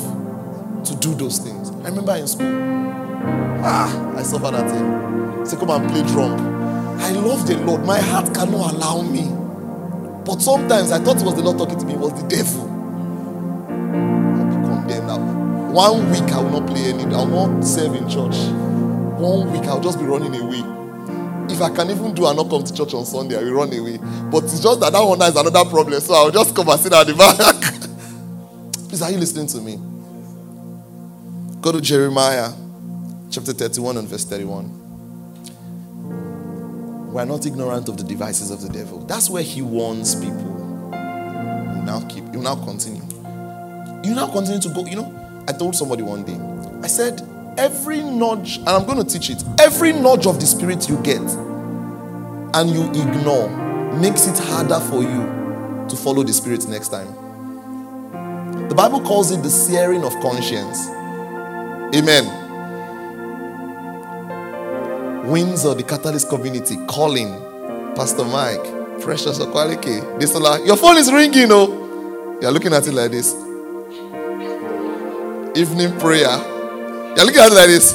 to 0.85 0.95
do 0.97 1.15
those 1.15 1.39
things. 1.39 1.71
I 1.83 1.89
remember 1.89 2.15
in 2.15 2.27
school. 2.27 2.45
Ah, 3.65 4.15
I 4.15 4.21
suffered 4.21 4.51
that 4.53 4.69
thing. 4.69 5.45
Say, 5.45 5.57
come 5.57 5.71
and 5.71 5.89
play 5.89 6.03
drum. 6.03 6.39
I 6.99 7.09
love 7.11 7.47
the 7.47 7.57
Lord. 7.57 7.83
My 7.85 7.99
heart 7.99 8.33
cannot 8.35 8.73
allow 8.73 9.01
me. 9.01 9.23
But 10.25 10.41
sometimes 10.41 10.91
I 10.91 10.99
thought 10.99 11.17
it 11.19 11.25
was 11.25 11.35
the 11.35 11.41
Lord 11.41 11.57
talking 11.57 11.79
to 11.79 11.85
me, 11.85 11.93
it 11.93 11.99
was 11.99 12.13
the 12.21 12.27
devil. 12.27 12.72
Be 14.87 14.93
now. 14.99 15.17
One 15.71 16.11
week 16.11 16.31
I 16.31 16.39
will 16.41 16.59
not 16.61 16.67
play 16.67 16.85
any, 16.85 17.03
I 17.05 17.23
will 17.23 17.47
not 17.47 17.61
serve 17.63 17.95
in 17.95 18.07
church. 18.09 18.35
One 19.19 19.51
week 19.51 19.63
I'll 19.63 19.81
just 19.81 19.99
be 19.99 20.05
running 20.05 20.35
away. 20.35 20.61
If 21.53 21.61
I 21.61 21.69
can 21.69 21.89
even 21.91 22.13
do 22.13 22.25
and 22.25 22.37
not 22.37 22.49
come 22.49 22.63
to 22.63 22.73
church 22.73 22.93
on 22.93 23.05
Sunday, 23.05 23.37
I 23.37 23.43
will 23.43 23.53
run 23.53 23.73
away. 23.73 23.97
But 24.31 24.43
it's 24.45 24.59
just 24.59 24.79
that 24.79 24.91
that 24.93 25.01
one 25.01 25.21
is 25.21 25.35
another 25.35 25.69
problem. 25.69 25.99
So 25.99 26.13
I'll 26.13 26.31
just 26.31 26.55
come 26.55 26.69
and 26.69 26.79
sit 26.79 26.93
at 26.93 27.05
the 27.07 27.13
back. 27.13 27.37
Please, 28.89 29.01
are 29.01 29.11
you 29.11 29.17
listening 29.17 29.47
to 29.47 29.57
me? 29.59 29.77
Go 31.61 31.71
to 31.71 31.81
Jeremiah 31.81 32.51
chapter 33.31 33.53
31 33.53 33.97
and 33.97 34.07
verse 34.07 34.25
31. 34.25 34.81
We 37.13 37.21
are 37.21 37.25
not 37.25 37.45
ignorant 37.45 37.89
of 37.89 37.97
the 37.97 38.03
devices 38.03 38.51
of 38.51 38.61
the 38.61 38.69
devil. 38.69 38.99
That's 39.05 39.29
where 39.29 39.43
he 39.43 39.61
warns 39.61 40.15
people. 40.15 40.91
You 40.91 41.83
now 41.83 42.05
keep, 42.09 42.23
you 42.33 42.41
now 42.41 42.55
continue. 42.55 43.12
You 44.03 44.13
now 44.15 44.27
continue 44.27 44.59
to 44.59 44.69
go, 44.69 44.85
you 44.85 44.97
know. 44.97 45.43
I 45.47 45.53
told 45.53 45.75
somebody 45.75 46.03
one 46.03 46.23
day, 46.23 46.39
I 46.83 46.87
said, 46.87 47.21
every 47.57 48.01
nudge, 48.01 48.57
and 48.57 48.69
I'm 48.69 48.85
going 48.85 48.97
to 48.97 49.05
teach 49.05 49.29
it, 49.29 49.43
every 49.59 49.93
nudge 49.93 50.25
of 50.25 50.39
the 50.39 50.45
spirit 50.45 50.89
you 50.89 50.97
get 51.03 51.21
and 52.55 52.69
you 52.69 52.89
ignore 52.89 53.49
makes 53.99 54.27
it 54.27 54.37
harder 54.37 54.79
for 54.79 55.01
you 55.03 55.87
to 55.87 55.95
follow 55.95 56.23
the 56.23 56.33
spirit 56.33 56.67
next 56.67 56.89
time. 56.89 57.07
The 58.69 58.75
Bible 58.75 59.01
calls 59.01 59.31
it 59.31 59.41
the 59.41 59.49
searing 59.49 60.03
of 60.03 60.13
conscience. 60.21 60.87
Amen. 61.95 62.41
Windsor, 65.29 65.73
the 65.75 65.83
Catalyst 65.83 66.29
community, 66.29 66.75
calling 66.87 67.31
Pastor 67.95 68.25
Mike, 68.25 68.63
Precious 69.01 69.39
Okwalike, 69.39 70.19
Desola. 70.19 70.65
Your 70.65 70.77
phone 70.77 70.97
is 70.97 71.11
ringing, 71.11 71.51
oh. 71.51 72.37
You're 72.41 72.51
looking 72.51 72.73
at 72.73 72.85
it 72.87 72.93
like 72.93 73.11
this 73.11 73.33
evening 75.55 75.97
prayer. 75.99 76.37
You're 77.15 77.25
looking 77.25 77.41
at 77.41 77.51
it 77.51 77.55
like 77.55 77.67
this. 77.67 77.93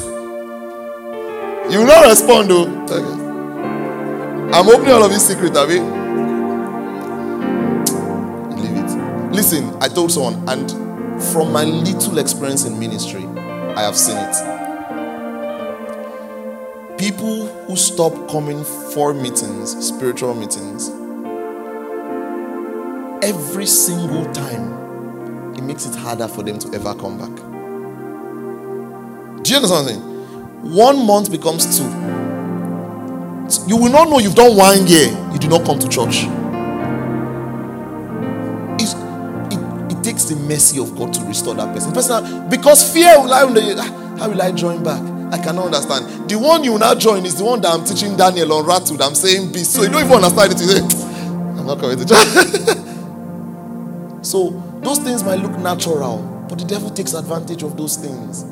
You 1.71 1.79
will 1.79 1.87
not 1.87 2.05
respond 2.07 2.49
though. 2.49 2.67
Okay. 2.85 3.19
I'm 4.51 4.67
opening 4.67 4.93
all 4.93 5.03
of 5.03 5.11
these 5.11 5.25
secrets, 5.27 5.57
Abby. 5.57 5.79
Leave 8.59 8.77
it. 8.77 9.33
Listen, 9.33 9.75
I 9.79 9.87
told 9.89 10.11
someone, 10.11 10.43
and 10.49 10.71
from 11.31 11.51
my 11.51 11.63
little 11.65 12.17
experience 12.17 12.65
in 12.65 12.79
ministry, 12.79 13.25
I 13.27 13.81
have 13.81 13.95
seen 13.95 14.17
it. 14.17 14.35
People 16.97 17.47
who 17.65 17.75
stop 17.75 18.29
coming 18.29 18.63
for 18.93 19.13
meetings, 19.13 19.75
spiritual 19.85 20.33
meetings, 20.33 20.89
every 23.21 23.65
single 23.67 24.25
time, 24.33 25.53
it 25.55 25.61
makes 25.63 25.85
it 25.85 25.95
harder 25.95 26.27
for 26.27 26.41
them 26.41 26.57
to 26.57 26.73
ever 26.73 26.95
come 26.95 27.17
back. 27.17 27.48
Do 29.49 29.55
you 29.55 29.61
understand 29.61 29.87
what 29.87 29.95
I'm 29.95 29.99
saying? 30.61 30.75
One 30.77 31.07
month 31.07 31.31
becomes 31.31 31.65
two. 31.75 31.85
You 33.67 33.77
will 33.77 33.89
not 33.91 34.07
know 34.07 34.19
you've 34.19 34.35
done 34.35 34.55
one 34.55 34.85
year, 34.85 35.07
you 35.33 35.39
do 35.39 35.47
not 35.49 35.65
come 35.65 35.79
to 35.79 35.89
church. 35.89 36.25
It, 38.79 38.93
it, 39.91 40.03
takes 40.03 40.25
the 40.25 40.35
mercy 40.35 40.79
of 40.79 40.95
God 40.95 41.11
to 41.15 41.21
restore 41.23 41.55
that 41.55 41.73
person. 41.73 41.91
person 41.93 42.47
because 42.47 42.93
fear 42.93 43.17
will 43.19 43.27
lie 43.27 43.41
on 43.41 43.55
the 43.55 43.75
ah, 43.79 44.17
how 44.19 44.29
will 44.29 44.39
I 44.39 44.51
join 44.51 44.83
back? 44.83 45.01
I 45.33 45.43
cannot 45.43 45.65
understand. 45.65 46.29
The 46.29 46.37
one 46.37 46.63
you 46.63 46.77
now 46.77 46.93
join 46.93 47.25
is 47.25 47.33
the 47.35 47.43
one 47.43 47.59
that 47.61 47.73
I'm 47.73 47.83
teaching 47.83 48.15
Daniel 48.15 48.53
on 48.53 48.65
Ratu. 48.65 49.01
I'm 49.01 49.15
saying 49.15 49.51
be 49.51 49.63
so 49.63 49.81
you 49.81 49.89
don't 49.89 50.05
even 50.05 50.13
understand 50.23 50.51
it. 50.51 50.59
You 50.61 50.67
say, 50.67 50.81
I'm 51.57 51.65
not 51.65 51.79
coming 51.79 51.97
to 51.97 52.05
church. 52.05 52.27
so 54.27 54.51
those 54.83 54.99
things 54.99 55.23
might 55.23 55.39
look 55.39 55.57
natural, 55.57 56.45
but 56.47 56.59
the 56.59 56.65
devil 56.65 56.91
takes 56.91 57.15
advantage 57.15 57.63
of 57.63 57.75
those 57.77 57.95
things. 57.97 58.45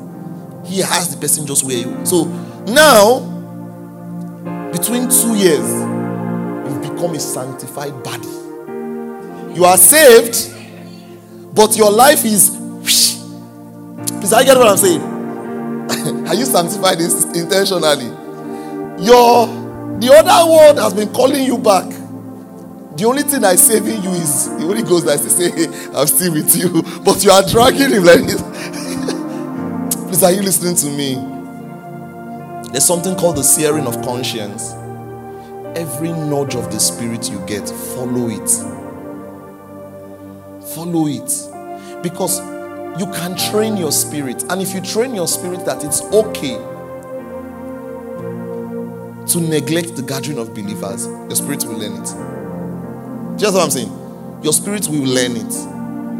He 0.68 0.80
has 0.80 1.14
the 1.14 1.20
person 1.20 1.46
just 1.46 1.64
where 1.64 1.76
you. 1.78 2.04
So 2.04 2.24
now, 2.66 3.20
between 4.70 5.08
two 5.08 5.34
years, 5.34 5.68
you've 6.68 6.82
become 6.82 7.14
a 7.14 7.20
sanctified 7.20 8.02
body. 8.04 8.28
You 9.56 9.64
are 9.64 9.78
saved, 9.78 10.54
but 11.54 11.76
your 11.76 11.90
life 11.90 12.24
is. 12.24 12.50
Please, 14.20 14.32
I 14.32 14.44
get 14.44 14.56
what 14.56 14.68
I'm 14.68 14.76
saying. 14.76 15.00
are 16.28 16.34
you 16.34 16.44
sanctified 16.44 17.00
intentionally? 17.00 18.06
Your 19.02 19.46
the 19.98 20.12
other 20.12 20.50
world 20.50 20.78
has 20.78 20.94
been 20.94 21.12
calling 21.12 21.42
you 21.44 21.58
back. 21.58 21.88
The 22.96 23.04
only 23.04 23.22
thing 23.22 23.40
that's 23.40 23.62
saving 23.62 24.02
you 24.02 24.10
is 24.10 24.48
the 24.48 24.60
Holy 24.60 24.82
Ghost 24.82 25.06
that 25.06 25.18
to 25.18 25.30
say, 25.30 25.50
hey, 25.50 25.66
I'm 25.94 26.06
still 26.06 26.32
with 26.32 26.54
you. 26.56 26.82
But 27.02 27.24
you 27.24 27.30
are 27.30 27.42
dragging 27.42 27.90
him 27.90 28.04
like 28.04 28.22
this. 28.26 28.40
Please, 30.08 30.22
are 30.22 30.32
you 30.32 30.40
listening 30.40 30.74
to 30.74 30.86
me? 30.86 31.16
There's 32.72 32.86
something 32.86 33.14
called 33.14 33.36
the 33.36 33.42
searing 33.42 33.86
of 33.86 34.00
conscience. 34.02 34.72
Every 35.78 36.12
nudge 36.12 36.54
of 36.54 36.72
the 36.72 36.80
spirit 36.80 37.30
you 37.30 37.38
get, 37.46 37.68
follow 37.68 38.30
it. 38.30 38.48
Follow 40.74 41.08
it. 41.08 42.02
Because 42.02 42.40
you 42.98 43.06
can 43.12 43.36
train 43.36 43.76
your 43.76 43.92
spirit. 43.92 44.44
And 44.48 44.62
if 44.62 44.74
you 44.74 44.80
train 44.80 45.14
your 45.14 45.28
spirit 45.28 45.66
that 45.66 45.84
it's 45.84 46.00
okay 46.00 46.56
to 49.26 49.40
neglect 49.40 49.94
the 49.94 50.04
gathering 50.06 50.38
of 50.38 50.54
believers, 50.54 51.06
your 51.06 51.36
spirit 51.36 51.64
will 51.66 51.76
learn 51.76 51.92
it. 52.02 53.38
Just 53.38 53.52
what 53.52 53.62
I'm 53.62 53.70
saying? 53.70 53.92
Your 54.42 54.54
spirit 54.54 54.88
will 54.88 55.04
learn 55.04 55.36
it. 55.36 55.54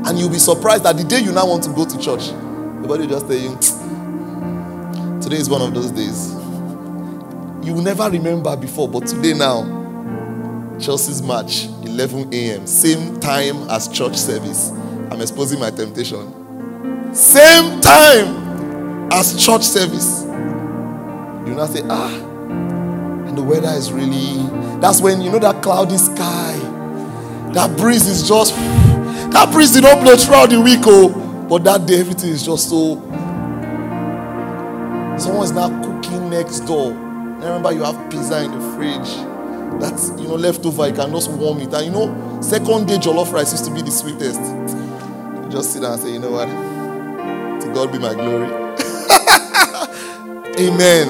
And 0.07 0.19
you'll 0.19 0.29
be 0.29 0.39
surprised 0.39 0.85
that 0.85 0.99
the 0.99 1.05
day 1.05 1.21
you 1.21 1.33
now 1.33 1.47
want 1.47 1.65
to 1.65 1.71
go 1.71 1.87
to 1.87 1.99
church, 1.99 2.33
body 2.89 3.07
just 3.07 3.29
you, 3.29 3.55
Today 5.21 5.37
is 5.37 5.51
one 5.51 5.61
of 5.61 5.75
those 5.75 5.91
days. 5.91 6.33
You 7.67 7.75
will 7.75 7.83
never 7.83 8.09
remember 8.09 8.57
before, 8.57 8.89
but 8.89 9.07
today 9.07 9.35
now, 9.35 9.63
Chelsea's 10.81 11.21
match, 11.21 11.67
11 11.85 12.33
a.m., 12.33 12.67
same 12.67 13.21
time 13.21 13.69
as 13.69 13.89
church 13.89 14.17
service. 14.17 14.71
I'm 15.11 15.21
exposing 15.21 15.61
my 15.61 15.69
temptation. 15.71 17.15
Same 17.15 17.79
time 17.83 19.13
as 19.13 19.45
church 19.45 19.65
service. 19.65 20.23
You 20.25 21.55
now 21.55 21.67
say, 21.67 21.83
ah, 21.91 22.15
and 23.27 23.37
the 23.37 23.43
weather 23.43 23.69
is 23.69 23.93
really. 23.93 24.47
That's 24.81 25.03
when 25.03 25.21
you 25.21 25.31
know 25.31 25.39
that 25.41 25.63
cloudy 25.63 25.99
sky. 25.99 26.57
That 27.53 27.77
breeze 27.77 28.07
is 28.07 28.27
just. 28.27 28.55
That 29.33 29.51
breeze 29.53 29.73
did 29.73 29.83
not 29.83 30.01
blow 30.03 30.17
throughout 30.17 30.49
the 30.49 30.61
week, 30.61 30.81
oh, 30.85 31.28
but 31.49 31.65
that 31.65 31.87
day 31.87 32.01
everything 32.01 32.31
is 32.31 32.45
just 32.45 32.69
so. 32.69 32.97
Someone 35.19 35.45
is 35.45 35.53
now 35.53 35.69
cooking 35.83 36.31
next 36.31 36.61
door. 36.61 36.93
remember, 36.93 37.73
you 37.73 37.83
have 37.83 38.11
pizza 38.11 38.45
in 38.45 38.53
the 38.53 38.77
fridge 38.77 39.09
that's 39.81 40.11
you 40.21 40.29
know 40.29 40.35
leftover. 40.35 40.87
You 40.89 40.95
can 40.95 41.11
just 41.11 41.31
warm 41.31 41.59
it. 41.61 41.73
And 41.73 41.87
you 41.87 41.93
know, 41.93 42.41
second 42.41 42.87
day 42.87 42.99
jollof 42.99 43.33
rice 43.33 43.53
used 43.53 43.65
to 43.65 43.73
be 43.75 43.83
the 43.83 43.91
sweetest. 43.91 44.41
You 44.41 45.49
just 45.51 45.73
sit 45.73 45.83
down 45.83 45.93
and 45.95 46.03
say, 46.03 46.13
you 46.13 46.19
know 46.19 46.31
what? 46.31 46.47
To 46.47 47.73
God 47.75 47.93
be 47.93 47.99
my 47.99 48.15
glory. 48.15 48.49
Amen. 50.59 51.09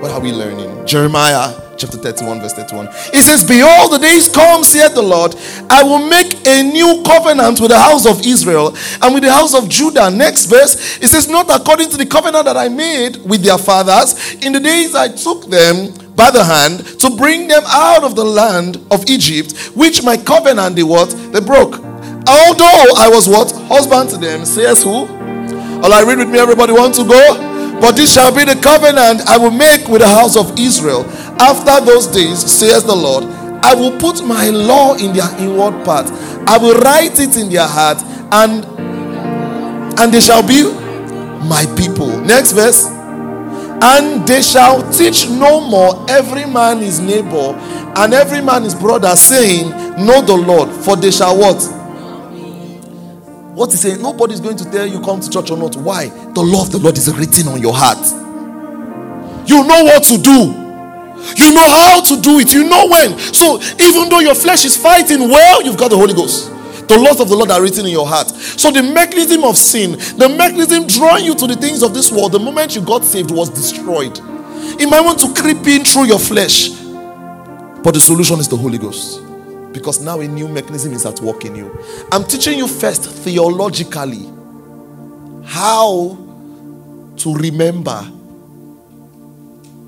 What 0.00 0.10
are 0.10 0.20
we 0.20 0.32
learning? 0.32 0.86
Jeremiah 0.86 1.65
chapter 1.76 1.98
31, 1.98 2.40
verse 2.40 2.52
31. 2.54 2.88
It 3.12 3.22
says, 3.22 3.44
Behold, 3.44 3.92
the 3.92 3.98
days 3.98 4.28
come, 4.28 4.64
saith 4.64 4.94
the 4.94 5.02
Lord, 5.02 5.34
I 5.70 5.82
will 5.82 6.08
make 6.08 6.46
a 6.46 6.62
new 6.62 7.02
covenant 7.04 7.60
with 7.60 7.70
the 7.70 7.78
house 7.78 8.06
of 8.06 8.26
Israel 8.26 8.76
and 9.02 9.14
with 9.14 9.22
the 9.22 9.32
house 9.32 9.54
of 9.54 9.68
Judah. 9.68 10.10
Next 10.10 10.46
verse, 10.46 10.98
it 10.98 11.08
says, 11.08 11.28
Not 11.28 11.50
according 11.50 11.90
to 11.90 11.96
the 11.96 12.06
covenant 12.06 12.44
that 12.46 12.56
I 12.56 12.68
made 12.68 13.16
with 13.24 13.42
their 13.42 13.58
fathers 13.58 14.34
in 14.42 14.52
the 14.52 14.60
days 14.60 14.94
I 14.94 15.08
took 15.08 15.46
them 15.46 15.92
by 16.16 16.30
the 16.30 16.42
hand 16.42 16.84
to 17.00 17.10
bring 17.10 17.46
them 17.46 17.62
out 17.66 18.02
of 18.02 18.16
the 18.16 18.24
land 18.24 18.78
of 18.90 19.08
Egypt, 19.08 19.52
which 19.76 20.02
my 20.02 20.16
covenant 20.16 20.76
they 20.76 20.82
what? 20.82 21.10
They 21.32 21.40
broke. 21.40 21.74
Although 22.28 22.96
I 22.96 23.08
was 23.08 23.28
what? 23.28 23.52
Husband 23.68 24.10
to 24.10 24.16
them, 24.16 24.44
says 24.44 24.82
who? 24.82 25.06
All 25.82 25.92
I 25.92 26.02
read 26.02 26.18
with 26.18 26.30
me, 26.30 26.38
everybody 26.38 26.72
want 26.72 26.94
to 26.96 27.04
go? 27.04 27.56
But 27.80 27.92
this 27.92 28.14
shall 28.14 28.34
be 28.34 28.44
the 28.44 28.58
covenant 28.62 29.28
I 29.28 29.36
will 29.36 29.50
make 29.50 29.86
with 29.88 30.00
the 30.00 30.08
house 30.08 30.36
of 30.36 30.58
Israel. 30.58 31.04
After 31.38 31.84
those 31.84 32.06
days, 32.06 32.38
says 32.38 32.84
the 32.84 32.94
Lord, 32.94 33.24
I 33.62 33.74
will 33.74 33.98
put 33.98 34.24
my 34.24 34.48
law 34.48 34.94
in 34.94 35.12
their 35.12 35.28
inward 35.38 35.84
part. 35.84 36.06
I 36.48 36.58
will 36.58 36.78
write 36.80 37.18
it 37.18 37.36
in 37.36 37.50
their 37.50 37.66
heart, 37.66 37.98
and 38.32 38.64
and 39.98 40.12
they 40.12 40.20
shall 40.20 40.46
be 40.46 40.62
my 41.48 41.64
people. 41.76 42.08
Next 42.20 42.52
verse. 42.52 42.86
And 43.82 44.26
they 44.26 44.40
shall 44.40 44.90
teach 44.90 45.28
no 45.28 45.60
more 45.60 46.06
every 46.08 46.46
man 46.46 46.78
his 46.78 46.98
neighbor 46.98 47.54
and 47.96 48.12
every 48.12 48.42
man 48.42 48.62
his 48.62 48.74
brother, 48.74 49.14
saying, 49.16 49.70
Know 50.04 50.20
the 50.20 50.36
Lord, 50.36 50.70
for 50.84 50.96
they 50.96 51.10
shall 51.10 51.36
what? 51.36 51.62
What 53.54 53.72
is 53.72 53.80
saying? 53.80 54.02
Nobody's 54.02 54.40
going 54.40 54.58
to 54.58 54.70
tell 54.70 54.86
you 54.86 55.00
come 55.00 55.20
to 55.20 55.30
church 55.30 55.50
or 55.50 55.56
not. 55.56 55.76
Why? 55.76 56.08
The 56.08 56.42
law 56.42 56.62
of 56.62 56.72
the 56.72 56.78
Lord 56.78 56.98
is 56.98 57.10
written 57.16 57.48
on 57.48 57.60
your 57.60 57.72
heart. 57.74 58.04
You 59.48 59.64
know 59.66 59.84
what 59.84 60.02
to 60.04 60.18
do. 60.18 60.65
You 61.34 61.52
know 61.52 61.68
how 61.68 62.00
to 62.02 62.20
do 62.20 62.38
it. 62.38 62.52
You 62.52 62.68
know 62.68 62.88
when. 62.88 63.18
So 63.18 63.60
even 63.80 64.08
though 64.08 64.20
your 64.20 64.34
flesh 64.34 64.64
is 64.64 64.76
fighting 64.76 65.28
well, 65.28 65.62
you've 65.62 65.78
got 65.78 65.90
the 65.90 65.96
Holy 65.96 66.14
Ghost. 66.14 66.52
The 66.88 66.96
laws 66.96 67.20
of 67.20 67.28
the 67.28 67.34
Lord 67.34 67.50
are 67.50 67.60
written 67.60 67.84
in 67.84 67.90
your 67.90 68.06
heart. 68.06 68.28
So 68.28 68.70
the 68.70 68.82
mechanism 68.82 69.42
of 69.42 69.56
sin, 69.56 69.92
the 69.92 70.28
mechanism 70.28 70.86
drawing 70.86 71.24
you 71.24 71.34
to 71.34 71.46
the 71.46 71.56
things 71.56 71.82
of 71.82 71.92
this 71.94 72.12
world, 72.12 72.32
the 72.32 72.38
moment 72.38 72.76
you 72.76 72.82
got 72.82 73.02
saved 73.02 73.30
was 73.30 73.50
destroyed. 73.50 74.16
It 74.78 74.88
might 74.88 75.00
want 75.00 75.18
to 75.20 75.34
creep 75.34 75.66
in 75.66 75.84
through 75.84 76.04
your 76.04 76.20
flesh. 76.20 76.70
But 76.70 77.92
the 77.92 78.00
solution 78.00 78.38
is 78.38 78.48
the 78.48 78.56
Holy 78.56 78.78
Ghost. 78.78 79.22
Because 79.72 80.00
now 80.00 80.20
a 80.20 80.28
new 80.28 80.48
mechanism 80.48 80.92
is 80.92 81.04
at 81.04 81.20
work 81.20 81.44
in 81.44 81.56
you. 81.56 81.76
I'm 82.12 82.24
teaching 82.24 82.56
you 82.56 82.68
first 82.68 83.04
theologically 83.04 84.26
how 85.44 86.16
to 87.16 87.34
remember 87.34 88.10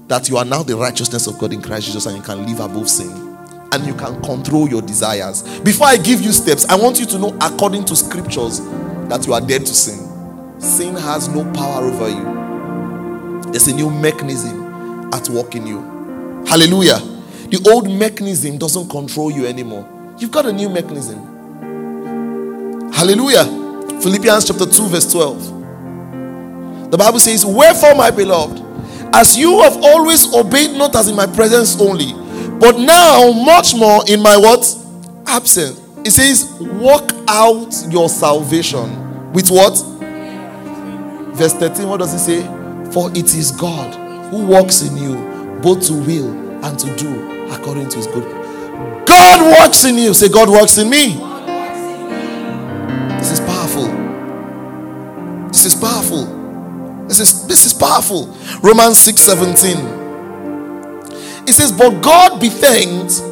that 0.09 0.29
you 0.29 0.37
are 0.39 0.45
now 0.45 0.63
the 0.63 0.77
righteousness 0.77 1.27
of 1.27 1.39
God 1.39 1.53
in 1.53 1.63
Christ 1.63 1.87
Jesus 1.87 2.07
and 2.07 2.17
you 2.17 2.23
can 2.23 2.47
live 2.47 2.61
above 2.61 2.89
sin 2.89 3.29
and 3.73 3.87
you 3.87 3.95
can 3.95 4.21
control 4.23 4.69
your 4.69 4.83
desires. 4.83 5.43
Before 5.61 5.87
I 5.87 5.97
give 5.97 6.23
you 6.23 6.33
steps, 6.33 6.67
I 6.67 6.77
want 6.77 6.99
you 6.99 7.07
to 7.07 7.19
know, 7.19 7.37
according 7.41 7.85
to 7.87 7.97
scriptures, 7.97 8.61
that 9.09 9.27
you 9.27 9.35
are 9.35 9.41
dead 9.41 9.67
to 9.67 9.75
sin. 9.75 10.61
Sin 10.61 10.95
has 10.97 11.29
no 11.29 11.45
power 11.53 11.85
over 11.85 12.09
you. 12.09 13.53
There's 13.53 13.69
a 13.69 13.75
new 13.75 13.91
mechanism 13.91 15.13
at 15.13 15.29
work 15.29 15.55
in 15.55 15.67
you. 15.67 15.81
Hallelujah. 16.47 16.99
The 17.51 17.71
old 17.71 17.91
mechanism 17.91 18.59
doesn't 18.59 18.89
control 18.89 19.31
you 19.31 19.47
anymore. 19.47 19.87
You've 20.19 20.33
got 20.33 20.47
a 20.47 20.53
new 20.53 20.69
mechanism. 20.69 21.19
Hallelujah. 22.93 23.45
Philippians 24.03 24.47
chapter 24.47 24.67
2, 24.67 24.89
verse 24.89 25.13
12. 25.13 26.91
The 26.91 26.97
Bible 26.97 27.19
says, 27.19 27.45
Wherefore, 27.45 27.95
my 27.95 28.11
beloved, 28.11 28.68
as 29.15 29.37
you 29.37 29.63
have 29.63 29.77
always 29.83 30.33
obeyed, 30.35 30.77
not 30.77 30.95
as 30.97 31.09
in 31.09 31.17
my 31.17 31.27
presence 31.27 31.81
only 31.81 32.13
but 32.59 32.77
now, 32.77 33.31
much 33.31 33.75
more 33.77 34.03
in 34.09 34.21
my 34.21 34.37
what? 34.37 34.67
Absence. 35.27 35.81
It 36.05 36.11
says, 36.11 36.59
work 36.61 37.13
out 37.29 37.73
your 37.89 38.09
salvation 38.09 39.33
with 39.33 39.49
what? 39.49 39.77
Verse 41.37 41.53
13, 41.55 41.89
what 41.89 41.99
does 41.99 42.15
it 42.15 42.19
say? 42.19 42.43
For 42.93 43.11
it 43.13 43.33
is 43.35 43.53
God 43.53 43.95
who 44.33 44.45
works 44.45 44.83
in 44.83 44.97
you 44.97 45.61
both 45.63 45.87
to 45.87 45.93
will 45.93 46.31
and 46.65 46.79
to 46.81 46.97
do 46.97 47.49
according 47.53 47.89
to 47.91 47.97
his 47.99 48.09
good. 48.09 48.25
God 49.07 49.61
works 49.61 49.85
in 49.85 49.97
you. 49.97 50.13
Say, 50.13 50.29
God 50.29 50.49
works 50.49 50.79
in 50.79 50.91
me. 50.91 51.15
This 57.09 57.21
is 57.21 57.47
this 57.47 57.65
is 57.65 57.73
powerful. 57.73 58.37
Romans 58.63 58.99
6 58.99 59.21
17. 59.21 59.99
It 61.49 61.55
says, 61.55 61.73
But 61.73 62.01
God 62.03 62.41
be 62.41 62.51
thanked 62.51 63.23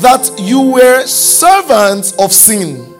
that 0.00 0.30
you 0.38 0.60
were 0.72 1.06
servants 1.06 2.12
of 2.18 2.32
sin, 2.32 2.94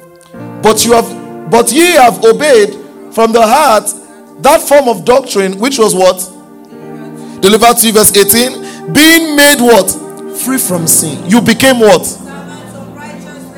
but 0.62 0.84
you 0.84 0.92
have 0.92 1.50
but 1.50 1.72
ye 1.72 1.92
have 1.92 2.22
obeyed 2.24 2.74
from 3.14 3.32
the 3.32 3.40
heart 3.40 3.84
that 4.42 4.60
form 4.60 4.88
of 4.88 5.06
doctrine 5.06 5.58
which 5.58 5.78
was 5.78 5.94
what? 5.94 6.18
Delivered 7.40 7.78
to 7.78 7.86
you, 7.86 7.92
verse 7.92 8.14
18. 8.14 8.92
Being 8.92 9.36
made 9.36 9.60
what? 9.60 9.88
Free 10.40 10.58
from 10.58 10.86
sin. 10.86 11.28
You 11.30 11.40
became 11.40 11.80
what? 11.80 12.02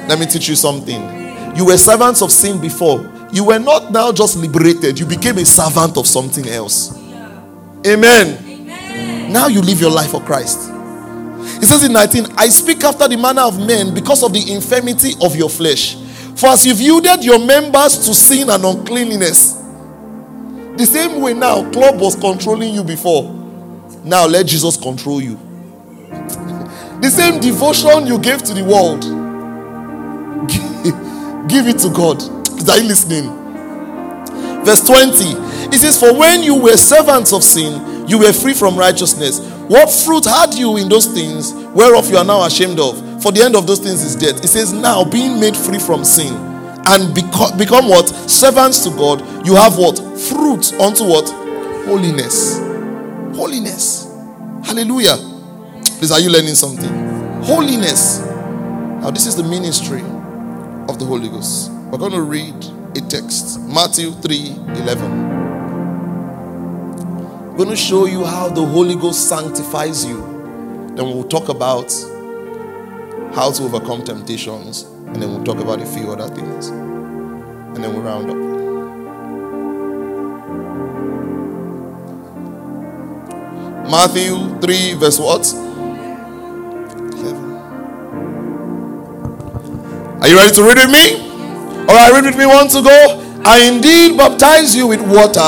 Let 0.09 0.19
me 0.21 0.27
teach 0.27 0.49
you 0.49 0.55
something. 0.55 1.57
You 1.57 1.67
were 1.67 1.77
servants 1.77 2.23
of 2.23 2.31
sin 2.31 2.61
before. 2.61 3.18
You 3.31 3.45
were 3.45 3.59
not 3.59 3.93
now 3.93 4.11
just 4.13 4.37
liberated, 4.37 4.99
you 4.99 5.07
became 5.07 5.39
a 5.39 5.45
servant 5.45 5.97
of 5.97 6.07
something 6.07 6.49
else. 6.49 6.97
Amen. 7.87 9.33
Now 9.33 9.49
you 9.49 9.61
live 9.61 9.81
your 9.81 9.91
life 9.91 10.11
for 10.11 10.23
Christ. 10.23 10.71
He 11.61 11.67
says 11.67 11.85
in 11.85 11.93
19, 11.93 12.27
I 12.37 12.49
speak 12.49 12.83
after 12.85 13.07
the 13.09 13.17
manner 13.17 13.43
of 13.43 13.59
men 13.59 13.93
because 13.93 14.23
of 14.23 14.33
the 14.33 14.53
infirmity 14.53 15.13
of 15.21 15.37
your 15.37 15.51
flesh. 15.51 15.97
For 16.37 16.47
as 16.49 16.65
you've 16.65 16.81
yielded 16.81 17.25
your 17.25 17.39
members 17.39 17.99
to 18.07 18.15
sin 18.15 18.49
and 18.49 18.65
uncleanliness, 18.65 19.55
the 20.77 20.87
same 20.87 21.21
way 21.21 21.35
now, 21.35 21.69
club 21.73 22.01
was 22.01 22.15
controlling 22.15 22.73
you 22.75 22.85
before. 22.85 23.25
Now 24.05 24.27
let 24.27 24.47
Jesus 24.47 24.77
control 24.77 25.21
you. 25.21 25.35
the 27.01 27.11
same 27.11 27.41
devotion 27.41 28.07
you 28.07 28.19
gave 28.19 28.43
to 28.45 28.55
the 28.55 28.65
world, 28.65 29.03
give 31.49 31.67
it 31.67 31.79
to 31.81 31.91
God. 31.91 32.38
Are 32.67 32.79
you 32.79 32.89
listening? 32.89 33.29
Verse 34.65 34.85
20, 34.87 35.25
it 35.75 35.79
says, 35.79 35.99
For 35.99 36.15
when 36.15 36.43
you 36.43 36.55
were 36.61 36.77
servants 36.77 37.33
of 37.33 37.43
sin, 37.45 38.07
you 38.09 38.19
were 38.19 38.33
free 38.33 38.55
from 38.55 38.77
righteousness. 38.77 39.41
What 39.69 39.91
fruit 39.93 40.25
had 40.25 40.55
you 40.55 40.79
in 40.79 40.89
those 40.89 41.07
things 41.07 41.53
whereof 41.75 42.11
you 42.11 42.17
are 42.17 42.25
now 42.25 42.45
ashamed 42.45 42.81
of? 42.81 43.23
For 43.23 43.33
the 43.33 43.43
end 43.43 43.55
of 43.57 43.67
those 43.67 43.79
things 43.81 44.03
is 44.03 44.17
death. 44.17 44.43
It 44.43 44.49
says, 44.49 44.73
Now 44.73 45.05
being 45.05 45.39
made 45.39 45.57
free 45.57 45.79
from 45.79 46.05
sin 46.05 46.33
and 46.35 47.15
beco- 47.15 47.57
become 47.59 47.89
what? 47.89 48.09
Servants 48.31 48.83
to 48.85 48.91
God, 48.91 49.21
you 49.47 49.55
have 49.55 49.77
what? 49.77 49.99
Fruit 49.99 50.73
unto 50.81 51.05
what? 51.05 51.29
Holiness. 51.87 52.59
Holiness. 53.37 54.05
Hallelujah. 54.65 55.17
Please, 55.99 56.13
are 56.13 56.21
you 56.21 56.31
learning 56.31 56.55
something? 56.55 56.91
Holiness. 57.43 58.21
Now, 59.01 59.11
this 59.11 59.27
is 59.27 59.37
the 59.37 59.43
ministry 59.43 60.01
of 60.89 60.99
the 60.99 61.05
Holy 61.05 61.29
Ghost. 61.29 61.71
We're 61.91 61.99
going 61.99 62.13
to 62.13 62.23
read 62.23 62.55
a 62.97 63.01
text 63.09 63.61
Matthew 63.61 64.13
3 64.13 64.57
11 64.81 65.29
going 67.59 67.71
to 67.71 67.77
show 67.77 68.07
you 68.07 68.25
how 68.25 68.49
the 68.49 68.65
Holy 68.65 68.95
Ghost 68.95 69.29
sanctifies 69.29 70.05
you. 70.05 70.19
Then 70.95 71.07
we'll 71.07 71.25
talk 71.25 71.49
about 71.49 71.93
how 73.35 73.51
to 73.51 73.65
overcome 73.65 74.05
temptations. 74.05 74.85
And 74.85 75.17
then 75.17 75.29
we'll 75.31 75.43
talk 75.43 75.59
about 75.59 75.83
a 75.83 75.87
few 75.87 76.13
other 76.13 76.33
things. 76.33 76.69
And 76.69 77.83
then 77.83 77.93
we'll 77.93 78.03
round 78.03 78.31
up. 78.31 78.37
Matthew 83.91 84.57
3, 84.61 84.95
verse 84.95 85.19
what? 85.19 85.53
11. 87.19 87.57
Are 90.23 90.29
you 90.29 90.37
ready 90.37 90.55
to 90.55 90.63
read 90.63 90.77
with 90.77 90.93
me? 90.93 91.28
All 91.89 91.95
right, 91.95 92.13
read 92.13 92.25
with 92.25 92.37
me. 92.37 92.45
Want 92.45 92.71
to 92.73 92.83
go? 92.83 93.25
I 93.45 93.67
indeed 93.67 94.17
baptize 94.19 94.77
you 94.77 94.87
with 94.87 95.01
water 95.01 95.41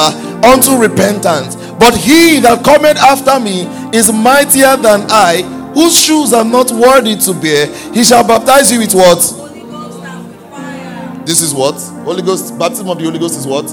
unto 0.47 0.77
repentance. 0.77 1.55
But 1.79 1.95
he 1.95 2.41
that 2.41 2.65
cometh 2.65 2.97
after 2.97 3.39
me 3.39 3.67
is 3.93 4.11
mightier 4.13 4.77
than 4.77 5.07
I, 5.11 5.43
whose 5.75 5.99
shoes 5.99 6.33
I'm 6.33 6.51
not 6.51 6.71
worthy 6.71 7.17
to 7.17 7.35
bear. 7.35 7.67
He 7.93 8.05
shall 8.05 8.27
baptize 8.27 8.73
you 8.73 8.79
with 8.79 8.95
what? 8.95 9.19
This 11.27 11.43
is 11.43 11.53
what? 11.53 11.75
Holy 12.05 12.23
Ghost, 12.23 12.59
baptism 12.59 12.89
of 12.89 12.99
the 12.99 13.05
Holy 13.05 13.19
Ghost 13.19 13.37
is 13.39 13.47
what? 13.47 13.69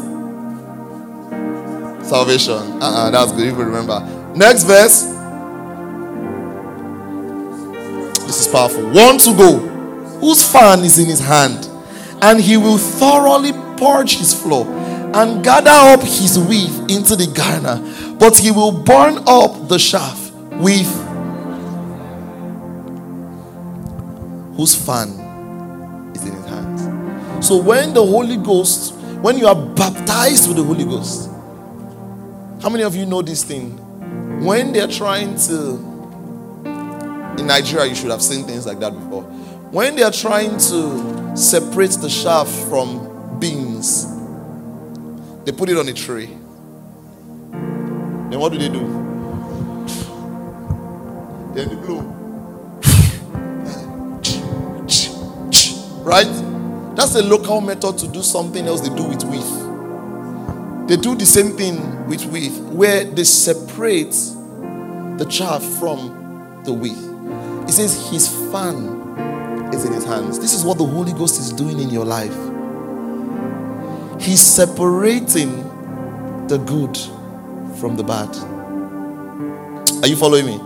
Salvation. 2.05 2.82
Uh-uh, 2.82 3.11
that's 3.11 3.32
good. 3.32 3.45
You 3.45 3.55
remember. 3.55 3.99
Next 4.36 4.63
verse. 4.63 5.03
This 8.26 8.41
is 8.45 8.47
powerful. 8.51 8.84
One 8.91 9.18
to 9.20 9.34
go. 9.36 9.57
Whose 10.20 10.43
fan 10.49 10.84
is 10.84 10.99
in 10.99 11.05
his 11.05 11.20
hand? 11.20 11.70
And 12.22 12.39
he 12.41 12.57
will 12.57 12.78
thoroughly 12.78 13.53
purge 13.78 14.18
his 14.18 14.34
floor 14.34 14.65
and 15.13 15.43
gather 15.43 15.70
up 15.72 16.01
his 16.01 16.38
wheat 16.38 16.72
into 16.91 17.15
the 17.15 17.28
garner, 17.34 17.80
but 18.18 18.38
he 18.38 18.51
will 18.51 18.72
burn 18.72 19.20
up 19.28 19.68
the 19.68 19.78
chaff 19.78 20.32
with 20.53 20.88
whose 24.57 24.76
fan 24.76 25.09
is 26.15 26.26
in 26.26 26.34
his 26.34 26.45
hand. 26.45 27.43
So 27.43 27.57
when 27.57 27.93
the 27.93 28.03
Holy 28.03 28.38
Ghost, 28.38 28.95
when 29.22 29.38
you 29.38 29.47
are 29.47 29.55
baptized 29.55 30.47
with 30.47 30.57
the 30.57 30.63
Holy 30.63 30.84
Ghost, 30.84 31.30
how 32.61 32.70
many 32.70 32.84
of 32.84 32.95
you 32.95 33.05
know 33.05 33.22
this 33.22 33.43
thing? 33.43 33.78
When 34.43 34.74
they're 34.74 34.88
trying 34.88 35.36
to, 35.41 35.78
in 37.38 37.45
Nigeria, 37.47 37.86
you 37.86 37.95
should 37.95 38.09
have 38.09 38.24
seen 38.24 38.45
things 38.45 38.65
like 38.65 38.80
that 38.80 38.91
before. 38.93 39.24
When 39.72 39.97
they're 39.97 40.11
trying 40.11 40.57
to 40.57 41.36
separate 41.36 41.91
the 41.91 42.07
chaff 42.07 42.47
from 42.70 43.39
beans, 43.39 44.05
they 45.43 45.51
put 45.51 45.70
it 45.70 45.78
on 45.78 45.89
a 45.89 45.93
tree. 45.93 46.28
Then 47.51 48.39
what 48.39 48.53
do 48.53 48.57
they 48.57 48.70
do? 48.70 48.80
Then 51.53 51.70
they 51.70 51.76
blow. 51.76 52.18
right? 56.07 56.95
That's 56.95 57.15
a 57.15 57.22
local 57.22 57.59
method 57.59 57.97
to 57.97 58.07
do 58.07 58.24
something 58.24 58.65
else 58.65 58.80
they 58.80 58.95
do 58.95 59.03
with 59.03 59.24
wheat. 59.26 60.88
They 60.88 60.95
do 60.95 61.13
the 61.15 61.26
same 61.26 61.57
thing 61.57 62.07
with 62.07 62.24
wheat, 62.28 62.53
where 62.72 63.03
they 63.03 63.26
separate 63.26 64.15
the 65.18 65.28
chaff 65.30 65.61
from 65.80 66.61
the 66.63 66.72
wheat. 66.72 66.97
It 67.68 67.74
says 67.74 68.09
his 68.09 68.30
fan 68.49 68.97
is 69.74 69.86
in 69.86 69.93
his 69.93 70.05
hands. 70.05 70.39
This 70.39 70.53
is 70.53 70.63
what 70.63 70.78
the 70.78 70.86
Holy 70.86 71.13
Ghost 71.13 71.39
is 71.39 71.51
doing 71.51 71.80
in 71.80 71.89
your 71.89 72.05
life. 72.05 72.36
He's 74.22 74.41
separating 74.41 75.63
the 76.47 76.57
good 76.57 76.97
from 77.80 77.95
the 77.95 78.03
bad. 78.03 78.36
Are 80.03 80.07
you 80.07 80.15
following 80.15 80.45
me? 80.45 80.59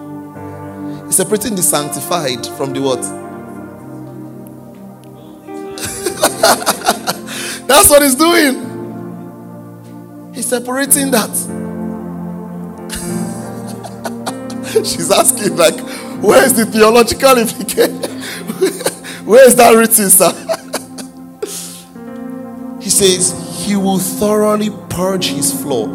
He's 1.06 1.16
separating 1.18 1.56
the 1.56 1.62
sanctified 1.62 2.46
from 2.58 2.74
the 2.74 2.82
what? 2.82 3.02
That's 7.68 7.90
what 7.90 8.02
he's 8.02 8.16
doing. 8.16 8.72
He's 10.34 10.48
separating 10.48 11.12
that. 11.12 11.30
She's 14.86 15.12
asking, 15.12 15.58
like, 15.58 15.80
where 16.24 16.44
is 16.46 16.54
the 16.56 16.66
theological 16.66 17.38
implication? 17.38 18.02
where 19.32 19.48
is 19.48 19.56
that 19.56 19.72
written, 19.72 20.10
sir? 20.10 20.30
he 22.82 22.90
says, 22.90 23.66
he 23.66 23.78
will 23.78 23.98
thoroughly 23.98 24.70
purge 24.90 25.28
his 25.28 25.54
floor 25.54 25.88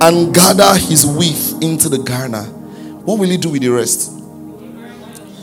and 0.00 0.32
gather 0.32 0.76
his 0.76 1.04
wheat 1.04 1.54
into 1.60 1.88
the 1.88 1.98
garner. 1.98 2.44
What 3.02 3.18
will 3.18 3.28
he 3.28 3.36
do 3.36 3.50
with 3.50 3.62
the 3.62 3.70
rest? 3.70 4.12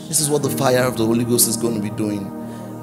This 0.08 0.18
is 0.18 0.30
what 0.30 0.42
the 0.42 0.48
fire 0.48 0.84
of 0.84 0.96
the 0.96 1.04
Holy 1.04 1.26
Ghost 1.26 1.46
is 1.46 1.58
going 1.58 1.74
to 1.74 1.82
be 1.82 1.90
doing. 1.94 2.24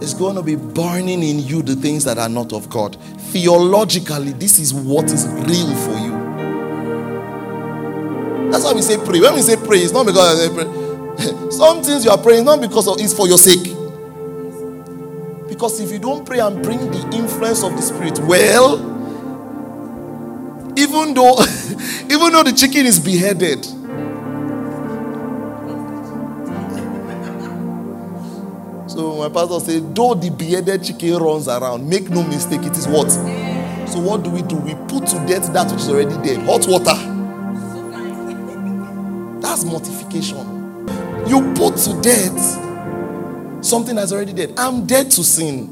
It's 0.03 0.13
going 0.13 0.35
to 0.35 0.43
be 0.43 0.55
burning 0.55 1.23
in 1.23 1.39
you 1.39 1.63
the 1.63 1.75
things 1.75 2.03
that 2.03 2.19
are 2.19 2.29
not 2.29 2.53
of 2.53 2.69
God. 2.69 2.95
Theologically, 3.31 4.33
this 4.33 4.59
is 4.59 4.71
what 4.71 5.05
is 5.05 5.27
real 5.27 5.75
for 5.77 5.97
you. 5.97 6.11
That's 8.51 8.63
why 8.63 8.73
we 8.73 8.83
say 8.83 8.97
pray. 9.03 9.19
When 9.19 9.33
we 9.33 9.41
say 9.41 9.55
pray, 9.55 9.79
it's 9.79 9.93
not 9.93 10.05
because 10.05 10.39
I 10.39 10.45
say 10.45 10.53
pray. 10.53 10.65
Some 11.49 11.81
things 11.81 12.05
you 12.05 12.11
are 12.11 12.19
praying, 12.19 12.45
not 12.45 12.61
because 12.61 12.87
of, 12.87 12.99
it's 12.99 13.15
for 13.15 13.27
your 13.27 13.39
sake. 13.39 13.78
Because 15.49 15.81
if 15.81 15.91
you 15.91 15.99
don't 15.99 16.25
pray 16.25 16.39
and 16.39 16.61
bring 16.61 16.79
the 16.91 17.09
influence 17.17 17.63
of 17.63 17.75
the 17.75 17.81
Spirit, 17.81 18.19
well, 18.19 18.77
even 20.77 21.13
though 21.15 21.39
even 22.09 22.31
though 22.31 22.43
the 22.43 22.53
chicken 22.55 22.85
is 22.85 22.99
beheaded, 22.99 23.65
so 28.89 29.17
my 29.17 29.29
pastor 29.29 29.59
said, 29.59 29.95
though 29.95 30.13
the 30.13 30.29
beheaded 30.29 30.83
chicken 30.83 31.17
runs 31.17 31.47
around, 31.47 31.89
make 31.89 32.09
no 32.09 32.23
mistake, 32.23 32.61
it 32.61 32.77
is 32.77 32.87
what? 32.87 33.09
So 33.89 33.99
what 33.99 34.23
do 34.23 34.29
we 34.29 34.43
do? 34.43 34.55
We 34.55 34.75
put 34.87 35.07
to 35.07 35.15
death 35.25 35.51
that 35.53 35.71
which 35.71 35.81
is 35.81 35.89
already 35.89 36.15
there. 36.27 36.39
Hot 36.45 36.67
water. 36.67 36.93
That's 39.41 39.65
mortification. 39.65 40.37
You 41.27 41.53
put 41.55 41.75
to 41.77 41.99
death 42.01 42.68
something 43.61 43.95
that's 43.95 44.11
already 44.11 44.33
dead. 44.33 44.53
I'm 44.57 44.85
dead 44.85 45.11
to 45.11 45.23
sin. 45.23 45.67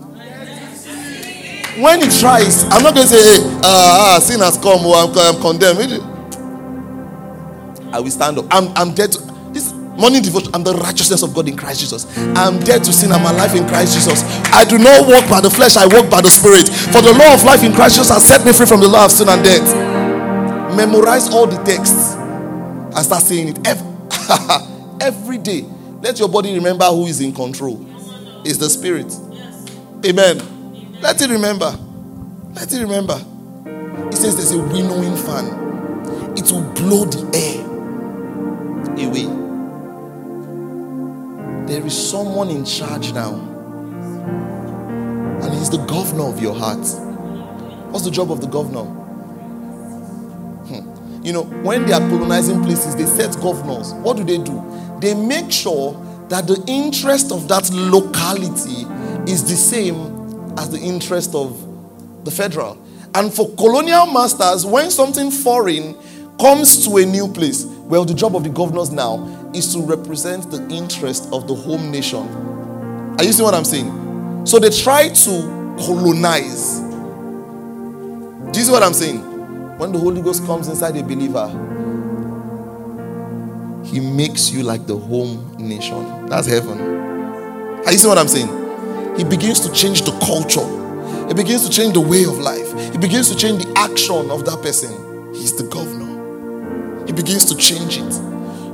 When 1.82 2.02
it 2.02 2.12
tries, 2.20 2.64
I'm 2.66 2.82
not 2.82 2.96
going 2.96 3.08
to 3.08 3.14
say, 3.14 3.22
hey, 3.22 3.60
uh, 3.64 4.20
sin 4.20 4.40
has 4.40 4.58
come, 4.58 4.84
or 4.86 4.96
oh, 4.96 5.14
I'm, 5.14 5.36
I'm 5.36 5.42
condemned. 5.42 6.02
I 7.94 8.00
will 8.00 8.10
stand 8.10 8.40
up. 8.40 8.46
I'm, 8.50 8.70
I'm 8.76 8.96
dead 8.96 9.12
to 9.12 9.20
this 9.54 9.74
morning 9.74 10.24
devotion. 10.24 10.50
I'm 10.56 10.64
the 10.64 10.74
righteousness 10.74 11.22
of 11.22 11.36
God 11.36 11.48
in 11.48 11.56
Christ 11.56 11.82
Jesus. 11.82 12.18
I'm 12.36 12.60
dead 12.60 12.84
to 12.84 12.92
sin. 12.92 13.12
I'm 13.12 13.22
alive 13.22 13.56
in 13.56 13.68
Christ 13.68 13.94
Jesus. 13.94 14.24
I 14.52 14.66
do 14.66 14.80
not 14.80 15.08
walk 15.08 15.30
by 15.30 15.40
the 15.40 15.52
flesh, 15.52 15.78
I 15.78 15.86
walk 15.86 16.10
by 16.10 16.22
the 16.22 16.30
spirit. 16.30 16.68
For 16.68 17.02
the 17.02 17.14
law 17.14 17.34
of 17.36 17.44
life 17.44 17.64
in 17.64 17.74
Christ 17.74 17.96
Jesus 17.98 18.10
has 18.10 18.26
set 18.26 18.44
me 18.44 18.54
free 18.54 18.66
from 18.66 18.80
the 18.82 18.88
law 18.88 19.06
of 19.06 19.12
sin 19.12 19.30
and 19.30 19.44
death. 19.44 19.66
Memorize 20.76 21.30
all 21.30 21.46
the 21.46 21.58
texts 21.64 22.16
and 22.16 22.98
start 22.98 23.22
saying 23.22 23.50
it 23.50 23.68
every, 23.68 23.88
every 25.02 25.38
day. 25.38 25.77
Let 26.02 26.20
your 26.20 26.30
body 26.30 26.54
remember 26.54 26.86
who 26.86 27.06
is 27.08 27.22
in 27.22 27.34
control. 27.34 27.86
It's 28.46 28.58
the 28.58 28.70
spirit. 28.70 29.14
Amen. 30.06 31.00
Let 31.02 31.22
it 31.22 31.30
remember. 31.30 31.78
Let 32.54 32.72
it 32.72 32.82
remember. 32.82 33.20
It 34.12 34.16
says 34.16 34.36
there's 34.36 34.52
a 34.52 34.60
winnowing 34.60 35.16
fan. 35.16 35.46
It 36.38 36.52
will 36.52 36.64
blow 36.74 37.06
the 37.06 37.26
air 37.36 37.66
away. 39.08 39.26
There 41.68 41.86
is 41.86 42.10
someone 42.10 42.50
in 42.50 42.64
charge 42.64 43.12
now. 43.14 43.34
And 45.42 45.54
he's 45.54 45.70
the 45.70 45.84
governor 45.86 46.24
of 46.24 46.42
your 46.42 46.56
heart. 46.56 46.86
What's 47.92 48.06
the 48.06 48.12
job 48.12 48.32
of 48.32 48.42
the 48.42 48.48
governor? 48.48 48.84
Hmm. 50.68 51.26
You 51.26 51.34
know, 51.34 51.44
when 51.44 51.86
they 51.86 51.94
are 51.94 52.00
colonizing 52.00 52.64
places, 52.64 52.96
they 52.96 53.06
set 53.06 53.36
governors. 53.42 53.94
What 53.96 54.18
do 54.18 54.24
they 54.24 54.38
do? 54.38 54.58
They 55.00 55.14
make 55.14 55.52
sure 55.52 55.94
that 56.30 56.48
the 56.48 56.64
interest 56.68 57.32
of 57.32 57.48
that 57.48 57.70
locality 57.72 58.86
is 59.32 59.44
the 59.44 59.56
same 59.56 59.96
as 60.58 60.70
the 60.70 60.80
interest 60.80 61.36
of 61.36 62.26
the 62.26 62.32
federal. 62.32 62.78
And 63.16 63.34
for 63.34 63.50
colonial 63.56 64.06
masters, 64.08 64.66
when 64.66 64.92
something 64.92 65.32
foreign 65.32 65.96
comes 66.40 66.86
to 66.86 66.98
a 66.98 67.06
new 67.06 67.28
place, 67.28 67.66
well, 67.66 68.06
the 68.06 68.14
job 68.14 68.36
of 68.36 68.44
the 68.44 68.50
governors 68.50 68.92
now 68.92 69.26
is 69.54 69.74
to 69.74 69.82
represent 69.82 70.52
the 70.52 70.68
interest 70.70 71.30
of 71.32 71.48
the 71.48 71.56
home 71.56 71.90
nation. 71.90 72.28
Are 73.18 73.24
you 73.24 73.32
seeing 73.32 73.46
what 73.46 73.54
I'm 73.54 73.66
saying? 73.66 74.46
So 74.46 74.60
they 74.60 74.70
try 74.70 75.10
to 75.10 75.76
colonize. 75.80 76.80
Do 78.52 78.60
you 78.60 78.66
see 78.66 78.72
what 78.72 78.84
I'm 78.84 78.94
saying? 78.94 79.20
When 79.78 79.92
the 79.92 80.00
Holy 80.00 80.22
Ghost 80.22 80.46
comes 80.46 80.68
inside 80.68 80.98
a 80.98 81.04
believer, 81.04 81.48
he 83.84 84.00
makes 84.00 84.52
you 84.52 84.64
like 84.64 84.86
the 84.86 84.98
home 84.98 85.56
nation. 85.58 86.28
That's 86.28 86.48
heaven. 86.48 86.80
Are 87.86 87.92
you 87.92 87.98
seeing 87.98 88.10
what 88.10 88.18
I'm 88.18 88.28
saying? 88.28 89.18
He 89.18 89.24
begins 89.24 89.60
to 89.62 89.72
change 89.74 90.02
the 90.02 90.12
culture. 90.20 90.66
He 91.28 91.34
begins 91.34 91.66
to 91.68 91.72
change 91.72 91.94
the 91.94 92.02
way 92.02 92.24
of 92.24 92.38
life. 92.40 92.92
He 92.92 92.98
begins 92.98 93.30
to 93.32 93.36
change 93.36 93.64
the 93.64 93.74
action 93.78 94.30
of 94.30 94.46
that 94.46 94.62
person. 94.62 95.34
He's 95.34 95.56
the 95.56 95.64
governor. 95.68 97.06
He 97.06 97.14
begins 97.14 97.46
to 97.46 97.56
change 97.56 97.98
it. 97.98 98.14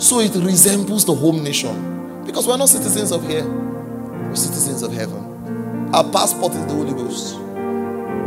So 0.01 0.19
it 0.19 0.35
resembles 0.35 1.05
the 1.05 1.13
home 1.13 1.43
nation. 1.43 2.23
Because 2.25 2.47
we're 2.47 2.57
not 2.57 2.69
citizens 2.69 3.11
of 3.11 3.27
here, 3.27 3.45
we're 3.47 4.35
citizens 4.35 4.81
of 4.81 4.93
heaven. 4.93 5.91
Our 5.93 6.03
passport 6.11 6.53
is 6.53 6.65
the 6.65 6.73
Holy 6.73 6.93
Ghost. 6.93 7.35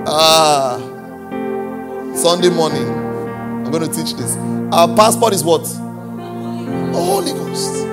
Ah, 0.08 0.78
Sunday 2.14 2.48
morning, 2.48 2.86
I'm 2.86 3.70
going 3.70 3.82
to 3.82 3.92
teach 3.92 4.14
this. 4.14 4.36
Our 4.72 4.94
passport 4.94 5.34
is 5.34 5.42
what? 5.42 5.66
Holy 6.92 7.32
Ghost. 7.32 7.86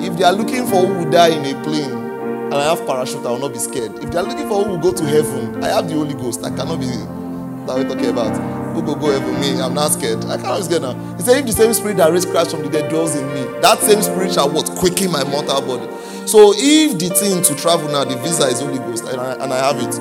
If 0.00 0.16
they 0.18 0.24
are 0.24 0.32
looking 0.32 0.66
for 0.66 0.86
who 0.86 0.94
will 1.04 1.10
die 1.10 1.28
in 1.28 1.44
a 1.44 1.62
plane 1.62 1.90
and 1.90 2.54
I 2.54 2.64
have 2.74 2.86
parachute, 2.86 3.24
I 3.24 3.30
will 3.30 3.38
not 3.38 3.52
be 3.52 3.58
scared. 3.58 3.94
If 3.98 4.10
they 4.10 4.18
are 4.18 4.22
looking 4.22 4.48
for 4.48 4.62
who 4.62 4.70
will 4.70 4.78
go 4.78 4.92
to 4.92 5.04
heaven, 5.04 5.64
I 5.64 5.68
have 5.68 5.88
the 5.88 5.94
Holy 5.94 6.14
Ghost. 6.14 6.44
I 6.44 6.50
cannot 6.50 6.78
be 6.80 6.86
that 6.86 7.76
we're 7.76 7.88
talking 7.88 8.10
about. 8.10 8.36
Who 8.74 8.82
go 8.82 8.94
go 8.94 9.10
heaven? 9.10 9.40
Me, 9.40 9.60
I'm 9.60 9.72
not 9.74 9.92
scared. 9.92 10.24
I 10.26 10.36
cannot 10.36 10.58
be 10.58 10.64
scared 10.64 10.82
now. 10.82 11.16
He 11.16 11.22
said, 11.22 11.38
if 11.38 11.46
the 11.46 11.52
same 11.52 11.72
spirit 11.72 11.96
that 11.96 12.12
raised 12.12 12.28
Christ 12.28 12.50
from 12.50 12.62
the 12.62 12.68
dead 12.68 12.90
dwells 12.90 13.14
in 13.14 13.26
me, 13.28 13.44
that 13.60 13.78
same 13.78 14.02
spirit 14.02 14.32
shall 14.32 14.50
what? 14.50 14.68
Quicken 14.70 15.10
my 15.10 15.24
mortal 15.24 15.60
body. 15.62 15.88
So 16.26 16.52
if 16.54 16.98
the 16.98 17.08
thing 17.08 17.42
to 17.42 17.54
travel 17.54 17.88
now, 17.90 18.04
the 18.04 18.16
visa 18.16 18.44
is 18.44 18.60
Holy 18.60 18.78
Ghost, 18.78 19.04
and 19.04 19.20
I, 19.20 19.32
and 19.34 19.52
I 19.52 19.58
have 19.58 19.78
it, 19.78 19.94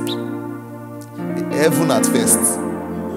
heaven 1.53 1.91
at 1.91 2.05
first. 2.05 2.39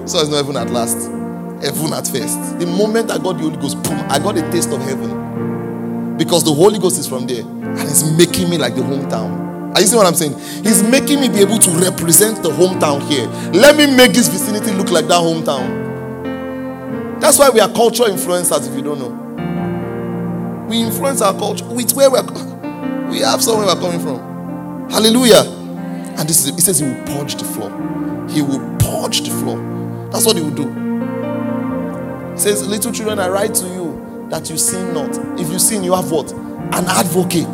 So 0.09 0.19
it's 0.19 0.29
not 0.29 0.37
heaven 0.37 0.55
at 0.57 0.69
last. 0.69 1.16
Heaven 1.61 1.93
at 1.93 2.07
first. 2.07 2.59
The 2.59 2.65
moment 2.65 3.11
I 3.11 3.17
got 3.17 3.33
the 3.37 3.43
Holy 3.43 3.57
Ghost, 3.57 3.81
boom, 3.83 3.97
I 4.09 4.19
got 4.19 4.37
a 4.37 4.41
taste 4.51 4.71
of 4.71 4.81
heaven. 4.81 6.17
Because 6.17 6.43
the 6.43 6.53
Holy 6.53 6.79
Ghost 6.79 6.99
is 6.99 7.07
from 7.07 7.27
there 7.27 7.41
and 7.43 7.79
it's 7.79 8.09
making 8.17 8.49
me 8.49 8.57
like 8.57 8.75
the 8.75 8.81
hometown. 8.81 9.75
Are 9.75 9.81
you 9.81 9.85
seeing 9.87 9.97
what 9.97 10.07
I'm 10.07 10.15
saying? 10.15 10.33
He's 10.63 10.81
making 10.81 11.19
me 11.19 11.29
be 11.29 11.39
able 11.39 11.59
to 11.59 11.69
represent 11.71 12.41
the 12.41 12.49
hometown 12.49 13.07
here. 13.07 13.27
Let 13.51 13.75
me 13.77 13.85
make 13.95 14.13
this 14.13 14.27
vicinity 14.27 14.71
look 14.71 14.89
like 14.89 15.05
that 15.07 15.21
hometown. 15.21 15.85
That's 17.21 17.37
why 17.37 17.49
we 17.49 17.59
are 17.59 17.69
cultural 17.69 18.09
influencers, 18.09 18.67
if 18.67 18.75
you 18.75 18.81
don't 18.81 18.99
know. 18.99 20.65
We 20.67 20.81
influence 20.81 21.21
our 21.21 21.33
culture 21.37 21.65
with 21.65 21.93
where 21.93 22.09
we're 22.09 22.23
we 23.09 23.19
have 23.19 23.41
somewhere 23.43 23.67
we're 23.67 23.79
coming 23.81 23.99
from. 23.99 24.89
Hallelujah. 24.89 25.43
And 26.17 26.27
this 26.27 26.45
is 26.45 26.47
it 26.57 26.61
says 26.61 26.79
he 26.79 26.85
will 26.85 27.03
purge 27.05 27.35
the 27.35 27.45
floor. 27.45 27.69
He 28.29 28.41
will 28.41 28.59
purge 28.79 29.21
the 29.21 29.29
floor. 29.29 29.57
That's 30.11 30.25
what 30.25 30.35
he 30.37 30.41
will 30.41 30.55
do. 30.55 30.86
Says, 32.37 32.67
Little 32.67 32.91
children, 32.91 33.19
I 33.19 33.29
write 33.29 33.53
to 33.55 33.67
you 33.67 34.27
that 34.29 34.49
you 34.49 34.57
sin 34.57 34.93
not. 34.93 35.39
If 35.39 35.49
you 35.51 35.59
sin, 35.59 35.83
you 35.83 35.93
have 35.93 36.11
what? 36.11 36.31
An 36.31 36.85
advocate. 36.85 37.47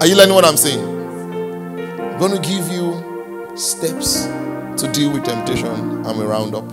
Are 0.00 0.06
you 0.06 0.16
learning 0.16 0.34
what 0.34 0.44
I'm 0.44 0.56
saying? 0.56 0.82
I'm 0.82 2.18
going 2.18 2.40
to 2.40 2.48
give 2.48 2.68
you 2.70 3.56
steps 3.56 4.24
to 4.80 4.90
deal 4.92 5.12
with 5.12 5.24
temptation 5.24 5.66
and 5.66 6.18
we 6.18 6.24
round 6.24 6.54
up. 6.54 6.64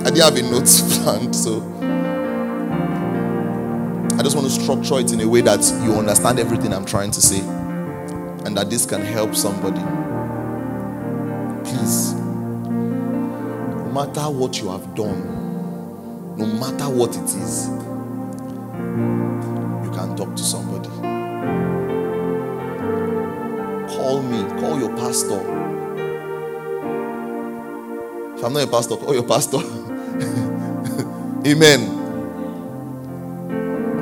I 0.00 0.10
didn't 0.10 0.22
have 0.22 0.36
a 0.36 0.42
notes 0.42 0.98
planned, 1.02 1.34
so 1.36 1.60
I 4.18 4.22
just 4.22 4.36
want 4.36 4.48
to 4.48 4.60
structure 4.60 4.98
it 4.98 5.12
in 5.12 5.20
a 5.20 5.28
way 5.28 5.40
that 5.40 5.60
you 5.84 5.94
understand 5.94 6.38
everything 6.38 6.72
I'm 6.72 6.84
trying 6.84 7.10
to 7.12 7.20
say 7.20 7.40
and 7.40 8.56
that 8.56 8.70
this 8.70 8.86
can 8.86 9.02
help 9.02 9.34
somebody. 9.34 9.80
Please, 11.64 12.09
matter 13.92 14.30
what 14.30 14.60
you 14.60 14.70
have 14.70 14.94
done, 14.94 16.36
no 16.36 16.46
matter 16.46 16.88
what 16.88 17.16
it 17.16 17.24
is, 17.24 17.68
you 19.84 19.90
can 19.92 20.16
talk 20.16 20.34
to 20.36 20.42
somebody. 20.42 20.88
Call 23.94 24.22
me, 24.22 24.42
call 24.60 24.78
your 24.78 24.96
pastor. 24.96 25.40
If 28.36 28.44
I'm 28.44 28.52
not 28.52 28.62
a 28.62 28.66
pastor, 28.68 28.96
call 28.96 29.14
your 29.14 29.24
pastor. 29.26 29.58
Amen. 31.46 31.96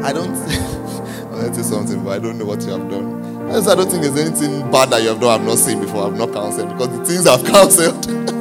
I 0.04 0.12
don't. 0.12 0.34
I'll 1.38 1.54
say 1.54 1.62
something, 1.62 2.04
but 2.04 2.10
I 2.10 2.18
don't 2.18 2.36
know 2.38 2.44
what 2.44 2.62
you 2.62 2.70
have 2.70 2.90
done. 2.90 3.50
I 3.50 3.74
don't 3.74 3.90
think 3.90 4.02
there's 4.02 4.18
anything 4.18 4.70
bad 4.70 4.90
that 4.90 5.02
you 5.02 5.08
have 5.08 5.20
done 5.20 5.40
I've 5.40 5.46
not 5.46 5.56
seen 5.58 5.80
before. 5.80 6.06
I've 6.06 6.16
not 6.16 6.32
counseled 6.32 6.68
because 6.70 6.98
the 6.98 7.04
things 7.04 7.26
I've 7.26 7.44
counseled. 7.52 8.37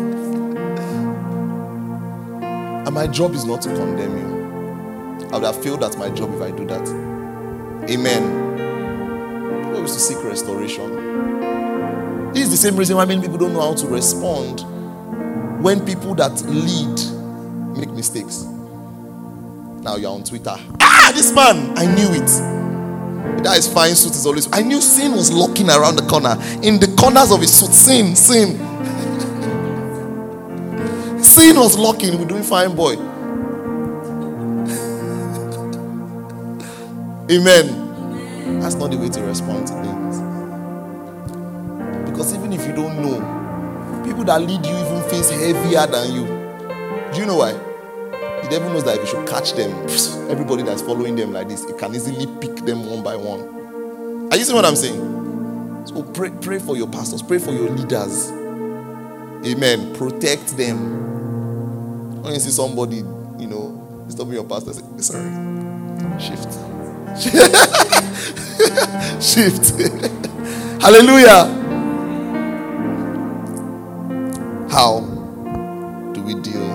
And 2.87 2.95
my 2.95 3.05
job 3.05 3.35
is 3.35 3.43
not 3.43 3.61
to 3.61 3.67
condemn 3.67 4.17
you. 4.17 5.27
I 5.27 5.33
would 5.33 5.43
have 5.43 5.61
failed 5.61 5.83
at 5.83 5.97
my 5.97 6.09
job 6.09 6.33
if 6.33 6.41
I 6.41 6.51
do 6.51 6.65
that. 6.67 6.87
Amen. 7.89 9.65
People 9.65 9.81
used 9.81 9.95
to 9.95 9.99
seek 9.99 10.23
restoration. 10.23 12.31
This 12.31 12.45
is 12.45 12.51
the 12.51 12.55
same 12.55 12.77
reason 12.77 12.95
why 12.95 13.03
many 13.03 13.21
people 13.21 13.37
don't 13.37 13.51
know 13.51 13.59
how 13.59 13.73
to 13.73 13.87
respond 13.87 14.61
when 15.61 15.85
people 15.85 16.15
that 16.15 16.41
lead 16.43 17.77
make 17.77 17.89
mistakes. 17.89 18.43
Now 19.83 19.97
you're 19.97 20.11
on 20.11 20.23
Twitter. 20.23 20.55
Ah, 20.79 21.11
this 21.13 21.33
man, 21.33 21.77
I 21.77 21.87
knew 21.93 22.13
it. 22.13 23.43
That 23.43 23.57
is 23.57 23.67
fine 23.67 23.95
suit 23.95 24.13
is 24.13 24.25
always. 24.25 24.47
I 24.53 24.61
knew 24.61 24.79
sin 24.79 25.11
was 25.11 25.29
lurking 25.29 25.69
around 25.69 25.97
the 25.97 26.03
corner. 26.03 26.37
In 26.63 26.79
the 26.79 26.87
corners 26.97 27.33
of 27.33 27.41
his 27.41 27.53
suit, 27.53 27.73
sin, 27.73 28.15
sin. 28.15 28.57
Sin 31.23 31.55
was 31.55 31.77
lurking. 31.77 32.17
We're 32.19 32.27
doing 32.27 32.43
fine, 32.43 32.75
boy. 32.75 32.93
Amen. 37.29 38.59
That's 38.61 38.75
not 38.75 38.91
the 38.91 38.97
way 38.97 39.09
to 39.09 39.21
respond 39.23 39.67
to 39.67 39.73
things. 39.73 40.19
Because 42.09 42.33
even 42.33 42.53
if 42.53 42.65
you 42.65 42.73
don't 42.73 43.01
know, 43.01 44.03
people 44.05 44.23
that 44.25 44.41
lead 44.41 44.65
you 44.65 44.75
even 44.75 45.03
face 45.09 45.29
heavier 45.29 45.85
than 45.87 46.13
you. 46.13 46.25
Do 47.13 47.19
you 47.19 47.25
know 47.25 47.35
why? 47.37 47.51
The 48.43 48.47
devil 48.49 48.69
knows 48.69 48.85
that 48.85 48.95
if 48.95 49.01
you 49.01 49.07
should 49.07 49.27
catch 49.27 49.53
them, 49.53 49.71
everybody 50.29 50.63
that's 50.63 50.81
following 50.81 51.15
them 51.15 51.33
like 51.33 51.49
this, 51.49 51.65
it 51.65 51.77
can 51.77 51.93
easily 51.93 52.27
pick 52.39 52.55
them 52.65 52.89
one 52.89 53.03
by 53.03 53.15
one. 53.15 54.31
Are 54.31 54.37
you 54.37 54.45
seeing 54.45 54.55
what 54.55 54.65
I'm 54.65 54.75
saying? 54.75 55.85
So 55.85 56.03
pray, 56.03 56.31
pray 56.41 56.59
for 56.59 56.77
your 56.77 56.87
pastors, 56.87 57.21
pray 57.21 57.39
for 57.39 57.51
your 57.51 57.69
leaders. 57.69 58.31
Amen. 59.45 59.93
Protect 59.95 60.57
them. 60.57 62.21
When 62.21 62.33
you 62.33 62.39
see 62.39 62.49
somebody, 62.51 62.97
you 62.97 63.47
know, 63.47 64.05
stopping 64.09 64.33
your 64.33 64.43
pastor, 64.43 64.73
say, 64.73 64.83
sorry. 64.97 65.29
Shift. 66.19 66.53
Shift. 69.21 69.79
Hallelujah. 70.81 71.45
How 74.69 74.99
do 76.13 76.21
we 76.21 76.33
deal 76.35 76.67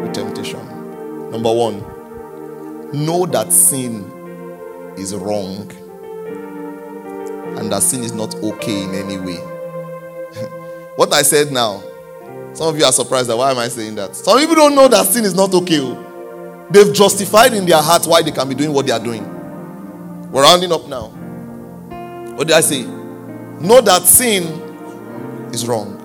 with 0.00 0.12
temptation? 0.12 0.60
Number 1.30 1.52
one, 1.52 1.80
know 2.92 3.26
that 3.26 3.52
sin 3.52 4.04
is 4.98 5.14
wrong 5.14 5.70
and 7.58 7.70
that 7.72 7.82
sin 7.82 8.02
is 8.02 8.12
not 8.12 8.34
okay 8.36 8.82
in 8.82 8.94
any 8.94 9.16
way. 9.18 9.51
What 11.02 11.12
I 11.12 11.22
said 11.22 11.50
now, 11.50 11.82
some 12.54 12.68
of 12.68 12.78
you 12.78 12.84
are 12.84 12.92
surprised 12.92 13.28
that 13.28 13.36
why 13.36 13.50
am 13.50 13.58
I 13.58 13.66
saying 13.66 13.96
that? 13.96 14.14
Some 14.14 14.38
people 14.38 14.54
don't 14.54 14.76
know 14.76 14.86
that 14.86 15.04
sin 15.06 15.24
is 15.24 15.34
not 15.34 15.52
okay. 15.52 15.80
Oh. 15.80 16.68
They've 16.70 16.94
justified 16.94 17.54
in 17.54 17.66
their 17.66 17.82
hearts 17.82 18.06
why 18.06 18.22
they 18.22 18.30
can 18.30 18.48
be 18.48 18.54
doing 18.54 18.72
what 18.72 18.86
they 18.86 18.92
are 18.92 19.02
doing. 19.02 19.24
We're 20.30 20.44
rounding 20.44 20.70
up 20.70 20.86
now. 20.86 21.08
What 22.36 22.46
did 22.46 22.56
I 22.56 22.60
say? 22.60 22.84
Know 22.84 23.80
that 23.80 24.02
sin 24.04 24.44
is 25.52 25.66
wrong. 25.66 25.98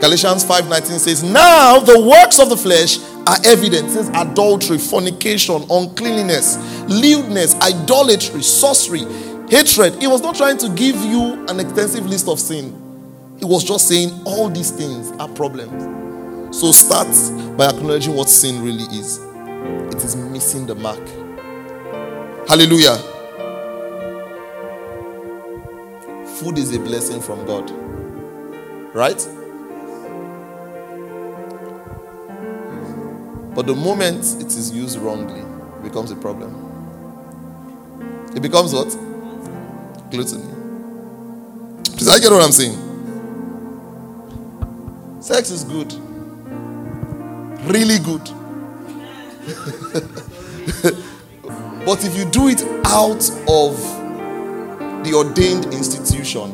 Galatians 0.00 0.46
5:19 0.46 0.98
says, 0.98 1.22
Now 1.22 1.78
the 1.80 2.00
works 2.00 2.40
of 2.40 2.48
the 2.48 2.56
flesh 2.56 2.98
are 3.26 3.36
evident. 3.44 3.90
Says 3.90 4.08
adultery, 4.14 4.78
fornication, 4.78 5.62
uncleanness, 5.68 6.56
lewdness, 6.88 7.54
idolatry, 7.56 8.42
sorcery, 8.42 9.04
hatred. 9.50 10.00
He 10.00 10.06
was 10.06 10.22
not 10.22 10.36
trying 10.36 10.56
to 10.56 10.70
give 10.70 10.96
you 11.04 11.44
an 11.48 11.60
extensive 11.60 12.06
list 12.06 12.28
of 12.28 12.40
sin. 12.40 12.87
He 13.38 13.44
was 13.44 13.62
just 13.62 13.86
saying 13.86 14.10
all 14.24 14.48
these 14.48 14.70
things 14.72 15.12
are 15.20 15.28
problems. 15.28 16.56
So 16.56 16.72
start 16.72 17.08
by 17.56 17.66
acknowledging 17.66 18.14
what 18.14 18.28
sin 18.28 18.62
really 18.64 18.84
is. 18.84 19.18
It 19.94 20.02
is 20.02 20.16
missing 20.16 20.66
the 20.66 20.74
mark. 20.74 20.98
Hallelujah. 22.48 22.96
Food 26.38 26.58
is 26.58 26.74
a 26.74 26.80
blessing 26.80 27.20
from 27.20 27.46
God. 27.46 27.70
Right? 28.94 29.18
But 33.54 33.66
the 33.66 33.74
moment 33.74 34.24
it 34.40 34.46
is 34.46 34.72
used 34.72 34.98
wrongly, 34.98 35.40
it 35.40 35.82
becomes 35.82 36.10
a 36.10 36.16
problem. 36.16 36.54
It 38.34 38.40
becomes 38.40 38.72
what? 38.72 38.88
Gluttony. 40.10 40.44
Please, 41.84 42.08
I 42.08 42.18
get 42.18 42.30
what 42.32 42.42
I'm 42.42 42.52
saying. 42.52 42.87
Sex 45.20 45.50
is 45.50 45.64
good. 45.64 45.92
Really 47.64 47.98
good. 47.98 48.22
but 51.84 52.04
if 52.04 52.16
you 52.16 52.24
do 52.30 52.46
it 52.46 52.62
out 52.86 53.28
of 53.48 53.76
the 55.04 55.12
ordained 55.16 55.64
institution, 55.74 56.52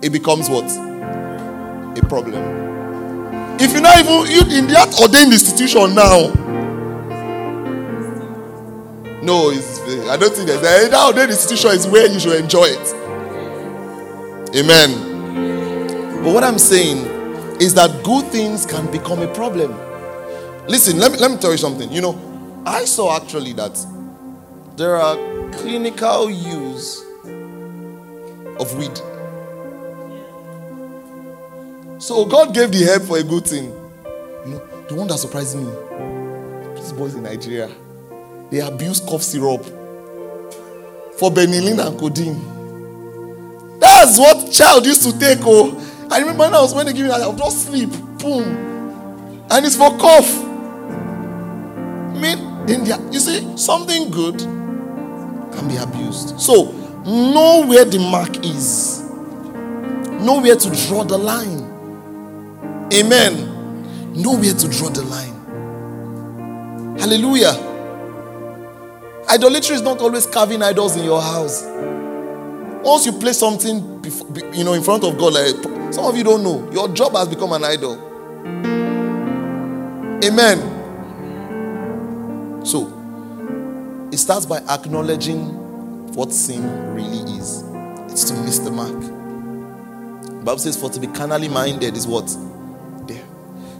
it 0.00 0.10
becomes 0.10 0.48
what? 0.48 0.70
A 1.98 2.06
problem. 2.06 2.40
If 3.60 3.72
you're 3.72 3.82
not 3.82 3.98
even 3.98 4.30
you, 4.30 4.42
in 4.58 4.68
that 4.68 4.96
ordained 5.02 5.32
institution 5.32 5.96
now, 5.96 6.28
no, 9.24 9.50
it's, 9.50 9.80
I 10.08 10.16
don't 10.16 10.32
think 10.32 10.46
that 10.48 10.62
that 10.62 10.94
ordained 11.04 11.32
institution 11.32 11.72
is 11.72 11.88
where 11.88 12.06
you 12.06 12.20
should 12.20 12.40
enjoy 12.40 12.66
it. 12.66 12.94
Amen. 14.54 16.22
But 16.22 16.32
what 16.32 16.44
I'm 16.44 16.60
saying 16.60 17.17
is 17.60 17.74
that 17.74 18.02
good 18.04 18.26
things 18.26 18.64
can 18.64 18.90
become 18.90 19.20
a 19.20 19.32
problem. 19.34 19.72
Listen, 20.68 20.98
let 20.98 21.12
me, 21.12 21.18
let 21.18 21.30
me 21.30 21.38
tell 21.38 21.50
you 21.52 21.58
something. 21.58 21.90
You 21.90 22.00
know, 22.00 22.62
I 22.66 22.84
saw 22.84 23.16
actually 23.16 23.52
that 23.54 23.78
there 24.76 24.96
are 24.96 25.16
clinical 25.52 26.30
use 26.30 27.02
of 28.60 28.74
weed. 28.76 28.96
So 32.00 32.24
God 32.26 32.54
gave 32.54 32.70
the 32.70 32.84
herb 32.84 33.02
for 33.02 33.18
a 33.18 33.22
good 33.24 33.44
thing. 33.46 33.64
You 33.64 34.52
know, 34.52 34.62
the 34.88 34.94
one 34.94 35.08
that 35.08 35.18
surprised 35.18 35.56
me, 35.56 35.64
these 36.76 36.92
boys 36.92 37.14
in 37.14 37.24
Nigeria, 37.24 37.68
they 38.50 38.60
abuse 38.60 39.00
cough 39.00 39.22
syrup 39.22 39.64
for 41.18 41.30
benylin 41.30 41.84
and 41.84 41.98
codeine. 41.98 42.40
That's 43.80 44.18
what 44.18 44.52
child 44.52 44.86
used 44.86 45.02
to 45.02 45.18
take. 45.18 45.38
Oh, 45.42 45.74
I 46.10 46.20
remember 46.20 46.44
when 46.44 46.54
I 46.54 46.60
was 46.60 46.74
when 46.74 46.86
they 46.86 46.92
give 46.92 47.02
me 47.02 47.08
that, 47.08 47.20
I'll 47.20 47.34
just 47.36 47.66
sleep. 47.66 47.90
Boom. 48.18 49.46
And 49.50 49.66
it's 49.66 49.76
for 49.76 49.90
cough. 49.98 50.44
I 52.14 52.20
mean, 52.20 52.38
India, 52.68 52.98
you 53.10 53.20
see, 53.20 53.56
something 53.56 54.10
good 54.10 54.38
can 54.38 55.68
be 55.68 55.76
abused. 55.76 56.40
So, 56.40 56.72
know 57.04 57.64
where 57.66 57.84
the 57.84 57.98
mark 57.98 58.44
is, 58.44 59.00
know 60.22 60.40
where 60.40 60.56
to 60.56 60.86
draw 60.86 61.04
the 61.04 61.18
line. 61.18 61.66
Amen. 62.92 64.14
Know 64.14 64.34
where 64.36 64.54
to 64.54 64.68
draw 64.68 64.88
the 64.88 65.02
line. 65.02 65.34
Hallelujah. 66.98 67.54
Idolatry 69.30 69.76
is 69.76 69.82
not 69.82 70.00
always 70.00 70.26
carving 70.26 70.62
idols 70.62 70.96
in 70.96 71.04
your 71.04 71.20
house. 71.20 71.64
Once 72.82 73.04
you 73.06 73.12
place 73.12 73.38
something, 73.38 74.00
before, 74.00 74.26
you 74.54 74.64
know, 74.64 74.72
in 74.72 74.82
front 74.82 75.04
of 75.04 75.18
God, 75.18 75.34
like 75.34 75.77
some 75.90 76.04
of 76.04 76.16
you 76.16 76.24
don't 76.24 76.42
know, 76.42 76.70
your 76.70 76.88
job 76.88 77.12
has 77.14 77.28
become 77.28 77.52
an 77.52 77.64
idol. 77.64 77.94
Amen. 80.24 80.58
So, 82.64 82.92
it 84.12 84.18
starts 84.18 84.46
by 84.46 84.58
acknowledging 84.68 86.12
what 86.14 86.32
sin 86.32 86.94
really 86.94 87.38
is. 87.38 87.62
It's 88.12 88.24
to 88.24 88.34
miss 88.42 88.58
the 88.58 88.70
mark. 88.70 89.00
The 89.00 90.44
Bible 90.44 90.58
says, 90.58 90.76
for 90.76 90.90
to 90.90 91.00
be 91.00 91.06
carnally 91.06 91.48
minded 91.48 91.96
is 91.96 92.06
what? 92.06 92.26
There. 93.06 93.24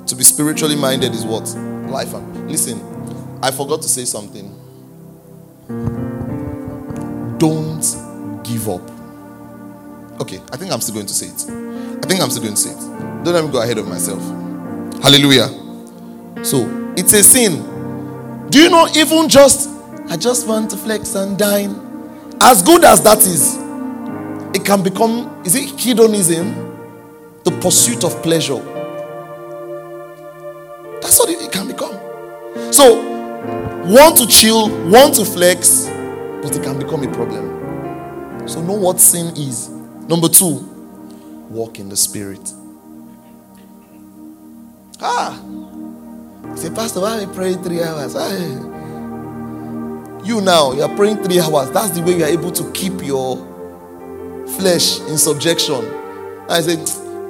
To 0.07 0.15
be 0.15 0.23
spiritually 0.23 0.77
minded 0.77 1.13
is 1.13 1.25
what? 1.25 1.49
Life. 1.91 2.13
Listen, 2.47 2.81
I 3.43 3.51
forgot 3.51 3.83
to 3.83 3.89
say 3.89 4.05
something. 4.05 4.55
Don't 7.39 7.85
give 8.45 8.69
up. 8.69 8.83
Okay, 10.21 10.41
I 10.53 10.57
think 10.57 10.73
I'm 10.73 10.81
still 10.81 10.95
going 10.95 11.07
to 11.07 11.15
say 11.15 11.27
it. 11.27 11.68
I 12.03 12.07
think 12.07 12.21
I'm 12.21 12.31
still 12.31 12.43
doing 12.43 12.55
it. 12.55 13.25
Don't 13.25 13.35
let 13.35 13.45
me 13.45 13.51
go 13.51 13.63
ahead 13.63 13.79
of 13.79 13.87
myself. 13.89 14.23
Hallelujah. 15.03 15.49
So, 16.45 16.93
it's 16.97 17.13
a 17.13 17.23
sin. 17.23 18.49
Do 18.51 18.59
you 18.61 18.71
know, 18.71 18.89
even 18.95 19.29
just, 19.29 19.69
I 20.09 20.17
just 20.17 20.47
want 20.47 20.71
to 20.71 20.77
flex 20.77 21.15
and 21.15 21.39
dine. 21.39 21.75
As 22.41 22.63
good 22.63 22.85
as 22.85 23.03
that 23.03 23.19
is, 23.19 23.57
it 24.57 24.65
can 24.65 24.83
become, 24.83 25.43
is 25.45 25.55
it 25.55 25.79
hedonism? 25.79 26.67
The 27.45 27.51
pursuit 27.61 28.05
of 28.05 28.23
pleasure. 28.23 28.59
That's 31.01 31.19
what 31.19 31.29
it 31.31 31.53
can 31.53 31.67
become. 31.67 31.99
So, 32.73 32.97
want 33.87 34.19
to 34.19 34.27
chill, 34.27 34.69
want 34.91 35.15
to 35.15 35.25
flex, 35.25 35.87
but 36.43 36.55
it 36.57 36.63
can 36.63 36.79
become 36.79 37.03
a 37.03 37.13
problem. 37.13 38.49
So, 38.49 38.63
know 38.63 38.75
what 38.75 39.01
sin 39.01 39.37
is. 39.37 39.69
Number 39.69 40.29
two, 40.29 40.68
walk 41.51 41.79
in 41.79 41.89
the 41.89 41.97
spirit. 41.97 42.53
Ah, 45.01 45.41
say, 46.57 46.71
Pastor, 46.71 47.01
why 47.01 47.25
we 47.25 47.33
praying 47.35 47.63
three 47.63 47.83
hours? 47.83 48.15
Ah, 48.17 48.79
you 50.25 50.41
now, 50.41 50.73
you 50.73 50.83
are 50.83 50.97
praying 50.97 51.23
three 51.25 51.41
hours. 51.41 51.71
That's 51.71 51.91
the 51.91 52.03
way 52.03 52.17
you 52.19 52.25
are 52.25 52.29
able 52.29 52.53
to 52.53 52.71
keep 52.73 53.03
your 53.03 53.37
flesh 54.59 55.01
in 55.01 55.19
subjection. 55.19 55.85
I 56.49 56.61
said, 56.61 56.79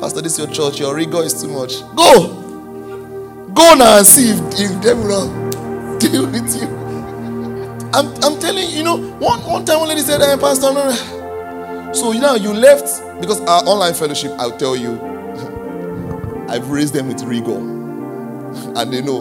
Pastor, 0.00 0.20
this 0.22 0.38
is 0.38 0.46
your 0.46 0.48
church. 0.48 0.80
Your 0.80 0.94
rigor 0.94 1.22
is 1.22 1.40
too 1.40 1.48
much. 1.48 1.80
Go. 1.96 2.44
Go 3.54 3.74
now 3.74 3.98
and 3.98 4.06
see 4.06 4.30
if, 4.30 4.38
if 4.58 4.82
devil 4.82 5.04
will 5.04 5.98
deal 5.98 6.26
with 6.26 6.60
you. 6.60 6.68
I'm, 7.94 8.06
I'm 8.22 8.38
telling 8.40 8.68
you, 8.70 8.78
you 8.78 8.82
know, 8.84 8.96
one, 9.18 9.40
one 9.44 9.64
time 9.64 9.80
one 9.80 9.88
lady 9.88 10.02
said, 10.02 10.20
hey, 10.20 10.36
Pastor, 10.40 10.72
no. 10.72 11.92
So 11.92 12.12
you 12.12 12.20
know, 12.20 12.34
you 12.34 12.52
left 12.52 12.86
because 13.20 13.40
our 13.42 13.62
online 13.64 13.94
fellowship, 13.94 14.32
I'll 14.38 14.56
tell 14.56 14.76
you, 14.76 14.92
I've 16.48 16.70
raised 16.70 16.94
them 16.94 17.08
with 17.08 17.22
rigor. 17.22 17.58
And 18.76 18.92
they 18.92 19.02
know. 19.02 19.20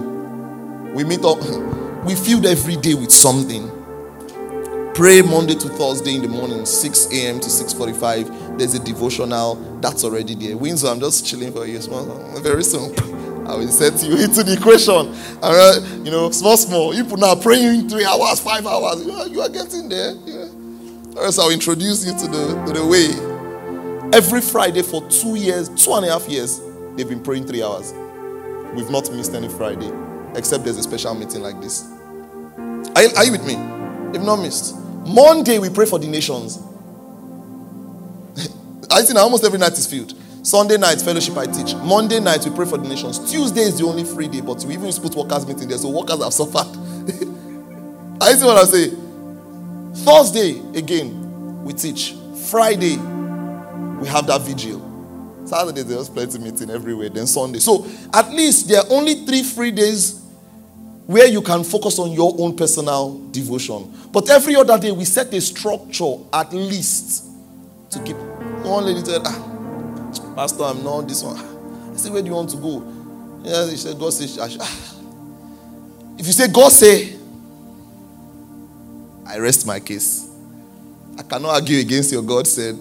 We 0.93 1.03
meet 1.03 1.23
up, 1.23 1.37
we 2.05 2.15
filled 2.15 2.45
every 2.45 2.75
day 2.77 2.93
with 2.93 3.11
something. 3.11 3.69
Pray 4.95 5.21
Monday 5.21 5.53
to 5.53 5.69
Thursday 5.69 6.15
in 6.15 6.23
the 6.23 6.27
morning, 6.27 6.65
6 6.65 7.13
a.m. 7.13 7.39
to 7.39 7.47
6:45. 7.47 8.57
There's 8.57 8.73
a 8.73 8.79
devotional 8.79 9.55
that's 9.79 10.03
already 10.03 10.33
there. 10.33 10.57
Windsor, 10.57 10.87
I'm 10.87 10.99
just 10.99 11.23
chilling 11.23 11.51
for 11.51 11.67
you. 11.67 11.77
Very 12.41 12.63
soon, 12.63 12.97
I 13.47 13.55
will 13.55 13.67
set 13.67 14.01
you 14.03 14.17
into 14.17 14.41
the 14.41 14.53
equation. 14.53 15.13
And, 15.43 16.03
you 16.03 16.11
know, 16.11 16.31
small, 16.31 16.57
small. 16.57 16.95
You 16.95 17.03
put 17.03 17.19
now 17.19 17.35
praying 17.35 17.89
three 17.89 18.05
hours, 18.05 18.39
five 18.39 18.65
hours. 18.65 19.05
You 19.05 19.11
are, 19.11 19.27
you 19.27 19.41
are 19.41 19.49
getting 19.49 19.87
there. 19.87 20.15
Yeah. 20.25 20.47
Or 21.15 21.25
else 21.25 21.37
I'll 21.37 21.51
introduce 21.51 22.03
you 22.03 22.13
to 22.13 22.27
the 22.27 22.63
to 22.65 22.73
the 22.73 22.85
way. 22.85 23.26
Every 24.13 24.41
Friday 24.41 24.81
for 24.83 25.01
two 25.09 25.35
years, 25.35 25.67
two 25.69 25.91
and 25.93 26.05
a 26.05 26.09
half 26.09 26.27
years, 26.29 26.61
they've 26.95 27.07
been 27.09 27.21
praying 27.21 27.45
three 27.45 27.61
hours. 27.61 27.93
We've 28.73 28.89
not 28.89 29.11
missed 29.11 29.33
any 29.33 29.49
Friday, 29.49 29.91
except 30.35 30.63
there's 30.63 30.77
a 30.77 30.83
special 30.83 31.13
meeting 31.13 31.41
like 31.41 31.59
this. 31.61 31.83
Are 32.95 33.03
you, 33.03 33.09
are 33.15 33.25
you 33.25 33.31
with 33.33 33.45
me? 33.45 33.55
They've 34.11 34.25
not 34.25 34.37
missed. 34.37 34.75
Monday, 35.05 35.59
we 35.59 35.69
pray 35.69 35.85
for 35.85 35.99
the 35.99 36.07
nations. 36.07 36.57
I 38.91 39.01
think 39.01 39.19
almost 39.19 39.43
every 39.43 39.59
night 39.59 39.73
is 39.73 39.85
filled. 39.85 40.13
Sunday 40.41 40.77
night, 40.77 41.01
fellowship 41.01 41.35
I 41.35 41.45
teach. 41.45 41.75
Monday 41.75 42.21
night, 42.21 42.45
we 42.45 42.51
pray 42.55 42.65
for 42.65 42.77
the 42.77 42.87
nations. 42.87 43.19
Tuesday 43.29 43.61
is 43.61 43.77
the 43.77 43.85
only 43.85 44.05
free 44.05 44.29
day, 44.29 44.39
but 44.39 44.63
we 44.63 44.75
even 44.75 44.91
put 44.93 45.13
workers' 45.15 45.45
meeting 45.45 45.67
there, 45.67 45.77
so 45.77 45.89
workers 45.89 46.23
have 46.23 46.33
suffered. 46.33 46.67
I 48.21 48.31
see 48.33 48.45
what 48.45 48.57
I 48.57 48.63
say. 48.63 48.91
Thursday, 50.05 50.61
again, 50.79 51.63
we 51.65 51.73
teach. 51.73 52.15
Friday, 52.49 52.97
we 53.99 54.07
have 54.07 54.27
that 54.27 54.41
vigil. 54.41 54.83
Saturday, 55.45 55.83
there's 55.83 56.09
plenty 56.09 56.39
meeting 56.39 56.69
everywhere. 56.69 57.09
Then 57.09 57.25
Sunday. 57.25 57.59
So 57.59 57.87
at 58.13 58.29
least 58.31 58.67
there 58.67 58.81
are 58.81 58.85
only 58.89 59.25
three 59.25 59.43
free 59.43 59.71
days 59.71 60.21
where 61.05 61.25
you 61.25 61.41
can 61.41 61.63
focus 61.63 61.99
on 61.99 62.11
your 62.11 62.35
own 62.37 62.55
personal 62.55 63.17
devotion. 63.31 63.91
But 64.11 64.29
every 64.29 64.55
other 64.55 64.77
day, 64.77 64.91
we 64.91 65.05
set 65.05 65.33
a 65.33 65.39
structure 65.39 66.17
at 66.33 66.51
least 66.53 67.25
to 67.91 68.03
keep. 68.03 68.17
One 68.65 68.85
lady 68.85 69.03
said, 69.05 69.21
ah, 69.23 70.33
Pastor, 70.35 70.63
I'm 70.63 70.83
not 70.83 71.07
this 71.07 71.23
one. 71.23 71.37
I 71.37 71.95
said, 71.95 72.11
Where 72.11 72.21
do 72.21 72.27
you 72.27 72.33
want 72.33 72.49
to 72.49 72.57
go? 72.57 72.83
Yeah, 73.43 73.69
he 73.69 73.77
said, 73.77 73.97
God 73.97 74.11
says, 74.11 74.37
ah. 74.39 74.93
If 76.19 76.27
you 76.27 76.33
say, 76.33 76.47
God 76.49 76.71
say, 76.71 77.15
I 79.25 79.37
rest 79.39 79.65
my 79.65 79.79
case. 79.79 80.29
I 81.17 81.23
cannot 81.23 81.49
argue 81.49 81.79
against 81.79 82.11
your 82.11 82.21
God 82.21 82.47
said. 82.47 82.75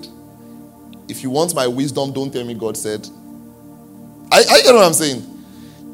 If 1.08 1.22
you 1.22 1.30
want 1.30 1.54
my 1.54 1.66
wisdom, 1.66 2.12
don't 2.12 2.32
tell 2.32 2.44
me 2.44 2.54
God 2.54 2.76
said. 2.76 3.08
I, 4.32 4.38
I 4.38 4.62
get 4.62 4.74
what 4.74 4.84
I'm 4.84 4.92
saying. 4.92 5.24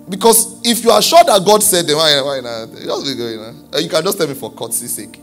Because 0.08 0.60
if 0.64 0.82
you 0.82 0.90
are 0.90 1.02
sure 1.02 1.22
that 1.24 1.42
God 1.44 1.62
said, 1.62 1.86
then 1.86 1.96
why, 1.96 2.20
why 2.22 2.40
not? 2.40 2.72
Just 2.74 3.06
be 3.06 3.14
going. 3.14 3.68
Uh, 3.72 3.78
you 3.78 3.88
can 3.88 4.02
just 4.02 4.18
tell 4.18 4.26
me 4.26 4.34
for 4.34 4.50
courtesy's 4.52 4.94
sake. 4.94 5.20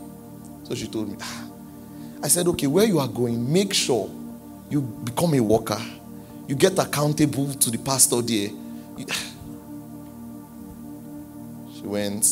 So 0.64 0.74
she 0.74 0.86
told 0.86 1.08
me. 1.10 1.16
I 2.22 2.28
said, 2.28 2.46
okay, 2.48 2.66
where 2.66 2.86
you 2.86 2.98
are 2.98 3.08
going, 3.08 3.52
make 3.52 3.74
sure 3.74 4.10
you 4.68 4.80
become 4.80 5.34
a 5.34 5.40
worker. 5.40 5.80
You 6.46 6.54
get 6.54 6.78
accountable 6.78 7.52
to 7.52 7.70
the 7.70 7.78
pastor 7.78 8.22
there. 8.22 8.50
She 11.74 11.82
went, 11.82 12.26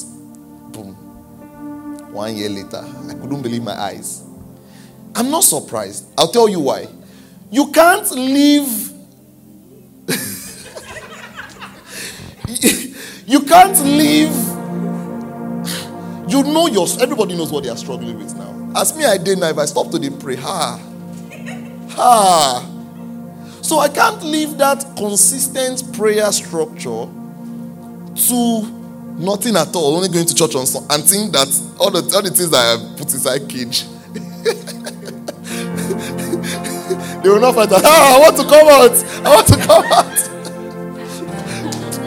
boom. 0.73 0.95
One 2.13 2.37
year 2.37 2.49
later, 2.49 2.85
I 3.09 3.15
couldn't 3.15 3.43
believe 3.43 3.63
my 3.63 3.79
eyes. 3.79 4.25
I'm 5.15 5.31
not 5.31 5.45
surprised. 5.45 6.07
I'll 6.17 6.31
tell 6.31 6.49
you 6.49 6.61
why. 6.61 6.87
You 7.51 7.71
can't 7.73 8.11
live. 8.11 8.93
you 13.27 13.41
can't 13.41 13.79
live. 13.85 14.35
You 16.31 16.43
know 16.43 16.67
your 16.67 16.87
everybody 17.01 17.35
knows 17.35 17.51
what 17.51 17.65
they 17.65 17.71
are 17.71 17.77
struggling 17.77 18.19
with 18.19 18.37
now. 18.37 18.73
Ask 18.77 18.97
me 18.97 19.07
I 19.07 19.17
did 19.17 19.39
now 19.39 19.49
if 19.49 19.57
I 19.57 19.65
stop 19.65 19.91
to 19.93 19.99
the 19.99 20.11
pray. 20.11 20.37
Ha. 20.37 20.79
Ha. 21.93 22.65
So 23.63 23.79
I 23.79 23.89
can't 23.89 24.23
leave 24.23 24.59
that 24.59 24.85
consistent 24.97 25.91
prayer 25.97 26.31
structure 26.33 27.07
to 28.29 28.63
nothing 29.19 29.57
at 29.57 29.75
all. 29.75 29.97
Only 29.97 30.09
going 30.09 30.27
to 30.27 30.35
church 30.35 30.55
on 30.55 30.67
Sunday 30.67 30.95
and 30.95 31.05
think 31.05 31.33
that 31.33 31.49
all 31.81 31.91
the 31.91 32.03
all 32.15 32.23
the 32.23 32.31
things 32.31 32.51
that 32.51 32.79
I 32.79 32.97
put 32.99 33.11
inside 33.11 33.49
cage. 33.49 33.87
they 37.23 37.29
will 37.29 37.41
not 37.41 37.55
fight. 37.55 37.69
Ah, 37.85 38.17
I 38.17 38.21
want 38.21 38.37
to 38.37 38.45
come 38.45 38.69
out. 38.69 38.97
I 39.25 39.35
want 39.35 39.47
to 39.49 39.57
come 39.57 39.85
out. 39.93 40.19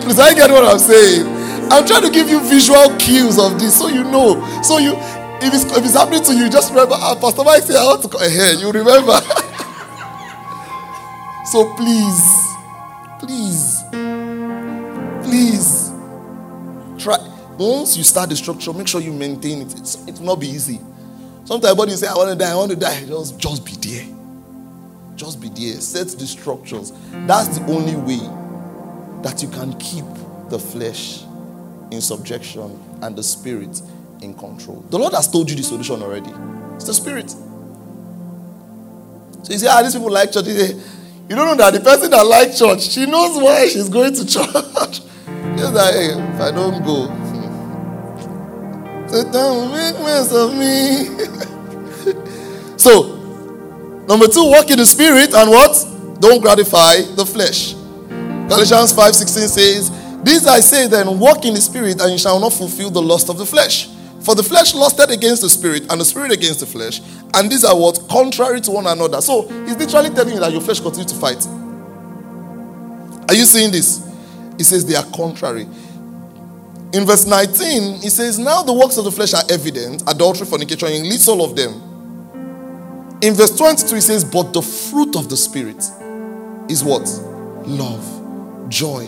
Please, 0.03 0.19
I 0.19 0.33
get 0.33 0.49
what 0.49 0.63
I'm 0.63 0.79
saying. 0.79 1.25
I'm 1.71 1.85
trying 1.85 2.03
to 2.03 2.09
give 2.09 2.29
you 2.29 2.39
visual 2.41 2.95
cues 2.97 3.39
of 3.39 3.57
this 3.59 3.77
so 3.79 3.87
you 3.87 4.03
know. 4.03 4.41
So 4.61 4.77
you 4.77 4.95
if 5.43 5.53
it's, 5.55 5.63
if 5.75 5.83
it's 5.83 5.93
happening 5.95 6.23
to 6.23 6.35
you, 6.35 6.49
just 6.49 6.69
remember, 6.69 6.93
ah, 6.97 7.15
Pastor 7.19 7.43
Mike 7.43 7.63
said, 7.63 7.75
I 7.77 7.85
want 7.85 8.03
to 8.03 8.09
come 8.09 8.29
here. 8.29 8.53
You 8.53 8.71
remember. 8.71 9.13
so 11.45 11.73
please, 11.73 12.21
please, 13.19 13.81
please, 15.25 15.91
try. 16.99 17.17
Once 17.57 17.97
you 17.97 18.03
start 18.03 18.29
the 18.29 18.35
structure, 18.35 18.71
make 18.71 18.87
sure 18.87 19.01
you 19.01 19.13
maintain 19.13 19.63
it. 19.63 19.79
It's, 19.79 20.07
it 20.07 20.19
will 20.19 20.27
not 20.27 20.39
be 20.39 20.47
easy. 20.47 20.79
Sometimes 21.45 21.75
body 21.75 21.91
say, 21.93 22.07
I 22.07 22.13
want 22.13 22.29
to 22.29 22.35
die, 22.35 22.51
I 22.51 22.55
want 22.55 22.71
to 22.71 22.77
die. 22.77 23.03
Just, 23.05 23.39
just 23.39 23.65
be 23.65 23.71
there. 23.73 24.20
Just 25.21 25.39
be 25.39 25.49
there. 25.49 25.79
Set 25.79 26.07
the 26.17 26.25
structures. 26.25 26.93
That's 27.27 27.59
the 27.59 27.63
only 27.71 27.95
way 27.95 28.17
that 29.21 29.43
you 29.43 29.49
can 29.49 29.77
keep 29.77 30.03
the 30.49 30.57
flesh 30.57 31.21
in 31.91 32.01
subjection 32.01 32.81
and 33.03 33.15
the 33.15 33.21
spirit 33.21 33.83
in 34.23 34.33
control. 34.33 34.83
The 34.89 34.97
Lord 34.97 35.13
has 35.13 35.27
told 35.27 35.47
you 35.51 35.55
the 35.55 35.61
solution 35.61 36.01
already. 36.01 36.31
It's 36.73 36.87
the 36.87 36.95
spirit. 36.95 37.29
So 37.29 37.37
you 39.49 39.59
say, 39.59 39.67
ah, 39.69 39.83
these 39.83 39.93
people 39.93 40.09
like 40.09 40.31
church. 40.31 40.45
Say, 40.45 40.73
you 41.29 41.35
don't 41.35 41.45
know 41.45 41.55
that 41.55 41.73
the 41.75 41.81
person 41.81 42.09
that 42.09 42.25
likes 42.25 42.57
church, 42.57 42.81
she 42.81 43.05
knows 43.05 43.39
why 43.39 43.67
she's 43.67 43.89
going 43.89 44.15
to 44.15 44.25
church. 44.33 45.01
Just 45.55 45.73
like, 45.75 45.93
hey, 45.93 46.13
if 46.17 46.41
I 46.41 46.49
don't 46.49 46.83
go, 46.83 47.05
don't 49.31 49.71
make 49.71 49.99
mess 50.03 50.33
of 50.33 50.55
me. 50.57 51.05
so, 52.77 53.20
number 54.11 54.27
two, 54.27 54.43
walk 54.43 54.69
in 54.69 54.77
the 54.77 54.85
spirit 54.85 55.33
and 55.33 55.49
what? 55.49 55.71
Don't 56.19 56.41
gratify 56.41 57.01
the 57.15 57.25
flesh. 57.25 57.73
Galatians 58.51 58.93
5:16 58.93 59.47
says, 59.47 59.89
This 60.23 60.45
I 60.45 60.59
say 60.59 60.87
then, 60.87 61.17
walk 61.17 61.45
in 61.45 61.53
the 61.53 61.61
spirit, 61.61 62.01
and 62.01 62.11
you 62.11 62.17
shall 62.17 62.39
not 62.39 62.51
fulfill 62.51 62.91
the 62.91 63.01
lust 63.01 63.29
of 63.29 63.37
the 63.37 63.45
flesh. 63.45 63.87
For 64.19 64.35
the 64.35 64.43
flesh 64.43 64.75
lusted 64.75 65.09
against 65.09 65.41
the 65.41 65.49
spirit, 65.49 65.89
and 65.89 65.99
the 65.99 66.05
spirit 66.05 66.31
against 66.31 66.59
the 66.59 66.65
flesh, 66.65 67.01
and 67.33 67.49
these 67.49 67.63
are 67.63 67.75
what? 67.75 68.07
Contrary 68.09 68.59
to 68.61 68.71
one 68.71 68.85
another. 68.85 69.21
So 69.21 69.47
he's 69.65 69.77
literally 69.77 70.09
telling 70.09 70.33
you 70.33 70.39
that 70.41 70.51
your 70.51 70.61
flesh 70.61 70.81
continues 70.81 71.11
to 71.13 71.17
fight. 71.17 71.47
Are 73.29 73.33
you 73.33 73.45
seeing 73.45 73.71
this? 73.71 74.05
He 74.57 74.63
says 74.63 74.85
they 74.85 74.95
are 74.95 75.05
contrary. 75.15 75.63
In 76.93 77.05
verse 77.05 77.25
19, 77.25 78.01
he 78.01 78.09
says, 78.09 78.37
Now 78.37 78.61
the 78.61 78.73
works 78.73 78.97
of 78.97 79.05
the 79.05 79.11
flesh 79.11 79.33
are 79.33 79.43
evident 79.49 80.03
adultery, 80.07 80.45
fornication, 80.45 80.89
he 80.89 81.09
lists 81.09 81.29
all 81.29 81.43
of 81.43 81.55
them. 81.55 81.90
In 83.21 83.35
verse 83.35 83.55
22, 83.55 83.95
he 83.95 84.01
says, 84.01 84.25
But 84.25 84.51
the 84.51 84.63
fruit 84.63 85.15
of 85.15 85.29
the 85.29 85.37
Spirit 85.37 85.77
is 86.67 86.83
what? 86.83 87.07
Love, 87.67 88.67
joy, 88.67 89.07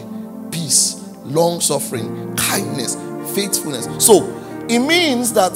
peace, 0.51 1.03
long 1.25 1.59
suffering, 1.59 2.35
kindness, 2.35 2.95
faithfulness. 3.33 3.87
So 3.97 4.23
it 4.69 4.77
means 4.79 5.33
that 5.33 5.53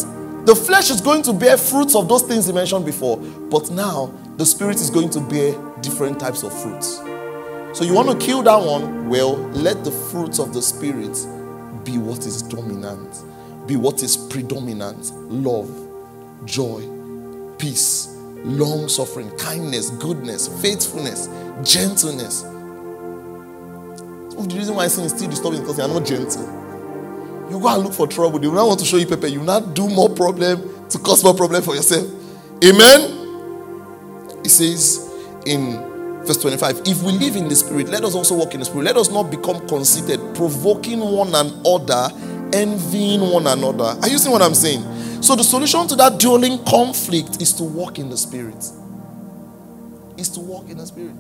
the 0.48 0.56
flesh 0.56 0.90
is 0.90 1.02
going 1.02 1.22
to 1.24 1.34
bear 1.34 1.56
fruits 1.56 1.94
of 1.96 2.10
those 2.10 2.24
things 2.24 2.48
he 2.48 2.54
mentioned 2.54 2.84
before, 2.84 3.18
but 3.18 3.70
now 3.70 4.12
the 4.38 4.46
Spirit 4.46 4.78
is 4.78 4.90
going 4.90 5.12
to 5.12 5.20
bear 5.20 5.54
different 5.82 6.20
types 6.20 6.42
of 6.42 6.52
fruits. 6.64 6.96
So 7.78 7.84
you 7.84 7.94
want 7.94 8.10
to 8.10 8.26
kill 8.26 8.42
that 8.42 8.58
one? 8.58 9.08
Well, 9.08 9.36
let 9.50 9.84
the 9.84 9.92
fruits 9.92 10.40
of 10.40 10.56
the 10.56 10.64
Spirit 10.64 11.14
be 11.84 12.00
what 12.00 12.26
is 12.26 12.42
dominant, 12.42 13.24
be 13.68 13.76
what 13.76 14.02
is 14.02 14.18
predominant 14.18 15.12
love, 15.30 15.70
joy, 16.46 16.82
peace, 17.60 18.17
long 18.44 18.90
suffering, 18.90 19.30
kindness, 19.38 19.92
goodness, 19.92 20.48
faithfulness, 20.62 21.28
gentleness. 21.64 22.42
the 22.42 22.66
reason 24.56 24.76
why 24.76 24.88
sin 24.88 25.06
is 25.06 25.12
still 25.12 25.30
disturbing 25.30 25.62
because 25.62 25.78
you 25.78 25.84
are 25.84 25.88
not 25.88 26.06
gentle. 26.06 26.44
You 27.50 27.60
go 27.60 27.68
and 27.70 27.84
look 27.84 27.94
for 27.94 28.08
trouble. 28.08 28.40
They 28.40 28.48
will 28.48 28.56
not 28.56 28.68
want 28.68 28.80
to 28.82 28.86
show 28.86 28.98
you 28.98 29.06
paper. 29.06 29.28
You 29.28 29.40
will 29.40 29.46
not 29.46 29.74
do 29.74 29.88
more 29.88 30.10
problem 30.10 30.90
to 30.90 31.00
cause 31.00 31.24
more 31.24 31.34
problem 31.34 31.64
for 31.64 31.76
yourself. 31.76 32.06
Amen. 32.64 33.32
It 34.44 34.50
says 34.50 35.10
in 35.46 35.88
Verse 36.28 36.42
25 36.42 36.82
If 36.86 37.02
we 37.04 37.14
live 37.14 37.38
in 37.38 37.48
the 37.48 37.56
Spirit, 37.56 37.88
let 37.88 38.04
us 38.04 38.14
also 38.14 38.36
walk 38.36 38.54
in 38.54 38.60
the 38.60 38.66
Spirit. 38.66 38.84
Let 38.84 38.98
us 38.98 39.10
not 39.10 39.32
become 39.32 39.66
conceited, 39.68 40.20
provoking 40.36 41.00
one 41.00 41.34
another, 41.34 42.10
envying 42.52 43.22
one 43.22 43.48
another. 43.48 43.98
Are 44.02 44.10
you 44.10 44.18
seeing 44.18 44.34
what 44.34 44.42
I'm 44.42 44.54
saying? 44.54 44.84
So, 45.22 45.36
the 45.36 45.44
solution 45.44 45.88
to 45.88 45.96
that 45.96 46.20
dueling 46.20 46.64
conflict 46.66 47.42
is 47.42 47.54
to 47.54 47.64
walk 47.64 48.00
in 48.00 48.10
the 48.10 48.18
Spirit. 48.18 48.64
Is 50.18 50.30
to 50.30 50.40
walk 50.40 50.70
in 50.70 50.78
the 50.78 50.86
Spirit. 50.86 51.16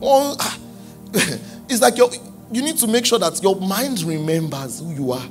Well, 0.00 0.36
ah, 0.38 0.58
it's 1.68 1.80
like 1.80 1.96
you 1.96 2.62
need 2.62 2.76
to 2.78 2.86
make 2.86 3.06
sure 3.06 3.18
that 3.18 3.42
your 3.42 3.56
mind 3.56 4.02
remembers 4.02 4.80
who 4.80 4.92
you 4.94 5.12
are. 5.12 5.28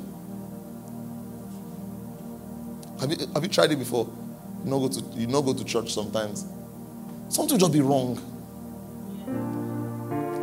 Have 3.00 3.12
you, 3.12 3.28
have 3.34 3.44
you 3.44 3.50
tried 3.50 3.72
it 3.72 3.80
before? 3.80 4.08
You 4.64 4.72
not 4.72 4.80
go 4.80 4.88
to 4.88 5.20
you 5.20 5.28
not 5.28 5.42
go 5.42 5.54
to 5.54 5.64
church 5.64 5.94
sometimes. 5.94 6.46
Something 7.30 7.58
just 7.60 7.74
be 7.74 7.82
wrong. 7.82 8.16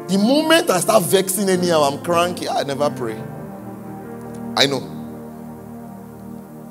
The 0.09 0.19
moment 0.19 0.69
I 0.71 0.81
start 0.81 1.05
vexing 1.05 1.49
anyhow, 1.49 1.83
I'm 1.83 2.03
cranky. 2.03 2.49
I 2.49 2.65
never 2.65 2.91
pray. 2.91 3.17
I 4.57 4.67
know. 4.67 5.00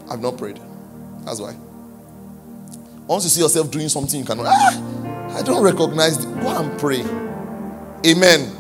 I've 0.10 0.22
not 0.22 0.38
prayed. 0.38 0.60
That's 1.26 1.40
why. 1.40 1.56
Once 3.08 3.24
you 3.24 3.30
see 3.30 3.42
yourself 3.42 3.72
doing 3.72 3.90
something, 3.90 4.20
you 4.20 4.26
cannot. 4.26 4.48
Ah, 4.50 5.38
I 5.38 5.42
don't 5.42 5.64
recognize. 5.64 6.18
Go 6.26 6.48
and 6.48 6.80
pray. 6.80 7.02
Amen. 8.06 8.56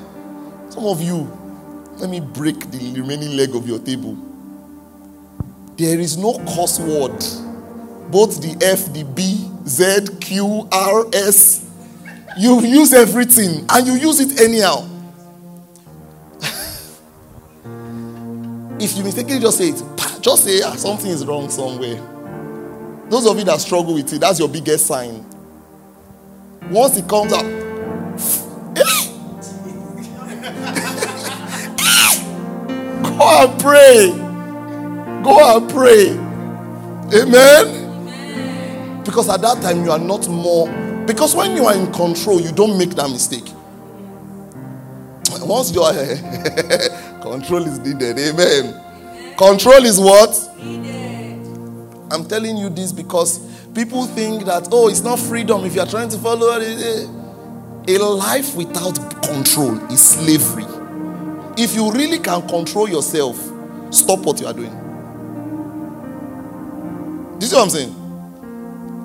Some 0.69 0.85
of 0.85 1.01
you, 1.01 1.31
let 1.97 2.09
me 2.09 2.19
break 2.19 2.69
the 2.71 2.93
remaining 2.99 3.35
leg 3.35 3.55
of 3.55 3.67
your 3.67 3.79
table. 3.79 4.17
There 5.77 5.99
is 5.99 6.17
no 6.17 6.33
curse 6.55 6.79
word. 6.79 7.17
Both 8.11 8.41
the 8.41 8.57
F, 8.65 8.91
the 8.93 9.03
B, 9.03 9.49
Z, 9.67 10.17
Q, 10.19 10.67
R, 10.71 11.05
S, 11.13 11.69
you 12.37 12.61
use 12.61 12.93
everything 12.93 13.65
and 13.69 13.87
you 13.87 13.93
use 13.93 14.19
it 14.19 14.41
anyhow. 14.41 14.87
If 18.79 18.95
you 18.97 19.03
mistakenly 19.03 19.39
just 19.39 19.57
say 19.57 19.69
it, 19.69 19.83
just 20.21 20.43
say 20.43 20.61
ah, 20.63 20.75
something 20.75 21.11
is 21.11 21.25
wrong 21.25 21.49
somewhere. 21.49 21.99
Those 23.09 23.25
of 23.27 23.37
you 23.37 23.43
that 23.45 23.59
struggle 23.59 23.93
with 23.95 24.13
it, 24.13 24.19
that's 24.19 24.39
your 24.39 24.49
biggest 24.49 24.85
sign. 24.87 25.25
Once 26.69 26.97
it 26.97 27.07
comes 27.07 27.33
up, 27.33 27.43
go 33.03 33.25
and 33.41 33.59
pray. 33.59 34.11
Go 35.23 35.57
and 35.57 35.69
pray. 35.69 36.11
Amen. 37.19 39.03
Because 39.03 39.27
at 39.29 39.41
that 39.41 39.61
time 39.61 39.83
you 39.83 39.91
are 39.91 39.99
not 39.99 40.27
more 40.27 40.67
because 41.09 41.35
when 41.35 41.55
you 41.55 41.65
are 41.65 41.73
in 41.73 41.91
control, 41.91 42.39
you 42.39 42.51
don't 42.51 42.77
make 42.77 42.91
that 42.91 43.09
mistake. 43.09 43.51
Once 45.41 45.73
you 45.73 45.81
are 45.81 45.91
control 47.29 47.63
is 47.65 47.79
needed. 47.79 48.17
Amen. 48.17 49.35
Control 49.37 49.85
is 49.85 49.99
what? 49.99 50.35
I'm 52.11 52.25
telling 52.27 52.57
you 52.57 52.69
this 52.69 52.91
because 52.91 53.39
people 53.73 54.05
think 54.07 54.45
that, 54.45 54.67
oh, 54.71 54.89
it's 54.89 55.01
not 55.01 55.19
freedom 55.19 55.63
if 55.63 55.75
you 55.75 55.81
are 55.81 55.87
trying 55.87 56.09
to 56.09 56.17
follow 56.17 56.57
it. 56.59 57.07
A 57.87 57.97
life 58.03 58.55
without 58.55 58.97
control 59.23 59.77
is 59.91 60.01
slavery. 60.01 60.65
If 61.57 61.75
you 61.75 61.91
really 61.91 62.19
can 62.19 62.47
control 62.47 62.89
yourself, 62.89 63.35
stop 63.91 64.19
what 64.19 64.39
you 64.41 64.47
are 64.47 64.53
doing. 64.53 64.71
Do 67.37 67.45
you 67.45 67.49
see 67.49 67.55
what 67.55 67.63
I'm 67.63 67.69
saying? 67.69 67.95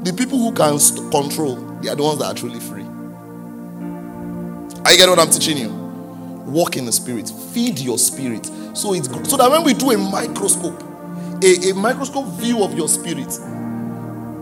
The 0.04 0.12
people 0.12 0.38
who 0.38 0.52
can 0.52 0.78
st- 0.78 1.10
control, 1.10 1.56
they 1.82 1.88
are 1.90 1.94
the 1.96 2.02
ones 2.02 2.18
that 2.20 2.26
are 2.26 2.34
truly 2.34 2.60
free. 2.60 2.84
I 4.84 4.96
get 4.96 5.08
what 5.08 5.18
I'm 5.18 5.30
teaching 5.30 5.56
you. 5.56 5.83
Walk 6.44 6.76
in 6.76 6.84
the 6.84 6.92
spirit, 6.92 7.30
feed 7.52 7.78
your 7.78 7.98
spirit. 7.98 8.46
So 8.74 8.94
it's. 8.94 9.08
So 9.28 9.36
that 9.36 9.50
when 9.50 9.64
we 9.64 9.74
do 9.74 9.90
a 9.92 9.98
microscope, 9.98 10.82
a, 11.42 11.70
a 11.70 11.74
microscope 11.74 12.26
view 12.34 12.62
of 12.62 12.74
your 12.74 12.88
spirit, 12.88 13.32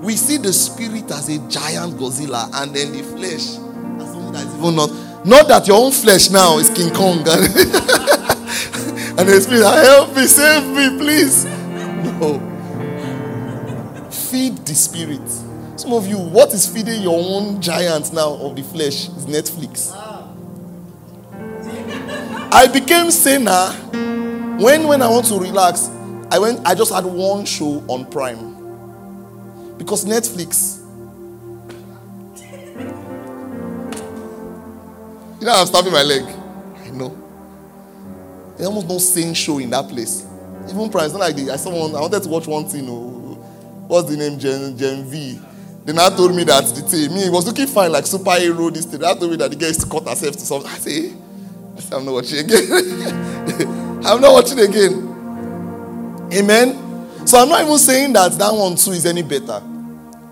we 0.03 0.17
see 0.17 0.37
the 0.37 0.53
spirit 0.53 1.11
as 1.13 1.29
a 1.29 1.39
giant 1.49 1.95
Godzilla 1.95 2.51
and 2.55 2.75
then 2.75 2.93
the 2.93 3.03
flesh 3.03 3.57
as 4.03 4.13
something 4.13 4.33
that 4.33 4.47
is 4.47 4.55
even 4.57 4.75
not. 4.75 4.91
Not 5.25 5.47
that 5.47 5.69
your 5.69 5.85
own 5.85 5.93
flesh 5.93 6.31
now 6.31 6.59
is 6.59 6.69
King 6.71 6.93
Kong 6.93 7.19
and, 7.19 7.29
and 7.29 7.47
the 9.29 9.41
spirit, 9.41 9.63
ah, 9.65 9.81
help 9.81 10.17
me, 10.17 10.27
save 10.27 10.67
me, 10.67 10.99
please. 10.99 11.45
No. 11.45 12.41
Feed 14.11 14.57
the 14.67 14.75
spirit. 14.75 15.29
Some 15.79 15.93
of 15.93 16.09
you, 16.09 16.19
what 16.19 16.53
is 16.53 16.67
feeding 16.67 17.03
your 17.03 17.17
own 17.17 17.61
giant 17.61 18.13
now 18.13 18.35
of 18.35 18.57
the 18.57 18.63
flesh 18.63 19.09
is 19.09 19.27
Netflix. 19.27 19.93
I 22.55 22.67
became 22.67 23.11
saner 23.11 23.71
when 24.61 24.87
when 24.87 25.01
I 25.01 25.09
want 25.09 25.25
to 25.29 25.39
relax. 25.39 25.89
I 26.31 26.39
went. 26.39 26.61
I 26.67 26.75
just 26.75 26.93
had 26.93 27.07
one 27.07 27.47
show 27.47 27.83
on 27.89 28.05
Prime 28.11 29.79
because 29.79 30.05
Netflix. 30.05 30.81
You 35.41 35.47
know, 35.47 35.55
I'm 35.55 35.67
stabbing 35.67 35.93
my 35.93 36.03
leg. 36.03 36.25
I 36.85 36.91
know. 36.91 37.17
There's 38.59 38.69
almost 38.69 38.87
no 38.87 38.99
sane 38.99 39.33
show 39.33 39.59
in 39.59 39.71
that 39.71 39.89
place. 39.89 40.27
Even 40.69 40.91
Prime. 40.91 41.07
It's 41.07 41.15
not 41.15 41.21
like 41.21 41.37
the, 41.37 41.51
I 41.51 41.57
saw 41.57 41.71
one. 41.71 41.97
I 41.97 42.01
wanted 42.01 42.23
to 42.23 42.29
watch 42.29 42.47
one 42.47 42.67
thing. 42.67 42.87
Oh, 42.87 43.35
what's 43.89 44.11
the 44.11 44.17
name? 44.19 44.39
Gen, 44.39 44.77
Gen 44.77 45.05
V. 45.05 45.41
Then 45.87 45.99
I 45.99 46.11
told 46.11 46.35
me 46.37 46.45
that 46.45 46.67
the 46.67 46.83
thing, 46.83 47.15
me, 47.15 47.31
was 47.31 47.47
looking 47.47 47.67
fine 47.67 47.91
like 47.91 48.05
superhero, 48.05 48.73
this 48.73 48.85
thing. 48.85 49.03
I 49.03 49.15
told 49.15 49.31
me 49.31 49.37
that 49.39 49.51
the 49.51 49.57
girl 49.57 49.69
used 49.69 49.81
to 49.81 49.87
cut 49.89 50.07
herself 50.07 50.35
to 50.35 50.41
something. 50.41 50.71
I 50.71 50.77
say, 50.77 51.13
I'm 51.93 52.05
not 52.05 52.13
watching 52.13 52.39
again. 52.39 52.71
I'm 54.05 54.21
not 54.21 54.33
watching 54.33 54.59
again. 54.59 55.09
Amen. 56.33 57.27
So 57.27 57.39
I'm 57.39 57.49
not 57.49 57.63
even 57.63 57.79
saying 57.79 58.13
that 58.15 58.33
that 58.33 58.53
one 58.53 58.77
too 58.77 58.93
is 58.93 59.07
any 59.07 59.23
better. 59.23 59.63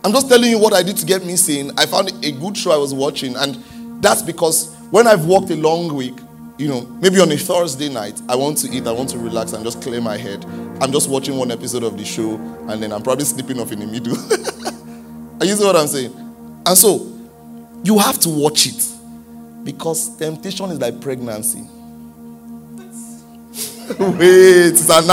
I'm 0.03 0.13
just 0.13 0.29
telling 0.29 0.51
you 0.51 0.59
what 0.59 0.73
I 0.73 0.83
did 0.83 0.97
to 0.97 1.07
get 1.07 1.25
me 1.25 1.37
sane. 1.37 1.73
I 1.77 1.87
found 1.87 2.09
a 2.25 2.33
good 2.33 2.57
show 2.57 2.73
I 2.73 2.77
was 2.77 2.95
watching, 2.95 3.37
and 3.37 3.63
that's 4.03 4.23
because 4.23 4.75
when 4.91 5.07
I've 5.07 5.27
worked 5.27 5.51
a 5.51 5.57
long 5.57 5.95
week, 5.95 6.15
you 6.59 6.69
know, 6.69 6.83
maybe 7.01 7.21
on 7.21 7.31
a 7.31 7.37
Thursday 7.37 7.89
night, 7.89 8.21
I 8.29 8.37
want 8.37 8.59
to 8.59 8.71
eat, 8.71 8.87
I 8.87 8.93
want 8.93 9.11
to 9.11 9.19
relax, 9.19 9.53
and 9.53 9.63
just 9.65 9.83
clear 9.83 10.01
my 10.01 10.17
head. 10.17 10.45
I'm 10.81 10.91
just 10.91 11.09
watching 11.09 11.37
one 11.37 11.51
episode 11.51 11.83
of 11.83 11.97
the 11.97 12.05
show, 12.05 12.35
and 12.69 12.83
then 12.83 12.93
I'm 12.93 13.03
probably 13.03 13.25
sleeping 13.25 13.61
off 13.61 13.73
in 13.73 13.81
the 13.81 13.87
middle. 13.87 14.17
Are 15.41 15.47
you 15.47 15.55
see 15.55 15.65
what 15.65 15.77
I'm 15.77 15.87
saying? 15.87 16.13
And 16.67 16.77
so, 16.77 17.07
you 17.85 17.99
have 17.99 18.19
to 18.21 18.29
watch 18.31 18.67
it 18.67 18.90
because 19.65 20.17
temptation 20.17 20.71
is 20.71 20.81
like 20.81 21.01
pregnancy. 21.01 21.63
wait, 23.99 24.69
it's 24.69 24.89
an 24.89 25.09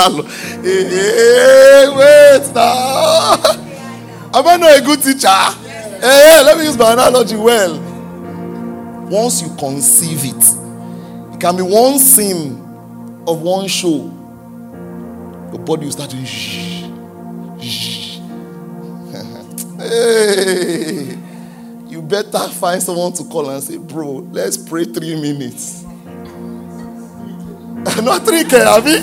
Hey, 0.62 0.86
eh, 0.86 0.88
eh, 0.88 1.86
hey, 1.86 1.90
wait 1.96 2.54
now. 2.54 3.34
Am 4.34 4.48
I 4.48 4.58
not 4.58 4.80
a 4.80 4.82
good 4.84 5.02
teacher? 5.02 5.28
Hey, 5.28 6.44
let 6.44 6.58
me 6.58 6.66
use 6.66 6.78
my 6.78 6.94
analogy 6.94 7.36
well. 7.36 7.80
Once 9.10 9.42
you 9.42 9.50
conceive 9.58 10.26
it, 10.26 11.34
it 11.34 11.40
can 11.40 11.56
be 11.56 11.64
one 11.64 11.98
scene 11.98 12.54
of 13.28 13.42
one 13.42 13.68
show. 13.68 14.14
Your 15.52 15.60
body 15.66 15.86
will 15.86 15.92
start 15.92 16.12
to 16.12 16.26
shh, 16.26 16.84
shh. 17.62 18.20
Hey, 19.80 21.18
you 21.98 22.04
better 22.04 22.48
find 22.50 22.82
someone 22.82 23.12
to 23.12 23.24
call 23.24 23.50
and 23.50 23.64
say, 23.64 23.78
Bro, 23.78 24.28
let's 24.32 24.56
pray 24.56 24.86
three 24.86 25.20
minutes. 25.20 25.84
Not 28.04 28.24
three, 28.24 28.44
K, 28.44 28.58
you? 28.86 29.00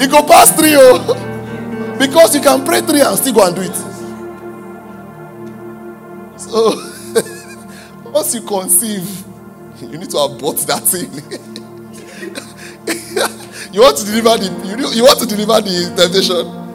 It 0.00 0.10
go 0.10 0.22
past 0.22 0.56
three, 0.56 0.72
oh. 0.74 1.24
Because 1.98 2.34
you 2.34 2.40
can 2.40 2.64
pray 2.64 2.80
three 2.80 3.02
and 3.02 3.18
still 3.18 3.34
go 3.34 3.46
and 3.46 3.54
do 3.54 3.60
it. 3.62 3.74
So, 6.40 6.72
once 8.10 8.34
you 8.34 8.40
conceive, 8.40 9.06
you 9.82 9.98
need 9.98 10.08
to 10.10 10.16
abort 10.18 10.56
that 10.58 10.84
thing. 10.84 11.10
you 13.74 13.80
want 13.82 13.96
to 13.98 14.04
deliver 14.06 14.38
the 14.38 14.46
you, 14.64 14.76
you 14.94 15.02
want 15.02 15.18
to 15.18 15.26
deliver 15.26 15.60
the 15.60 15.92
temptation. 15.96 16.67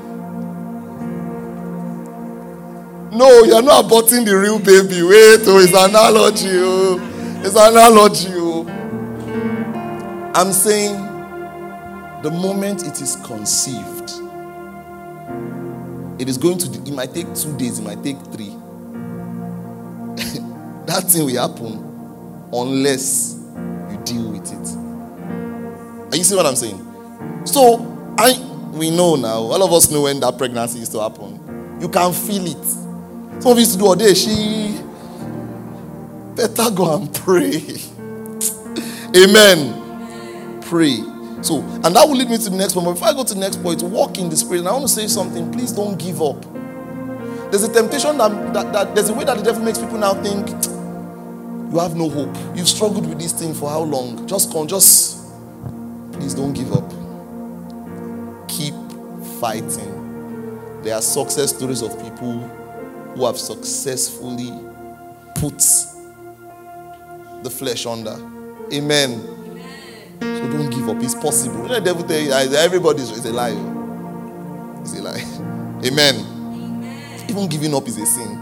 No, 3.14 3.44
you're 3.44 3.62
not 3.62 3.86
aborting 3.86 4.26
the 4.26 4.36
real 4.36 4.58
baby. 4.58 5.04
Wait, 5.04 5.42
oh, 5.46 5.60
it's 5.60 5.72
an 5.72 5.92
analogy. 5.92 6.50
Oh. 6.50 6.98
It's 7.44 7.56
an 7.56 7.74
analogy. 7.74 8.30
Oh. 8.32 8.66
I'm 10.34 10.52
saying 10.52 10.96
the 12.24 12.32
moment 12.32 12.82
it 12.88 13.00
is 13.00 13.16
conceived, 13.18 14.10
it 16.20 16.28
is 16.28 16.40
going 16.40 16.58
to, 16.58 16.68
it 16.68 16.92
might 16.92 17.14
take 17.14 17.32
two 17.36 17.56
days, 17.56 17.78
it 17.78 17.84
might 17.84 18.02
take 18.04 18.18
three. 18.34 18.50
that 20.88 21.04
thing 21.08 21.26
will 21.28 21.40
happen 21.40 21.78
unless 22.52 23.38
you 23.92 23.98
deal 24.06 24.32
with 24.32 24.52
it. 24.52 26.12
Are 26.12 26.18
you 26.18 26.24
see 26.24 26.36
what 26.36 26.48
I'm 26.48 26.56
saying? 26.56 26.80
So, 27.46 28.16
I 28.18 28.34
we 28.74 28.90
know 28.90 29.16
now, 29.16 29.38
all 29.38 29.64
of 29.64 29.72
us 29.72 29.92
know 29.92 30.02
when 30.02 30.20
that 30.22 30.36
pregnancy 30.36 30.80
is 30.80 30.90
to 30.90 31.00
happen. 31.00 31.78
You 31.80 31.90
can 31.90 32.12
feel 32.12 32.48
it. 32.48 32.83
Some 33.40 33.52
of 33.52 33.60
you 33.60 33.66
to 33.66 33.78
do 33.78 33.86
all 33.86 33.96
day, 33.96 34.14
she 34.14 34.80
better 36.36 36.72
go 36.72 36.96
and 36.96 37.14
pray. 37.14 37.62
Amen. 39.16 40.62
Pray. 40.62 40.98
So, 41.42 41.60
and 41.84 41.96
that 41.96 42.08
will 42.08 42.16
lead 42.16 42.30
me 42.30 42.38
to 42.38 42.50
the 42.50 42.56
next 42.56 42.74
point. 42.74 42.86
But 42.86 42.94
before 42.94 43.10
I 43.10 43.14
go 43.14 43.24
to 43.24 43.34
the 43.34 43.40
next 43.40 43.62
point, 43.62 43.84
walk 43.84 44.18
in 44.18 44.30
the 44.30 44.38
spirit. 44.38 44.60
And 44.60 44.70
I 44.70 44.72
want 44.72 44.88
to 44.88 44.94
say 44.94 45.08
something. 45.08 45.52
Please 45.52 45.72
don't 45.72 46.00
give 46.00 46.22
up. 46.22 46.42
There's 47.52 47.64
a 47.64 47.72
temptation 47.72 48.18
that, 48.18 48.54
that, 48.54 48.74
that 48.74 48.96
there's 48.96 49.10
a 49.10 49.14
way 49.14 49.26
that 49.26 49.38
the 49.38 49.44
devil 49.44 49.64
makes 49.64 49.78
people 49.78 49.98
now 49.98 50.14
think 50.16 50.48
you 51.72 51.80
have 51.80 51.96
no 51.96 52.10
hope. 52.10 52.36
You've 52.56 52.68
struggled 52.68 53.08
with 53.08 53.20
this 53.20 53.32
thing 53.32 53.54
for 53.54 53.70
how 53.70 53.82
long? 53.82 54.28
Just 54.28 54.52
come, 54.52 54.68
just 54.68 55.26
please 56.12 56.34
don't 56.34 56.54
give 56.54 56.72
up. 56.72 56.88
Keep 58.48 58.76
fighting. 59.40 60.82
There 60.84 60.96
are 60.96 61.02
success 61.02 61.56
stories 61.56 61.82
of 61.82 61.92
people 62.02 62.63
who 63.16 63.26
have 63.26 63.38
successfully 63.38 64.52
put 65.36 65.60
the 67.44 67.50
flesh 67.50 67.86
under. 67.86 68.18
Amen. 68.72 69.22
So 70.20 70.52
don't 70.52 70.70
give 70.70 70.90
up. 70.90 71.02
It's 71.04 71.16
possible. 71.16 71.68
The 71.68 71.80
devil 71.80 72.04
tell 72.04 72.20
you 72.20 72.32
everybody's 72.32 73.12
is 73.12 73.26
a 73.26 73.34
lie. 73.34 73.52
It's 74.82 74.98
a 74.98 75.02
lie. 75.02 75.82
Amen. 75.86 77.26
Even 77.30 77.48
giving 77.48 77.74
up 77.76 77.88
is 77.88 77.98
a 77.98 78.06
sin. 78.06 78.40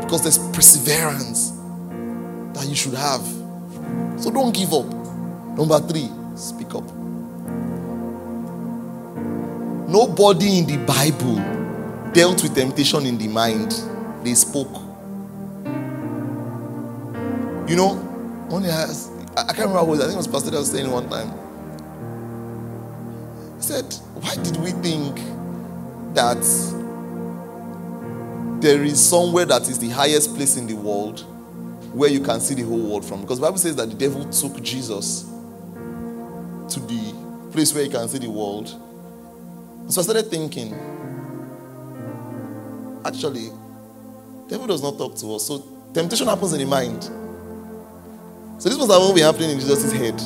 Because 0.00 0.22
there's 0.22 0.38
perseverance 0.54 1.50
that 2.54 2.66
you 2.66 2.74
should 2.74 2.94
have. 2.94 3.22
So 4.20 4.30
don't 4.30 4.54
give 4.54 4.72
up. 4.72 4.86
Number 5.56 5.78
three, 5.80 6.08
speak 6.34 6.74
up. 6.74 6.84
Nobody 9.88 10.58
in 10.58 10.66
the 10.66 10.78
Bible 10.86 11.61
dealt 12.12 12.42
with 12.42 12.54
temptation 12.54 13.06
in 13.06 13.18
the 13.18 13.28
mind, 13.28 13.72
they 14.22 14.34
spoke. 14.34 14.72
You 17.68 17.76
know, 17.76 17.94
one 18.48 18.64
has, 18.64 19.10
I 19.36 19.44
can't 19.46 19.68
remember 19.68 19.84
who 19.84 19.94
I 19.94 19.98
think 19.98 20.12
it 20.12 20.16
was 20.16 20.28
Pastor 20.28 20.50
that 20.50 20.58
was 20.58 20.70
saying 20.70 20.90
one 20.90 21.08
time. 21.08 21.30
He 23.56 23.62
said, 23.62 23.94
Why 24.14 24.34
did 24.42 24.56
we 24.58 24.72
think 24.72 25.16
that 26.14 26.42
there 28.60 28.82
is 28.84 29.00
somewhere 29.00 29.46
that 29.46 29.62
is 29.62 29.78
the 29.78 29.88
highest 29.88 30.34
place 30.36 30.56
in 30.56 30.66
the 30.66 30.74
world 30.74 31.20
where 31.94 32.10
you 32.10 32.20
can 32.20 32.40
see 32.40 32.54
the 32.54 32.62
whole 32.62 32.90
world 32.90 33.04
from? 33.06 33.22
Because 33.22 33.38
the 33.38 33.46
Bible 33.46 33.58
says 33.58 33.76
that 33.76 33.88
the 33.88 33.94
devil 33.94 34.28
took 34.30 34.62
Jesus 34.62 35.22
to 36.68 36.80
the 36.80 37.14
place 37.52 37.72
where 37.74 37.84
you 37.84 37.90
can 37.90 38.08
see 38.08 38.18
the 38.18 38.30
world. 38.30 38.68
So 39.88 40.00
I 40.00 40.04
started 40.04 40.26
thinking, 40.26 40.74
Actually, 43.04 43.50
devil 44.48 44.66
does 44.66 44.82
not 44.82 44.96
talk 44.98 45.16
to 45.16 45.34
us. 45.34 45.46
So 45.46 45.62
temptation 45.92 46.26
happens 46.26 46.52
in 46.52 46.60
the 46.60 46.66
mind. 46.66 47.02
So 48.62 48.68
this 48.68 48.78
was 48.78 48.88
what 48.88 49.00
will 49.00 49.14
be 49.14 49.20
happening 49.20 49.50
in 49.50 49.58
Jesus' 49.58 49.92
head. 49.92 50.18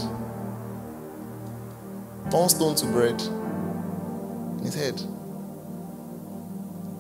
Turn 2.31 2.49
stone 2.49 2.75
to 2.75 2.87
bread 2.87 3.21
in 4.59 4.65
his 4.65 4.75
head. 4.75 5.01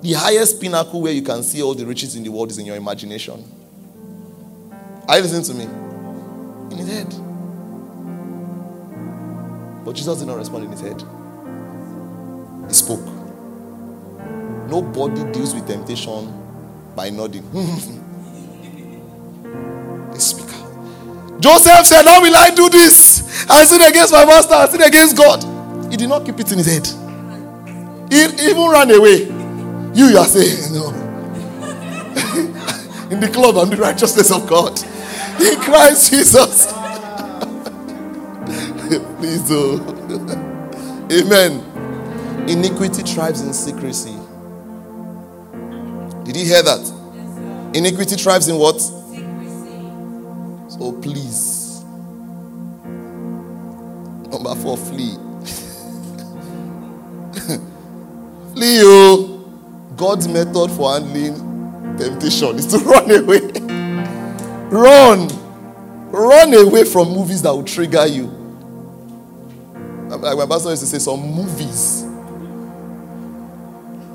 The 0.02 0.12
highest 0.12 0.60
pinnacle 0.60 1.02
where 1.02 1.12
you 1.12 1.22
can 1.22 1.42
see 1.42 1.62
all 1.62 1.74
the 1.74 1.84
riches 1.84 2.14
in 2.14 2.22
the 2.22 2.30
world 2.30 2.50
is 2.50 2.58
in 2.58 2.66
your 2.66 2.76
imagination. 2.76 3.44
Are 5.08 5.16
you 5.16 5.22
listening 5.22 5.42
to 5.44 5.54
me? 5.54 5.64
In 6.70 6.78
his 6.78 6.88
head. 6.88 7.08
But 9.84 9.94
Jesus 9.94 10.18
did 10.18 10.26
not 10.26 10.38
respond 10.38 10.64
in 10.64 10.70
his 10.70 10.80
head. 10.80 11.02
He 12.68 12.74
spoke. 12.74 13.15
Nobody 14.68 15.24
deals 15.32 15.54
with 15.54 15.66
temptation 15.66 16.32
by 16.94 17.10
nodding. 17.10 17.42
speak 20.18 20.48
out. 20.54 21.40
Joseph 21.40 21.86
said, 21.86 22.04
How 22.04 22.20
will 22.20 22.36
I 22.36 22.50
do 22.50 22.68
this? 22.68 23.46
I 23.48 23.64
sin 23.64 23.82
against 23.82 24.12
my 24.12 24.24
master, 24.24 24.54
I 24.54 24.66
sin 24.66 24.82
against 24.82 25.16
God. 25.16 25.42
He 25.90 25.96
did 25.96 26.08
not 26.08 26.24
keep 26.24 26.38
it 26.40 26.50
in 26.52 26.58
his 26.58 26.66
head. 26.66 26.86
He 28.10 28.24
even 28.50 28.68
ran 28.70 28.90
away. 28.90 29.24
You, 29.94 30.06
you 30.06 30.18
are 30.18 30.26
saying, 30.26 30.72
No. 30.72 30.88
in 33.10 33.20
the 33.20 33.28
club, 33.32 33.56
I'm 33.56 33.70
the 33.70 33.76
righteousness 33.76 34.30
of 34.32 34.46
God. 34.48 34.78
In 35.40 35.60
Christ 35.60 36.10
Jesus. 36.10 36.66
Please 39.18 39.42
do. 39.48 39.80
Amen. 41.12 41.62
Iniquity 42.48 43.02
thrives 43.02 43.40
in 43.42 43.52
secrecy. 43.52 44.15
Did 46.36 46.46
you 46.48 46.52
hear 46.52 46.62
that? 46.64 47.72
Iniquity 47.72 48.16
thrives 48.16 48.48
in 48.48 48.58
what? 48.58 48.78
Secrecy. 48.78 49.24
So 50.68 50.92
please. 51.00 51.82
Number 54.30 54.54
four, 54.56 54.76
flee. 54.76 55.16
flee, 58.52 58.76
you. 58.80 59.50
God's 59.96 60.28
method 60.28 60.70
for 60.72 60.92
handling 60.92 61.96
temptation 61.96 62.56
is 62.56 62.66
to 62.66 62.78
run 62.84 63.10
away. 63.10 63.40
run. 64.68 65.28
Run 66.10 66.52
away 66.52 66.84
from 66.84 67.14
movies 67.14 67.40
that 67.40 67.50
will 67.54 67.64
trigger 67.64 68.06
you. 68.06 68.26
Like 70.08 70.36
my 70.36 70.44
pastor 70.44 70.68
used 70.68 70.82
to 70.82 70.86
say, 70.86 70.98
some 70.98 71.18
movies 71.18 72.05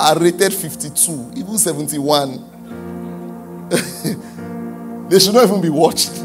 are 0.02 0.18
rated 0.20 0.52
52, 0.52 1.34
even 1.36 1.60
71. 1.60 3.70
they 5.10 5.20
should 5.20 5.36
not 5.36 5.48
even 5.48 5.62
be 5.62 5.70
watched. 5.70 6.18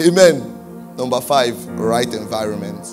Amen. 0.00 0.50
Number 0.98 1.20
five, 1.22 1.56
right 1.78 2.12
environment. 2.12 2.84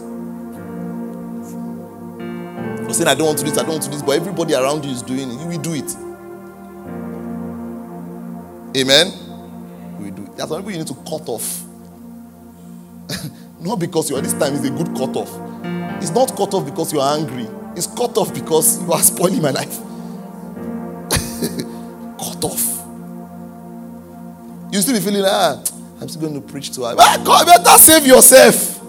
For 2.86 2.94
saying, 2.94 3.10
I 3.10 3.16
don't 3.16 3.28
want 3.28 3.40
to 3.40 3.44
do 3.44 3.50
this, 3.50 3.60
I 3.60 3.64
don't 3.64 3.72
want 3.72 3.84
to 3.84 3.90
do 3.90 3.96
this, 3.96 4.04
but 4.04 4.14
everybody 4.14 4.54
around 4.54 4.86
you 4.86 4.92
is 4.92 5.02
doing 5.02 5.30
it. 5.30 5.42
You 5.42 5.48
will 5.48 5.60
do 5.60 5.74
it. 5.74 5.94
Amen. 8.78 9.12
We 10.00 10.12
do. 10.12 10.24
It. 10.24 10.38
That's 10.38 10.50
why 10.50 10.60
you 10.60 10.78
need 10.78 10.88
to 10.88 10.96
cut 10.96 11.28
off. 11.28 11.64
not 13.60 13.78
because 13.78 14.10
you 14.10 14.16
are 14.16 14.22
this 14.22 14.32
time 14.34 14.54
is 14.54 14.64
a 14.64 14.70
good 14.70 14.96
cut 14.96 15.18
off. 15.18 15.30
It's 16.02 16.12
not 16.12 16.34
cut 16.38 16.54
off 16.54 16.64
because 16.66 16.94
you 16.94 17.02
are 17.02 17.18
angry. 17.18 17.46
It's 17.76 17.88
cut 17.88 18.18
off 18.18 18.34
because 18.34 18.82
you 18.82 18.92
are 18.92 19.02
spoiling 19.02 19.42
my 19.42 19.52
life. 19.52 19.78
cut 22.20 22.44
off. 22.44 22.78
You 24.72 24.82
still 24.82 24.96
be 24.96 25.00
feeling 25.02 25.24
ah, 25.26 25.62
I'm 26.00 26.10
still 26.10 26.22
going 26.22 26.34
to 26.34 26.42
preach 26.42 26.72
to 26.76 26.84
her. 26.84 26.96
Ah, 26.98 27.22
God, 27.24 27.46
better 27.46 27.78
save 27.78 28.06
yourself. 28.06 28.80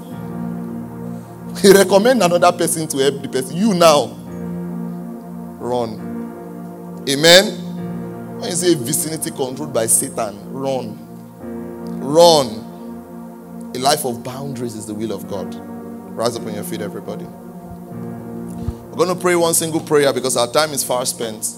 He 1.61 1.73
recommend 1.77 2.23
another 2.23 2.53
person 2.57 2.89
to 2.89 2.99
help 2.99 3.23
the 3.23 3.29
person. 3.29 3.57
You 3.57 3.75
now 3.75 4.07
run. 5.59 7.05
Amen. 7.09 8.39
When 8.41 8.51
you 8.51 8.57
say 8.57 8.75
vicinity 8.75 9.31
controlled 9.31 9.73
by 9.73 9.87
Satan, 9.87 10.53
run. 10.53 10.99
Run. 12.01 13.73
A 13.75 13.79
life 13.79 14.05
of 14.05 14.23
boundaries 14.23 14.75
is 14.75 14.87
the 14.87 14.95
will 14.95 15.13
of 15.13 15.29
God. 15.29 15.55
Rise 16.15 16.37
up 16.37 16.47
on 16.47 16.55
your 16.55 16.65
feet, 16.65 16.81
everybody. 16.81 17.27
We're 18.93 19.07
going 19.07 19.17
to 19.17 19.23
pray 19.23 19.35
one 19.37 19.55
single 19.55 19.81
prayer 19.81 20.13
because 20.13 20.37
our 20.37 20.47
time 20.53 20.73
is 20.73 20.85
far 20.85 21.07
spent. 21.07 21.57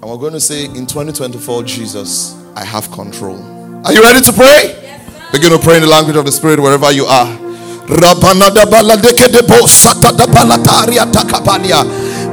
And 0.00 0.10
we're 0.10 0.16
going 0.16 0.32
to 0.32 0.40
say, 0.40 0.64
in 0.64 0.86
2024, 0.86 1.62
Jesus, 1.64 2.34
I 2.56 2.64
have 2.64 2.90
control. 2.90 3.36
Are 3.84 3.92
you 3.92 4.02
ready 4.02 4.22
to 4.22 4.32
pray? 4.32 4.80
Yes, 4.80 5.30
Begin 5.30 5.50
to 5.50 5.58
pray 5.58 5.76
in 5.76 5.82
the 5.82 5.88
language 5.88 6.16
of 6.16 6.24
the 6.24 6.32
Spirit 6.32 6.58
wherever 6.58 6.90
you 6.90 7.04
are. 7.04 7.26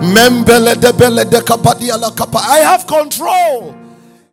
Membele 0.01 0.79
de 0.79 0.93
bele 0.93 1.25
de 1.25 1.41
kapadia 1.41 1.99
la 1.99 2.11
kapa. 2.11 2.39
I 2.41 2.59
have 2.59 2.87
control. 2.87 3.75